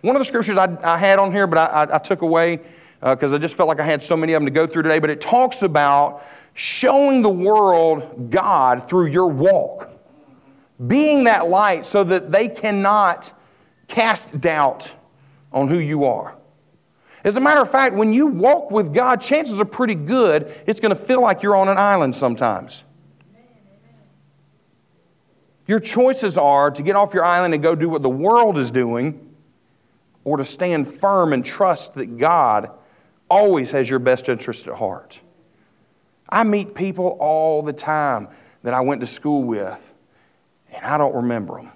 One 0.01 0.16
of 0.16 0.21
the 0.21 0.25
scriptures 0.25 0.57
I, 0.57 0.77
I 0.83 0.99
had 0.99 1.18
on 1.18 1.33
here, 1.33 1.47
but 1.47 1.59
I, 1.59 1.85
I, 1.85 1.97
I 1.97 1.99
took 1.99 2.23
away 2.23 2.61
because 3.01 3.33
uh, 3.33 3.37
I 3.37 3.38
just 3.38 3.57
felt 3.57 3.68
like 3.68 3.81
I 3.81 3.85
had 3.85 4.03
so 4.03 4.16
many 4.16 4.33
of 4.33 4.40
them 4.40 4.47
to 4.47 4.53
go 4.53 4.66
through 4.66 4.83
today, 4.83 5.01
but 5.01 5.11
it 5.11 5.21
talks 5.21 5.62
about 5.62 6.25
showing 6.55 7.23
the 7.23 7.31
world 7.31 8.31
God 8.31 8.88
through 8.88 9.07
your 9.07 9.29
walk, 9.29 9.90
being 10.87 11.25
that 11.25 11.49
light 11.49 11.87
so 11.87 12.05
that 12.05 12.31
they 12.31 12.49
cannot 12.49 13.33
cast 13.88 14.40
doubt 14.40 14.92
on 15.53 15.68
who 15.68 15.79
you 15.79 16.05
are. 16.05 16.37
As 17.24 17.37
a 17.37 17.40
matter 17.40 17.61
of 17.61 17.70
fact, 17.70 17.94
when 17.94 18.12
you 18.12 18.26
walk 18.26 18.70
with 18.70 18.92
God, 18.92 19.20
chances 19.20 19.61
are 19.61 19.64
pretty 19.64 19.94
good 19.94 20.52
it's 20.66 20.80
going 20.80 20.94
to 20.94 21.00
feel 21.00 21.20
like 21.20 21.42
you're 21.42 21.56
on 21.56 21.68
an 21.68 21.78
island 21.78 22.16
sometimes. 22.16 22.82
Your 25.66 25.78
choices 25.78 26.37
are 26.37 26.70
to 26.70 26.82
get 26.82 26.96
off 26.96 27.14
your 27.14 27.24
island 27.24 27.54
and 27.54 27.62
go 27.62 27.74
do 27.74 27.88
what 27.88 28.02
the 28.02 28.11
world 28.11 28.58
is 28.58 28.70
doing, 28.70 29.35
or 30.24 30.37
to 30.37 30.44
stand 30.44 30.92
firm 30.92 31.32
and 31.32 31.44
trust 31.44 31.94
that 31.94 32.18
God 32.18 32.70
always 33.28 33.70
has 33.70 33.88
your 33.88 33.98
best 33.98 34.28
interest 34.28 34.66
at 34.66 34.74
heart. 34.74 35.20
I 36.28 36.44
meet 36.44 36.74
people 36.74 37.16
all 37.20 37.62
the 37.62 37.72
time 37.72 38.28
that 38.62 38.74
I 38.74 38.80
went 38.80 39.00
to 39.00 39.06
school 39.06 39.42
with, 39.42 39.94
and 40.72 40.85
I 40.85 40.98
don't 40.98 41.14
remember 41.14 41.56
them. 41.56 41.72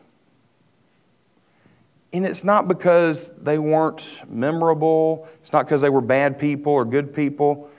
And 2.13 2.25
it's 2.25 2.45
not 2.45 2.69
because 2.69 3.33
they 3.41 3.59
weren't 3.59 4.23
memorable, 4.29 5.29
it's 5.43 5.53
not 5.53 5.67
because 5.67 5.81
they 5.81 5.91
were 5.91 6.01
bad 6.01 6.39
people 6.39 6.73
or 6.73 6.85
good 6.85 7.15
people. 7.15 7.71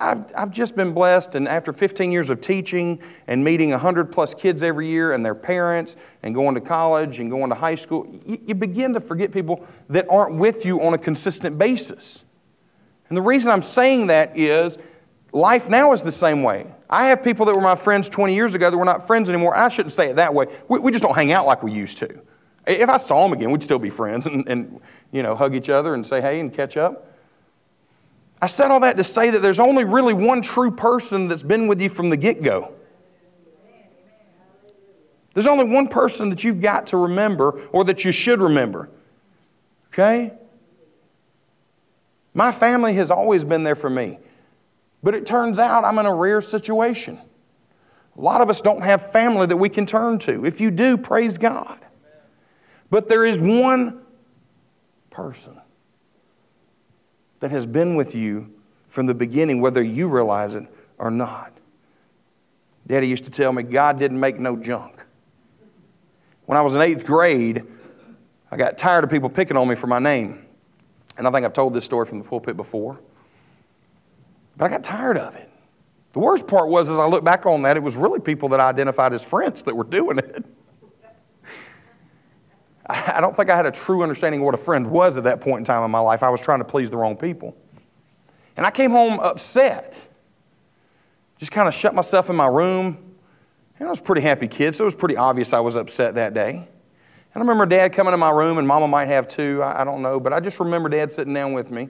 I've, 0.00 0.24
I've 0.36 0.50
just 0.50 0.76
been 0.76 0.92
blessed, 0.92 1.34
and 1.34 1.48
after 1.48 1.72
15 1.72 2.12
years 2.12 2.28
of 2.28 2.40
teaching 2.40 3.00
and 3.26 3.42
meeting 3.42 3.70
100 3.70 4.12
plus 4.12 4.34
kids 4.34 4.62
every 4.62 4.88
year 4.88 5.12
and 5.12 5.24
their 5.24 5.34
parents, 5.34 5.96
and 6.22 6.34
going 6.34 6.54
to 6.56 6.60
college 6.60 7.20
and 7.20 7.30
going 7.30 7.48
to 7.48 7.54
high 7.54 7.74
school, 7.74 8.06
you, 8.26 8.38
you 8.46 8.54
begin 8.54 8.92
to 8.94 9.00
forget 9.00 9.32
people 9.32 9.66
that 9.88 10.06
aren't 10.10 10.34
with 10.34 10.66
you 10.66 10.82
on 10.82 10.94
a 10.94 10.98
consistent 10.98 11.56
basis. 11.56 12.24
And 13.08 13.16
the 13.16 13.22
reason 13.22 13.50
I'm 13.50 13.62
saying 13.62 14.08
that 14.08 14.36
is 14.36 14.76
life 15.32 15.68
now 15.68 15.92
is 15.92 16.02
the 16.02 16.12
same 16.12 16.42
way. 16.42 16.66
I 16.90 17.06
have 17.06 17.22
people 17.22 17.46
that 17.46 17.54
were 17.54 17.60
my 17.60 17.76
friends 17.76 18.08
20 18.08 18.34
years 18.34 18.54
ago 18.54 18.70
that 18.70 18.76
were 18.76 18.84
not 18.84 19.06
friends 19.06 19.28
anymore. 19.28 19.56
I 19.56 19.68
shouldn't 19.68 19.92
say 19.92 20.10
it 20.10 20.16
that 20.16 20.34
way. 20.34 20.46
We, 20.68 20.78
we 20.80 20.92
just 20.92 21.02
don't 21.02 21.14
hang 21.14 21.32
out 21.32 21.46
like 21.46 21.62
we 21.62 21.72
used 21.72 21.98
to. 21.98 22.20
If 22.68 22.90
I 22.90 22.98
saw 22.98 23.24
him 23.24 23.32
again, 23.32 23.50
we'd 23.50 23.62
still 23.62 23.78
be 23.78 23.88
friends 23.88 24.26
and, 24.26 24.46
and, 24.46 24.80
you 25.10 25.22
know, 25.22 25.34
hug 25.34 25.54
each 25.54 25.70
other 25.70 25.94
and 25.94 26.06
say 26.06 26.20
hey 26.20 26.38
and 26.38 26.52
catch 26.52 26.76
up. 26.76 27.06
I 28.42 28.46
said 28.46 28.70
all 28.70 28.80
that 28.80 28.98
to 28.98 29.04
say 29.04 29.30
that 29.30 29.40
there's 29.40 29.58
only 29.58 29.84
really 29.84 30.12
one 30.12 30.42
true 30.42 30.70
person 30.70 31.28
that's 31.28 31.42
been 31.42 31.66
with 31.66 31.80
you 31.80 31.88
from 31.88 32.10
the 32.10 32.16
get 32.16 32.42
go. 32.42 32.72
There's 35.32 35.46
only 35.46 35.64
one 35.64 35.88
person 35.88 36.30
that 36.30 36.44
you've 36.44 36.60
got 36.60 36.88
to 36.88 36.98
remember 36.98 37.60
or 37.72 37.84
that 37.84 38.04
you 38.04 38.12
should 38.12 38.40
remember. 38.40 38.90
Okay? 39.92 40.32
My 42.34 42.52
family 42.52 42.94
has 42.94 43.10
always 43.10 43.44
been 43.44 43.62
there 43.62 43.74
for 43.74 43.88
me. 43.88 44.18
But 45.02 45.14
it 45.14 45.24
turns 45.24 45.58
out 45.58 45.84
I'm 45.84 45.98
in 45.98 46.06
a 46.06 46.14
rare 46.14 46.42
situation. 46.42 47.18
A 48.16 48.20
lot 48.20 48.40
of 48.40 48.50
us 48.50 48.60
don't 48.60 48.82
have 48.82 49.10
family 49.12 49.46
that 49.46 49.56
we 49.56 49.68
can 49.68 49.86
turn 49.86 50.18
to. 50.20 50.44
If 50.44 50.60
you 50.60 50.70
do, 50.70 50.96
praise 50.98 51.38
God. 51.38 51.78
But 52.90 53.08
there 53.08 53.24
is 53.24 53.38
one 53.38 54.00
person 55.10 55.60
that 57.40 57.50
has 57.50 57.66
been 57.66 57.94
with 57.94 58.14
you 58.14 58.52
from 58.88 59.06
the 59.06 59.14
beginning, 59.14 59.60
whether 59.60 59.82
you 59.82 60.08
realize 60.08 60.54
it 60.54 60.64
or 60.98 61.10
not. 61.10 61.52
Daddy 62.86 63.06
used 63.06 63.24
to 63.24 63.30
tell 63.30 63.52
me 63.52 63.62
God 63.62 63.98
didn't 63.98 64.18
make 64.18 64.38
no 64.38 64.56
junk. 64.56 64.98
When 66.46 66.56
I 66.56 66.62
was 66.62 66.74
in 66.74 66.80
eighth 66.80 67.04
grade, 67.04 67.62
I 68.50 68.56
got 68.56 68.78
tired 68.78 69.04
of 69.04 69.10
people 69.10 69.28
picking 69.28 69.56
on 69.56 69.68
me 69.68 69.74
for 69.74 69.86
my 69.86 69.98
name. 69.98 70.46
And 71.18 71.26
I 71.26 71.30
think 71.30 71.44
I've 71.44 71.52
told 71.52 71.74
this 71.74 71.84
story 71.84 72.06
from 72.06 72.18
the 72.18 72.24
pulpit 72.24 72.56
before. 72.56 72.98
But 74.56 74.64
I 74.64 74.68
got 74.68 74.82
tired 74.82 75.18
of 75.18 75.36
it. 75.36 75.50
The 76.12 76.20
worst 76.20 76.46
part 76.46 76.68
was, 76.68 76.88
as 76.88 76.98
I 76.98 77.06
look 77.06 77.22
back 77.22 77.44
on 77.44 77.62
that, 77.62 77.76
it 77.76 77.82
was 77.82 77.94
really 77.96 78.18
people 78.18 78.48
that 78.50 78.60
I 78.60 78.70
identified 78.70 79.12
as 79.12 79.22
friends 79.22 79.62
that 79.64 79.76
were 79.76 79.84
doing 79.84 80.18
it. 80.18 80.44
I 82.88 83.20
don't 83.20 83.36
think 83.36 83.50
I 83.50 83.56
had 83.56 83.66
a 83.66 83.70
true 83.70 84.02
understanding 84.02 84.40
of 84.40 84.46
what 84.46 84.54
a 84.54 84.58
friend 84.58 84.90
was 84.90 85.18
at 85.18 85.24
that 85.24 85.40
point 85.42 85.58
in 85.58 85.64
time 85.64 85.84
in 85.84 85.90
my 85.90 85.98
life. 85.98 86.22
I 86.22 86.30
was 86.30 86.40
trying 86.40 86.60
to 86.60 86.64
please 86.64 86.90
the 86.90 86.96
wrong 86.96 87.16
people. 87.16 87.54
And 88.56 88.64
I 88.64 88.70
came 88.70 88.90
home 88.90 89.20
upset. 89.20 90.08
Just 91.36 91.52
kind 91.52 91.68
of 91.68 91.74
shut 91.74 91.94
myself 91.94 92.30
in 92.30 92.36
my 92.36 92.46
room. 92.46 92.96
And 93.78 93.86
I 93.86 93.90
was 93.90 94.00
a 94.00 94.02
pretty 94.02 94.22
happy 94.22 94.48
kid, 94.48 94.74
so 94.74 94.84
it 94.84 94.86
was 94.86 94.94
pretty 94.94 95.16
obvious 95.16 95.52
I 95.52 95.60
was 95.60 95.76
upset 95.76 96.14
that 96.14 96.34
day. 96.34 96.50
And 96.50 96.66
I 97.34 97.40
remember 97.40 97.66
dad 97.66 97.92
coming 97.92 98.14
in 98.14 98.18
my 98.18 98.30
room, 98.30 98.58
and 98.58 98.66
mama 98.66 98.88
might 98.88 99.06
have 99.06 99.28
too, 99.28 99.62
I 99.62 99.84
don't 99.84 100.02
know, 100.02 100.18
but 100.18 100.32
I 100.32 100.40
just 100.40 100.58
remember 100.58 100.88
dad 100.88 101.12
sitting 101.12 101.34
down 101.34 101.52
with 101.52 101.70
me 101.70 101.88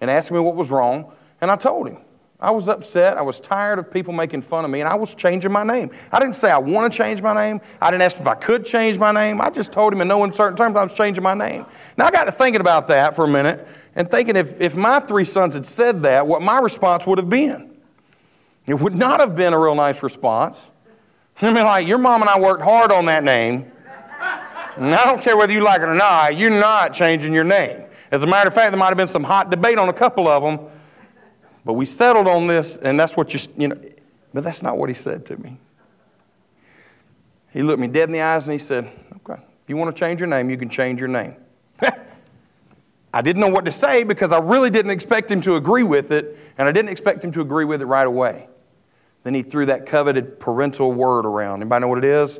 and 0.00 0.10
asking 0.10 0.36
me 0.36 0.42
what 0.42 0.54
was 0.54 0.70
wrong. 0.70 1.12
And 1.40 1.50
I 1.50 1.56
told 1.56 1.88
him. 1.88 1.98
I 2.38 2.50
was 2.50 2.68
upset. 2.68 3.16
I 3.16 3.22
was 3.22 3.40
tired 3.40 3.78
of 3.78 3.90
people 3.90 4.12
making 4.12 4.42
fun 4.42 4.64
of 4.64 4.70
me, 4.70 4.80
and 4.80 4.88
I 4.88 4.94
was 4.94 5.14
changing 5.14 5.50
my 5.50 5.62
name. 5.62 5.90
I 6.12 6.18
didn't 6.18 6.34
say 6.34 6.50
I 6.50 6.58
want 6.58 6.92
to 6.92 6.96
change 6.96 7.22
my 7.22 7.34
name. 7.34 7.62
I 7.80 7.90
didn't 7.90 8.02
ask 8.02 8.20
if 8.20 8.26
I 8.26 8.34
could 8.34 8.66
change 8.66 8.98
my 8.98 9.10
name. 9.10 9.40
I 9.40 9.48
just 9.48 9.72
told 9.72 9.92
him 9.92 10.02
in 10.02 10.08
no 10.08 10.22
uncertain 10.22 10.56
terms 10.56 10.76
I 10.76 10.82
was 10.82 10.92
changing 10.92 11.24
my 11.24 11.32
name. 11.32 11.64
Now, 11.96 12.06
I 12.06 12.10
got 12.10 12.24
to 12.24 12.32
thinking 12.32 12.60
about 12.60 12.88
that 12.88 13.16
for 13.16 13.24
a 13.24 13.28
minute 13.28 13.66
and 13.94 14.10
thinking 14.10 14.36
if, 14.36 14.60
if 14.60 14.76
my 14.76 15.00
three 15.00 15.24
sons 15.24 15.54
had 15.54 15.66
said 15.66 16.02
that, 16.02 16.26
what 16.26 16.42
my 16.42 16.58
response 16.58 17.06
would 17.06 17.16
have 17.16 17.30
been. 17.30 17.74
It 18.66 18.74
would 18.74 18.94
not 18.94 19.20
have 19.20 19.34
been 19.34 19.54
a 19.54 19.58
real 19.58 19.74
nice 19.74 20.02
response. 20.02 20.70
I 21.40 21.52
mean, 21.52 21.64
like, 21.64 21.86
your 21.86 21.98
mom 21.98 22.20
and 22.20 22.28
I 22.28 22.38
worked 22.38 22.62
hard 22.62 22.92
on 22.92 23.06
that 23.06 23.24
name, 23.24 23.70
and 24.76 24.94
I 24.94 25.04
don't 25.04 25.22
care 25.22 25.36
whether 25.36 25.52
you 25.52 25.62
like 25.62 25.80
it 25.80 25.88
or 25.88 25.94
not, 25.94 26.36
you're 26.36 26.50
not 26.50 26.92
changing 26.92 27.32
your 27.32 27.44
name. 27.44 27.82
As 28.10 28.22
a 28.22 28.26
matter 28.26 28.48
of 28.48 28.54
fact, 28.54 28.72
there 28.72 28.78
might 28.78 28.88
have 28.88 28.96
been 28.96 29.08
some 29.08 29.24
hot 29.24 29.50
debate 29.50 29.78
on 29.78 29.88
a 29.88 29.92
couple 29.92 30.28
of 30.28 30.42
them 30.42 30.68
but 31.66 31.72
we 31.72 31.84
settled 31.84 32.28
on 32.28 32.46
this, 32.46 32.76
and 32.76 32.98
that's 32.98 33.16
what 33.16 33.34
you, 33.34 33.40
you 33.58 33.68
know, 33.68 33.76
but 34.32 34.44
that's 34.44 34.62
not 34.62 34.78
what 34.78 34.88
he 34.88 34.94
said 34.94 35.26
to 35.26 35.36
me. 35.36 35.58
He 37.52 37.62
looked 37.62 37.80
me 37.80 37.88
dead 37.88 38.08
in 38.08 38.12
the 38.12 38.20
eyes 38.20 38.46
and 38.46 38.52
he 38.52 38.58
said, 38.58 38.88
Okay, 39.16 39.42
if 39.42 39.68
you 39.68 39.76
want 39.76 39.94
to 39.94 39.98
change 39.98 40.20
your 40.20 40.28
name, 40.28 40.48
you 40.48 40.56
can 40.56 40.68
change 40.68 41.00
your 41.00 41.08
name. 41.08 41.34
I 43.12 43.20
didn't 43.20 43.40
know 43.40 43.48
what 43.48 43.64
to 43.64 43.72
say 43.72 44.04
because 44.04 44.30
I 44.30 44.38
really 44.38 44.70
didn't 44.70 44.92
expect 44.92 45.28
him 45.28 45.40
to 45.40 45.56
agree 45.56 45.82
with 45.82 46.12
it, 46.12 46.38
and 46.56 46.68
I 46.68 46.72
didn't 46.72 46.90
expect 46.90 47.24
him 47.24 47.32
to 47.32 47.40
agree 47.40 47.64
with 47.64 47.82
it 47.82 47.86
right 47.86 48.06
away. 48.06 48.46
Then 49.24 49.34
he 49.34 49.42
threw 49.42 49.66
that 49.66 49.86
coveted 49.86 50.38
parental 50.38 50.92
word 50.92 51.26
around. 51.26 51.62
Anybody 51.62 51.80
know 51.80 51.88
what 51.88 51.98
it 51.98 52.04
is? 52.04 52.38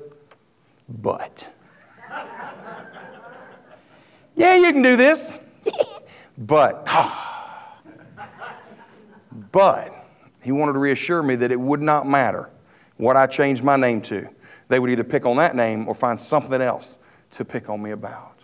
but. 0.89 1.53
yeah, 4.37 4.55
you 4.55 4.72
can 4.72 4.83
do 4.83 4.97
this, 4.97 5.41
but. 6.39 6.85
Ah. 6.87 7.36
But 9.57 9.90
he 10.42 10.52
wanted 10.52 10.74
to 10.74 10.78
reassure 10.78 11.22
me 11.22 11.34
that 11.34 11.50
it 11.50 11.59
would 11.59 11.80
not 11.80 12.07
matter 12.07 12.50
what 12.98 13.16
I 13.16 13.26
changed 13.26 13.64
my 13.64 13.76
name 13.76 14.02
to. 14.02 14.28
They 14.68 14.78
would 14.78 14.90
either 14.90 15.02
pick 15.02 15.24
on 15.24 15.38
that 15.38 15.57
name 15.57 15.88
or 15.88 15.94
find 15.94 16.20
something 16.20 16.61
else 16.61 16.98
to 17.30 17.44
pick 17.46 17.70
on 17.70 17.82
me 17.82 17.92
about. 17.92 18.42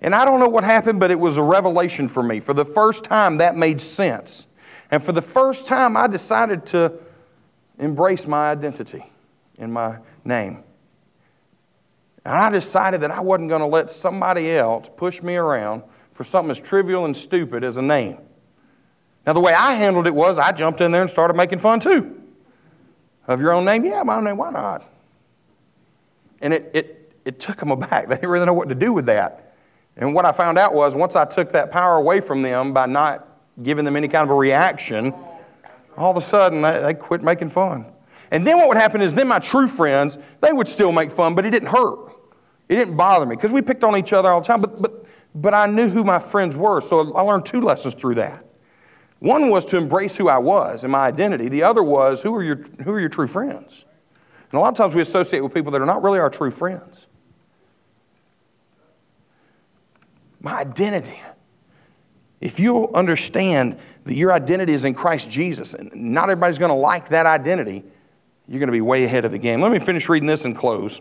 And 0.00 0.14
I 0.14 0.24
don't 0.24 0.40
know 0.40 0.48
what 0.48 0.64
happened, 0.64 1.00
but 1.00 1.10
it 1.10 1.20
was 1.20 1.36
a 1.36 1.42
revelation 1.42 2.08
for 2.08 2.22
me. 2.22 2.40
For 2.40 2.54
the 2.54 2.64
first 2.64 3.04
time, 3.04 3.36
that 3.36 3.58
made 3.58 3.78
sense. 3.78 4.46
And 4.90 5.02
for 5.02 5.12
the 5.12 5.20
first 5.20 5.66
time, 5.66 5.98
I 5.98 6.06
decided 6.06 6.64
to 6.68 6.94
embrace 7.78 8.26
my 8.26 8.50
identity 8.50 9.04
in 9.58 9.70
my 9.70 9.98
name. 10.24 10.64
And 12.24 12.34
I 12.34 12.48
decided 12.48 13.02
that 13.02 13.10
I 13.10 13.20
wasn't 13.20 13.50
going 13.50 13.60
to 13.60 13.66
let 13.66 13.90
somebody 13.90 14.50
else 14.52 14.88
push 14.96 15.22
me 15.22 15.36
around 15.36 15.82
for 16.14 16.24
something 16.24 16.50
as 16.50 16.58
trivial 16.58 17.04
and 17.04 17.14
stupid 17.14 17.64
as 17.64 17.76
a 17.76 17.82
name. 17.82 18.20
Now, 19.28 19.34
the 19.34 19.40
way 19.40 19.52
I 19.52 19.74
handled 19.74 20.06
it 20.06 20.14
was 20.14 20.38
I 20.38 20.52
jumped 20.52 20.80
in 20.80 20.90
there 20.90 21.02
and 21.02 21.10
started 21.10 21.36
making 21.36 21.58
fun 21.58 21.80
too. 21.80 22.18
Of 23.26 23.42
your 23.42 23.52
own 23.52 23.66
name? 23.66 23.84
Yeah, 23.84 24.02
my 24.02 24.16
own 24.16 24.24
name. 24.24 24.38
Why 24.38 24.48
not? 24.48 24.90
And 26.40 26.54
it, 26.54 26.70
it, 26.72 27.12
it 27.26 27.38
took 27.38 27.58
them 27.58 27.70
aback. 27.70 28.08
They 28.08 28.14
didn't 28.14 28.30
really 28.30 28.46
know 28.46 28.54
what 28.54 28.70
to 28.70 28.74
do 28.74 28.90
with 28.90 29.04
that. 29.04 29.54
And 29.98 30.14
what 30.14 30.24
I 30.24 30.32
found 30.32 30.56
out 30.56 30.72
was 30.72 30.94
once 30.94 31.14
I 31.14 31.26
took 31.26 31.52
that 31.52 31.70
power 31.70 31.96
away 31.96 32.20
from 32.20 32.40
them 32.40 32.72
by 32.72 32.86
not 32.86 33.28
giving 33.62 33.84
them 33.84 33.96
any 33.96 34.08
kind 34.08 34.24
of 34.24 34.30
a 34.30 34.34
reaction, 34.34 35.12
all 35.98 36.10
of 36.10 36.16
a 36.16 36.22
sudden 36.22 36.62
they, 36.62 36.80
they 36.80 36.94
quit 36.94 37.22
making 37.22 37.50
fun. 37.50 37.84
And 38.30 38.46
then 38.46 38.56
what 38.56 38.68
would 38.68 38.78
happen 38.78 39.02
is 39.02 39.14
then 39.14 39.28
my 39.28 39.40
true 39.40 39.68
friends, 39.68 40.16
they 40.40 40.52
would 40.52 40.68
still 40.68 40.90
make 40.90 41.12
fun, 41.12 41.34
but 41.34 41.44
it 41.44 41.50
didn't 41.50 41.68
hurt. 41.68 42.14
It 42.66 42.76
didn't 42.76 42.96
bother 42.96 43.26
me 43.26 43.36
because 43.36 43.52
we 43.52 43.60
picked 43.60 43.84
on 43.84 43.94
each 43.94 44.14
other 44.14 44.30
all 44.30 44.40
the 44.40 44.46
time. 44.46 44.62
But, 44.62 44.80
but, 44.80 45.04
but 45.34 45.52
I 45.52 45.66
knew 45.66 45.90
who 45.90 46.02
my 46.02 46.18
friends 46.18 46.56
were, 46.56 46.80
so 46.80 47.12
I 47.12 47.20
learned 47.20 47.44
two 47.44 47.60
lessons 47.60 47.92
through 47.92 48.14
that. 48.14 48.46
One 49.20 49.48
was 49.50 49.64
to 49.66 49.76
embrace 49.76 50.16
who 50.16 50.28
I 50.28 50.38
was 50.38 50.84
and 50.84 50.92
my 50.92 51.06
identity. 51.06 51.48
The 51.48 51.64
other 51.64 51.82
was 51.82 52.22
who 52.22 52.34
are 52.36 52.42
your, 52.42 52.56
who 52.84 52.92
are 52.92 53.00
your 53.00 53.08
true 53.08 53.26
friends? 53.26 53.84
And 54.50 54.58
a 54.58 54.62
lot 54.62 54.68
of 54.68 54.76
times 54.76 54.94
we 54.94 55.02
associate 55.02 55.40
with 55.40 55.52
people 55.52 55.72
that 55.72 55.82
are 55.82 55.86
not 55.86 56.02
really 56.02 56.18
our 56.18 56.30
true 56.30 56.50
friends. 56.50 57.06
My 60.40 60.60
identity. 60.60 61.20
If 62.40 62.60
you'll 62.60 62.90
understand 62.94 63.78
that 64.04 64.14
your 64.14 64.32
identity 64.32 64.72
is 64.72 64.84
in 64.84 64.94
Christ 64.94 65.28
Jesus, 65.28 65.74
and 65.74 65.92
not 65.94 66.30
everybody's 66.30 66.58
going 66.58 66.70
to 66.70 66.76
like 66.76 67.08
that 67.08 67.26
identity, 67.26 67.84
you're 68.46 68.60
going 68.60 68.68
to 68.68 68.72
be 68.72 68.80
way 68.80 69.04
ahead 69.04 69.24
of 69.24 69.32
the 69.32 69.38
game. 69.38 69.60
Let 69.60 69.72
me 69.72 69.80
finish 69.80 70.08
reading 70.08 70.28
this 70.28 70.44
and 70.44 70.56
close. 70.56 71.00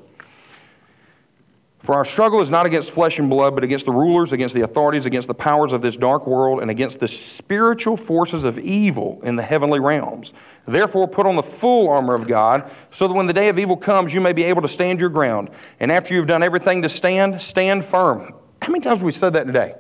For 1.80 1.94
our 1.94 2.06
struggle 2.06 2.42
is 2.42 2.50
not 2.50 2.66
against 2.66 2.92
flesh 2.92 3.20
and 3.20 3.30
blood, 3.30 3.54
but 3.54 3.64
against 3.64 3.86
the 3.86 3.92
rulers, 3.92 4.32
against 4.32 4.56
the 4.56 4.62
authorities, 4.62 5.06
against 5.06 5.28
the 5.28 5.36
powers 5.36 5.72
of 5.72 5.82
this 5.82 5.96
dark 5.96 6.26
world, 6.26 6.62
and 6.62 6.72
against 6.72 7.00
the 7.00 7.08
spiritual 7.08 7.96
forces 7.96 8.44
of 8.44 8.58
evil 8.58 9.20
in 9.24 9.36
the 9.36 9.44
heavenly 9.44 9.80
realms. 9.80 10.34
Therefore, 10.66 11.08
put 11.08 11.26
on 11.26 11.36
the 11.36 11.44
full 11.44 11.88
armor 11.90 12.16
of 12.16 12.28
God, 12.28 12.70
so 12.90 13.08
that 13.08 13.14
when 13.14 13.28
the 13.28 13.34
day 13.34 13.48
of 13.48 13.60
evil 13.60 13.78
comes, 13.78 14.14
you 14.14 14.20
may 14.20 14.34
be 14.34 14.44
able 14.44 14.64
to 14.64 14.68
stand 14.68 15.00
your 15.00 15.10
ground. 15.10 15.50
And 15.80 15.92
after 15.92 16.14
you've 16.14 16.28
done 16.28 16.44
everything 16.44 16.82
to 16.82 16.90
stand, 16.90 17.42
stand 17.42 17.86
firm. 17.86 18.34
How 18.62 18.70
many 18.70 18.82
times 18.82 19.00
have 19.00 19.06
we 19.06 19.12
said 19.12 19.34
that 19.34 19.46
today? 19.46 19.76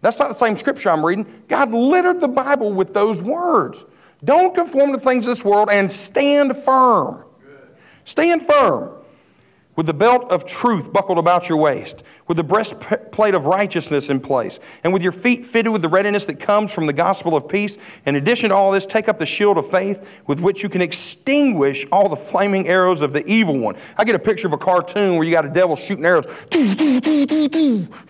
That's 0.00 0.18
not 0.18 0.28
the 0.28 0.34
same 0.34 0.56
scripture 0.56 0.90
I'm 0.90 1.04
reading. 1.04 1.44
God 1.46 1.72
littered 1.72 2.20
the 2.20 2.28
Bible 2.28 2.72
with 2.72 2.94
those 2.94 3.22
words. 3.22 3.84
Don't 4.24 4.54
conform 4.54 4.92
to 4.92 4.98
things 4.98 5.26
of 5.26 5.32
this 5.32 5.44
world 5.44 5.68
and 5.70 5.90
stand 5.90 6.56
firm. 6.56 7.24
Stand 8.04 8.42
firm 8.42 9.01
with 9.74 9.86
the 9.86 9.94
belt 9.94 10.30
of 10.30 10.44
truth 10.44 10.92
buckled 10.92 11.18
about 11.18 11.48
your 11.48 11.56
waist, 11.56 12.02
with 12.28 12.36
the 12.36 12.42
breastplate 12.42 13.34
of 13.34 13.46
righteousness 13.46 14.10
in 14.10 14.20
place, 14.20 14.60
and 14.84 14.92
with 14.92 15.02
your 15.02 15.12
feet 15.12 15.46
fitted 15.46 15.72
with 15.72 15.80
the 15.82 15.88
readiness 15.88 16.26
that 16.26 16.38
comes 16.38 16.72
from 16.72 16.86
the 16.86 16.92
gospel 16.92 17.34
of 17.34 17.48
peace. 17.48 17.78
In 18.04 18.16
addition 18.16 18.50
to 18.50 18.54
all 18.54 18.70
this, 18.70 18.84
take 18.84 19.08
up 19.08 19.18
the 19.18 19.26
shield 19.26 19.56
of 19.56 19.70
faith 19.70 20.06
with 20.26 20.40
which 20.40 20.62
you 20.62 20.68
can 20.68 20.82
extinguish 20.82 21.86
all 21.90 22.08
the 22.08 22.16
flaming 22.16 22.68
arrows 22.68 23.00
of 23.00 23.12
the 23.12 23.26
evil 23.26 23.58
one. 23.58 23.76
I 23.96 24.04
get 24.04 24.14
a 24.14 24.18
picture 24.18 24.46
of 24.46 24.52
a 24.52 24.58
cartoon 24.58 25.16
where 25.16 25.24
you 25.24 25.32
got 25.32 25.46
a 25.46 25.50
devil 25.50 25.74
shooting 25.74 26.04
arrows, 26.04 26.26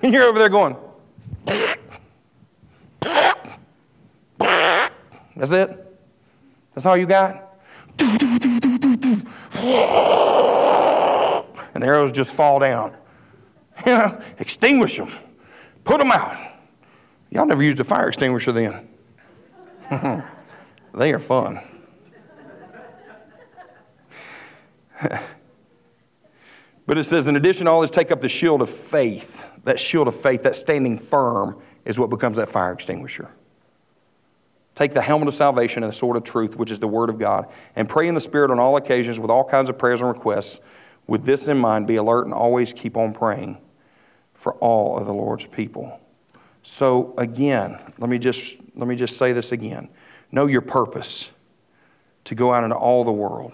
and 0.03 0.13
you're 0.13 0.25
over 0.25 0.39
there 0.39 0.49
going, 0.49 0.77
That's 5.37 5.53
it? 5.53 5.79
That's 6.75 6.87
all 6.87 6.97
you 6.97 7.07
got? 7.07 7.49
And 11.83 11.89
the 11.89 11.93
arrows 11.93 12.13
just 12.13 12.33
fall 12.33 12.61
down. 12.61 12.97
You 13.87 13.93
know, 13.93 14.23
extinguish 14.39 14.99
them, 14.99 15.11
put 15.83 15.99
them 15.99 16.13
out. 16.13 16.37
Y'all 17.31 17.47
never 17.47 17.63
used 17.63 17.81
a 17.81 17.85
fire 17.85 18.09
extinguisher 18.09 18.53
then. 18.53 18.87
they 20.95 21.13
are 21.13 21.19
fun. 21.19 21.61
but 26.87 26.99
it 26.99 27.05
says, 27.05 27.27
in 27.27 27.35
addition 27.35 27.65
to 27.65 27.73
all 27.73 27.81
this, 27.81 27.91
take 27.91 28.13
up 28.13 28.21
the 28.21 28.29
shield 28.29 28.61
of 28.61 28.69
faith. 28.69 29.43
That 29.65 29.81
shield 29.81 30.07
of 30.07 30.21
faith, 30.21 30.43
that 30.43 30.55
standing 30.55 30.99
firm, 30.99 31.61
is 31.87 31.99
what 31.99 32.11
becomes 32.11 32.37
that 32.37 32.51
fire 32.51 32.73
extinguisher. 32.73 33.31
Take 34.75 34.93
the 34.93 35.03
helmet 35.03 35.29
of 35.29 35.35
salvation 35.35 35.83
and 35.83 35.91
the 35.91 35.97
sword 35.97 36.19
of 36.19 36.25
truth, 36.25 36.57
which 36.57 36.71
is 36.71 36.79
the 36.79 36.89
word 36.89 37.09
of 37.09 37.19
God, 37.19 37.49
and 37.75 37.89
pray 37.89 38.07
in 38.07 38.15
the 38.15 38.21
Spirit 38.21 38.51
on 38.51 38.61
all 38.61 38.77
occasions 38.77 39.19
with 39.19 39.31
all 39.31 39.45
kinds 39.45 39.71
of 39.71 39.79
prayers 39.79 40.03
and 40.03 40.11
requests. 40.11 40.61
With 41.07 41.25
this 41.25 41.49
in 41.49 41.59
mind, 41.59 41.87
be 41.87 41.97
alert 41.97 42.25
and 42.25 42.35
always 42.35 42.73
keep 42.73 42.97
on 42.97 43.13
praying 43.13 43.59
for 44.35 44.55
all 44.55 44.99
of 44.99 45.07
the 45.07 45.15
Lord's 45.15 45.47
people. 45.47 46.01
So 46.63 47.15
again, 47.19 47.79
let 47.99 48.09
me 48.09 48.19
just 48.19 48.57
let 48.75 48.89
me 48.89 48.97
just 48.97 49.17
say 49.17 49.33
this 49.33 49.53
again. 49.53 49.89
Know 50.31 50.47
your 50.47 50.63
purpose 50.63 51.31
to 52.25 52.35
go 52.35 52.53
out 52.53 52.65
into 52.65 52.77
all 52.77 53.05
the 53.05 53.13
world 53.13 53.53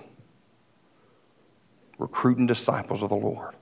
recruiting 1.99 2.47
disciples 2.47 3.03
of 3.03 3.09
the 3.09 3.17
Lord. 3.17 3.55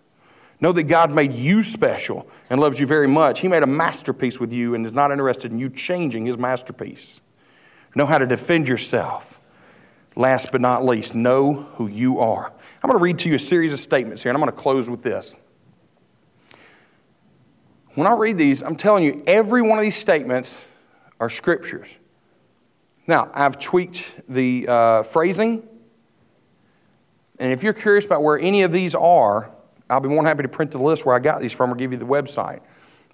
Know 0.60 0.72
that 0.72 0.84
God 0.84 1.10
made 1.10 1.34
you 1.34 1.62
special 1.62 2.26
and 2.48 2.60
loves 2.60 2.78
you 2.78 2.86
very 2.86 3.08
much. 3.08 3.40
He 3.40 3.48
made 3.48 3.62
a 3.62 3.66
masterpiece 3.66 4.38
with 4.38 4.52
you 4.52 4.74
and 4.74 4.86
is 4.86 4.94
not 4.94 5.10
interested 5.10 5.52
in 5.52 5.58
you 5.58 5.68
changing 5.68 6.26
his 6.26 6.38
masterpiece. 6.38 7.20
Know 7.94 8.06
how 8.06 8.18
to 8.18 8.26
defend 8.26 8.68
yourself. 8.68 9.40
Last 10.14 10.48
but 10.52 10.60
not 10.60 10.84
least, 10.84 11.14
know 11.14 11.68
who 11.74 11.88
you 11.88 12.20
are. 12.20 12.52
I'm 12.86 12.90
going 12.90 13.00
to 13.00 13.02
read 13.02 13.18
to 13.18 13.28
you 13.28 13.34
a 13.34 13.40
series 13.40 13.72
of 13.72 13.80
statements 13.80 14.22
here, 14.22 14.30
and 14.30 14.36
I'm 14.36 14.40
going 14.40 14.54
to 14.54 14.62
close 14.62 14.88
with 14.88 15.02
this. 15.02 15.34
When 17.96 18.06
I 18.06 18.12
read 18.12 18.38
these, 18.38 18.62
I'm 18.62 18.76
telling 18.76 19.02
you, 19.02 19.24
every 19.26 19.60
one 19.60 19.76
of 19.76 19.82
these 19.82 19.96
statements 19.96 20.64
are 21.18 21.28
scriptures. 21.28 21.88
Now, 23.08 23.28
I've 23.34 23.58
tweaked 23.58 24.04
the 24.28 24.68
uh, 24.68 25.02
phrasing, 25.02 25.64
and 27.40 27.52
if 27.52 27.64
you're 27.64 27.72
curious 27.72 28.04
about 28.04 28.22
where 28.22 28.38
any 28.38 28.62
of 28.62 28.70
these 28.70 28.94
are, 28.94 29.50
I'll 29.90 29.98
be 29.98 30.08
more 30.08 30.18
than 30.18 30.26
happy 30.26 30.44
to 30.44 30.48
print 30.48 30.70
the 30.70 30.78
list 30.78 31.04
where 31.04 31.16
I 31.16 31.18
got 31.18 31.40
these 31.40 31.52
from 31.52 31.72
or 31.72 31.74
give 31.74 31.90
you 31.90 31.98
the 31.98 32.06
website. 32.06 32.60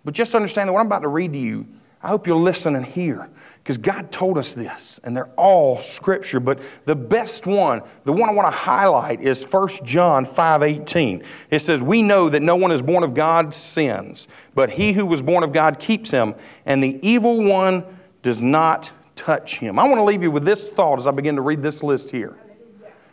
But 0.04 0.12
just 0.12 0.34
understand 0.34 0.68
that 0.68 0.74
what 0.74 0.80
I'm 0.80 0.86
about 0.86 1.00
to 1.04 1.08
read 1.08 1.32
to 1.32 1.38
you, 1.38 1.66
I 2.02 2.08
hope 2.08 2.26
you'll 2.26 2.42
listen 2.42 2.74
and 2.74 2.84
hear. 2.84 3.28
Because 3.62 3.78
God 3.78 4.10
told 4.10 4.38
us 4.38 4.54
this, 4.54 4.98
and 5.04 5.16
they're 5.16 5.30
all 5.36 5.78
scripture, 5.78 6.40
but 6.40 6.58
the 6.84 6.96
best 6.96 7.46
one, 7.46 7.82
the 8.04 8.12
one 8.12 8.28
I 8.28 8.32
want 8.32 8.46
to 8.46 8.58
highlight 8.58 9.20
is 9.20 9.44
1 9.44 9.84
John 9.84 10.26
5:18. 10.26 11.22
It 11.48 11.60
says, 11.60 11.80
"We 11.80 12.02
know 12.02 12.28
that 12.28 12.42
no 12.42 12.56
one 12.56 12.72
is 12.72 12.82
born 12.82 13.04
of 13.04 13.14
God 13.14 13.54
sins, 13.54 14.26
but 14.52 14.70
he 14.70 14.94
who 14.94 15.06
was 15.06 15.22
born 15.22 15.44
of 15.44 15.52
God 15.52 15.78
keeps 15.78 16.10
him, 16.10 16.34
and 16.66 16.82
the 16.82 16.98
evil 17.02 17.44
one 17.44 17.84
does 18.24 18.42
not 18.42 18.90
touch 19.14 19.58
him." 19.58 19.78
I 19.78 19.84
want 19.84 19.98
to 19.98 20.04
leave 20.04 20.24
you 20.24 20.32
with 20.32 20.44
this 20.44 20.68
thought 20.68 20.98
as 20.98 21.06
I 21.06 21.12
begin 21.12 21.36
to 21.36 21.42
read 21.42 21.62
this 21.62 21.84
list 21.84 22.10
here. 22.10 22.36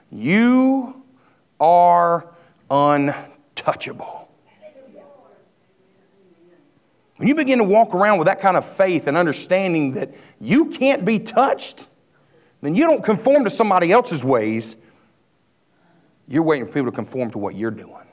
You 0.09 1.03
are 1.59 2.25
untouchable. 2.71 4.18
When 7.19 7.27
you 7.27 7.35
begin 7.35 7.57
to 7.57 7.65
walk 7.65 7.93
around 7.93 8.17
with 8.17 8.27
that 8.27 8.39
kind 8.39 8.55
of 8.55 8.65
faith 8.65 9.05
and 9.05 9.17
understanding 9.17 9.91
that 9.95 10.15
you 10.39 10.67
can't 10.67 11.03
be 11.03 11.19
touched, 11.19 11.89
then 12.61 12.75
you 12.75 12.85
don't 12.85 13.03
conform 13.03 13.43
to 13.43 13.49
somebody 13.49 13.91
else's 13.91 14.23
ways. 14.23 14.77
You're 16.29 16.43
waiting 16.43 16.65
for 16.65 16.71
people 16.71 16.91
to 16.91 16.95
conform 16.95 17.29
to 17.31 17.37
what 17.37 17.55
you're 17.55 17.71
doing. 17.71 18.05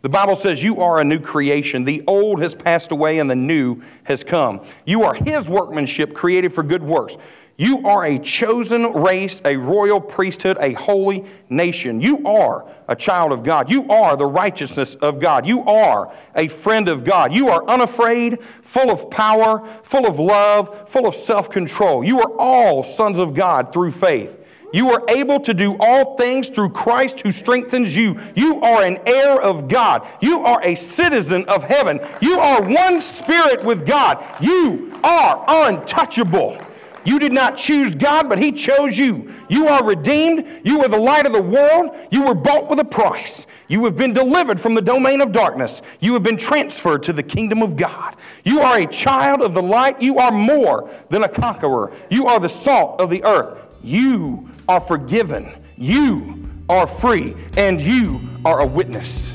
The 0.00 0.08
Bible 0.08 0.36
says 0.36 0.62
you 0.62 0.80
are 0.80 1.02
a 1.02 1.04
new 1.04 1.20
creation. 1.20 1.84
The 1.84 2.02
old 2.06 2.40
has 2.40 2.54
passed 2.54 2.92
away 2.92 3.18
and 3.18 3.28
the 3.28 3.36
new 3.36 3.82
has 4.04 4.24
come. 4.24 4.64
You 4.86 5.02
are 5.02 5.12
His 5.12 5.50
workmanship 5.50 6.14
created 6.14 6.54
for 6.54 6.62
good 6.62 6.82
works. 6.82 7.18
You 7.56 7.86
are 7.86 8.04
a 8.04 8.18
chosen 8.18 8.92
race, 8.92 9.40
a 9.44 9.56
royal 9.56 10.00
priesthood, 10.00 10.56
a 10.58 10.72
holy 10.72 11.26
nation. 11.50 12.00
You 12.00 12.26
are 12.26 12.66
a 12.88 12.96
child 12.96 13.30
of 13.30 13.44
God. 13.44 13.70
You 13.70 13.88
are 13.90 14.16
the 14.16 14.26
righteousness 14.26 14.94
of 14.96 15.20
God. 15.20 15.46
You 15.46 15.62
are 15.64 16.12
a 16.34 16.48
friend 16.48 16.88
of 16.88 17.04
God. 17.04 17.32
You 17.32 17.48
are 17.50 17.64
unafraid, 17.68 18.38
full 18.62 18.90
of 18.90 19.10
power, 19.10 19.68
full 19.82 20.06
of 20.06 20.18
love, 20.18 20.88
full 20.88 21.06
of 21.06 21.14
self 21.14 21.50
control. 21.50 22.02
You 22.02 22.20
are 22.20 22.32
all 22.38 22.82
sons 22.82 23.18
of 23.18 23.34
God 23.34 23.72
through 23.72 23.90
faith. 23.90 24.38
You 24.72 24.90
are 24.90 25.04
able 25.08 25.38
to 25.40 25.52
do 25.52 25.76
all 25.78 26.16
things 26.16 26.48
through 26.48 26.70
Christ 26.70 27.20
who 27.20 27.30
strengthens 27.30 27.94
you. 27.94 28.18
You 28.34 28.62
are 28.62 28.82
an 28.82 28.98
heir 29.06 29.40
of 29.40 29.68
God. 29.68 30.06
You 30.22 30.40
are 30.40 30.64
a 30.64 30.74
citizen 30.74 31.44
of 31.44 31.64
heaven. 31.64 32.00
You 32.22 32.40
are 32.40 32.62
one 32.62 33.02
spirit 33.02 33.62
with 33.62 33.86
God. 33.86 34.24
You 34.40 34.98
are 35.04 35.44
untouchable. 35.46 36.58
You 37.04 37.18
did 37.18 37.32
not 37.32 37.56
choose 37.56 37.94
God, 37.94 38.28
but 38.28 38.38
He 38.38 38.52
chose 38.52 38.96
you. 38.96 39.32
You 39.48 39.66
are 39.68 39.84
redeemed. 39.84 40.60
You 40.64 40.82
are 40.82 40.88
the 40.88 40.98
light 40.98 41.26
of 41.26 41.32
the 41.32 41.42
world. 41.42 41.96
You 42.10 42.26
were 42.26 42.34
bought 42.34 42.68
with 42.68 42.78
a 42.78 42.84
price. 42.84 43.46
You 43.68 43.84
have 43.86 43.96
been 43.96 44.12
delivered 44.12 44.60
from 44.60 44.74
the 44.74 44.82
domain 44.82 45.20
of 45.20 45.32
darkness. 45.32 45.82
You 46.00 46.12
have 46.14 46.22
been 46.22 46.36
transferred 46.36 47.02
to 47.04 47.12
the 47.12 47.22
kingdom 47.22 47.62
of 47.62 47.76
God. 47.76 48.16
You 48.44 48.60
are 48.60 48.78
a 48.78 48.86
child 48.86 49.42
of 49.42 49.54
the 49.54 49.62
light. 49.62 50.00
You 50.00 50.18
are 50.18 50.30
more 50.30 50.90
than 51.08 51.24
a 51.24 51.28
conqueror. 51.28 51.92
You 52.10 52.26
are 52.26 52.38
the 52.38 52.48
salt 52.48 53.00
of 53.00 53.10
the 53.10 53.24
earth. 53.24 53.58
You 53.82 54.48
are 54.68 54.80
forgiven. 54.80 55.52
You 55.76 56.48
are 56.68 56.86
free. 56.86 57.34
And 57.56 57.80
you 57.80 58.20
are 58.44 58.60
a 58.60 58.66
witness. 58.66 59.30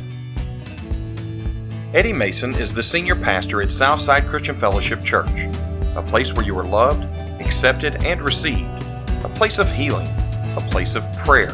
Eddie 1.93 2.13
Mason 2.13 2.53
is 2.55 2.73
the 2.73 2.83
senior 2.83 3.15
pastor 3.15 3.61
at 3.61 3.71
Southside 3.71 4.27
Christian 4.27 4.59
Fellowship 4.59 5.03
Church, 5.03 5.29
a 5.95 6.03
place 6.05 6.33
where 6.33 6.45
you 6.45 6.57
are 6.59 6.63
loved 6.63 7.03
accepted, 7.39 8.03
and 8.03 8.21
received, 8.21 8.69
a 9.23 9.29
place 9.29 9.57
of 9.57 9.71
healing, 9.71 10.07
a 10.55 10.61
place 10.69 10.95
of 10.95 11.03
prayer, 11.17 11.53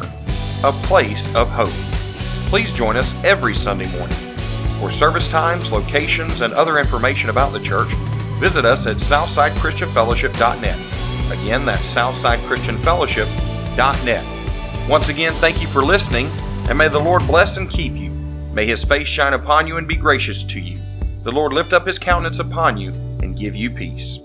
a 0.64 0.72
place 0.84 1.32
of 1.34 1.48
hope. 1.48 1.72
Please 2.50 2.72
join 2.72 2.96
us 2.96 3.14
every 3.24 3.54
Sunday 3.54 3.90
morning. 3.96 4.16
For 4.80 4.90
service 4.90 5.28
times, 5.28 5.70
locations, 5.72 6.40
and 6.40 6.52
other 6.52 6.78
information 6.78 7.30
about 7.30 7.52
the 7.52 7.60
church, 7.60 7.92
visit 8.38 8.64
us 8.64 8.86
at 8.86 8.96
southsidechristianfellowship.net. 8.96 10.78
Again, 11.32 11.64
that's 11.64 11.94
southsidechristianfellowship.net. 11.94 14.88
Once 14.88 15.08
again, 15.08 15.32
thank 15.34 15.62
you 15.62 15.68
for 15.68 15.82
listening, 15.82 16.26
and 16.68 16.76
may 16.76 16.88
the 16.88 17.00
Lord 17.00 17.26
bless 17.26 17.56
and 17.56 17.70
keep 17.70 17.94
you. 17.94 18.10
May 18.52 18.66
his 18.66 18.84
face 18.84 19.08
shine 19.08 19.32
upon 19.32 19.66
you 19.66 19.78
and 19.78 19.88
be 19.88 19.96
gracious 19.96 20.42
to 20.44 20.60
you. 20.60 20.76
The 21.24 21.32
Lord 21.32 21.54
lift 21.54 21.72
up 21.72 21.86
his 21.86 21.98
countenance 21.98 22.38
upon 22.38 22.76
you 22.76 22.90
and 23.22 23.34
give 23.36 23.56
you 23.56 23.70
peace. 23.70 24.18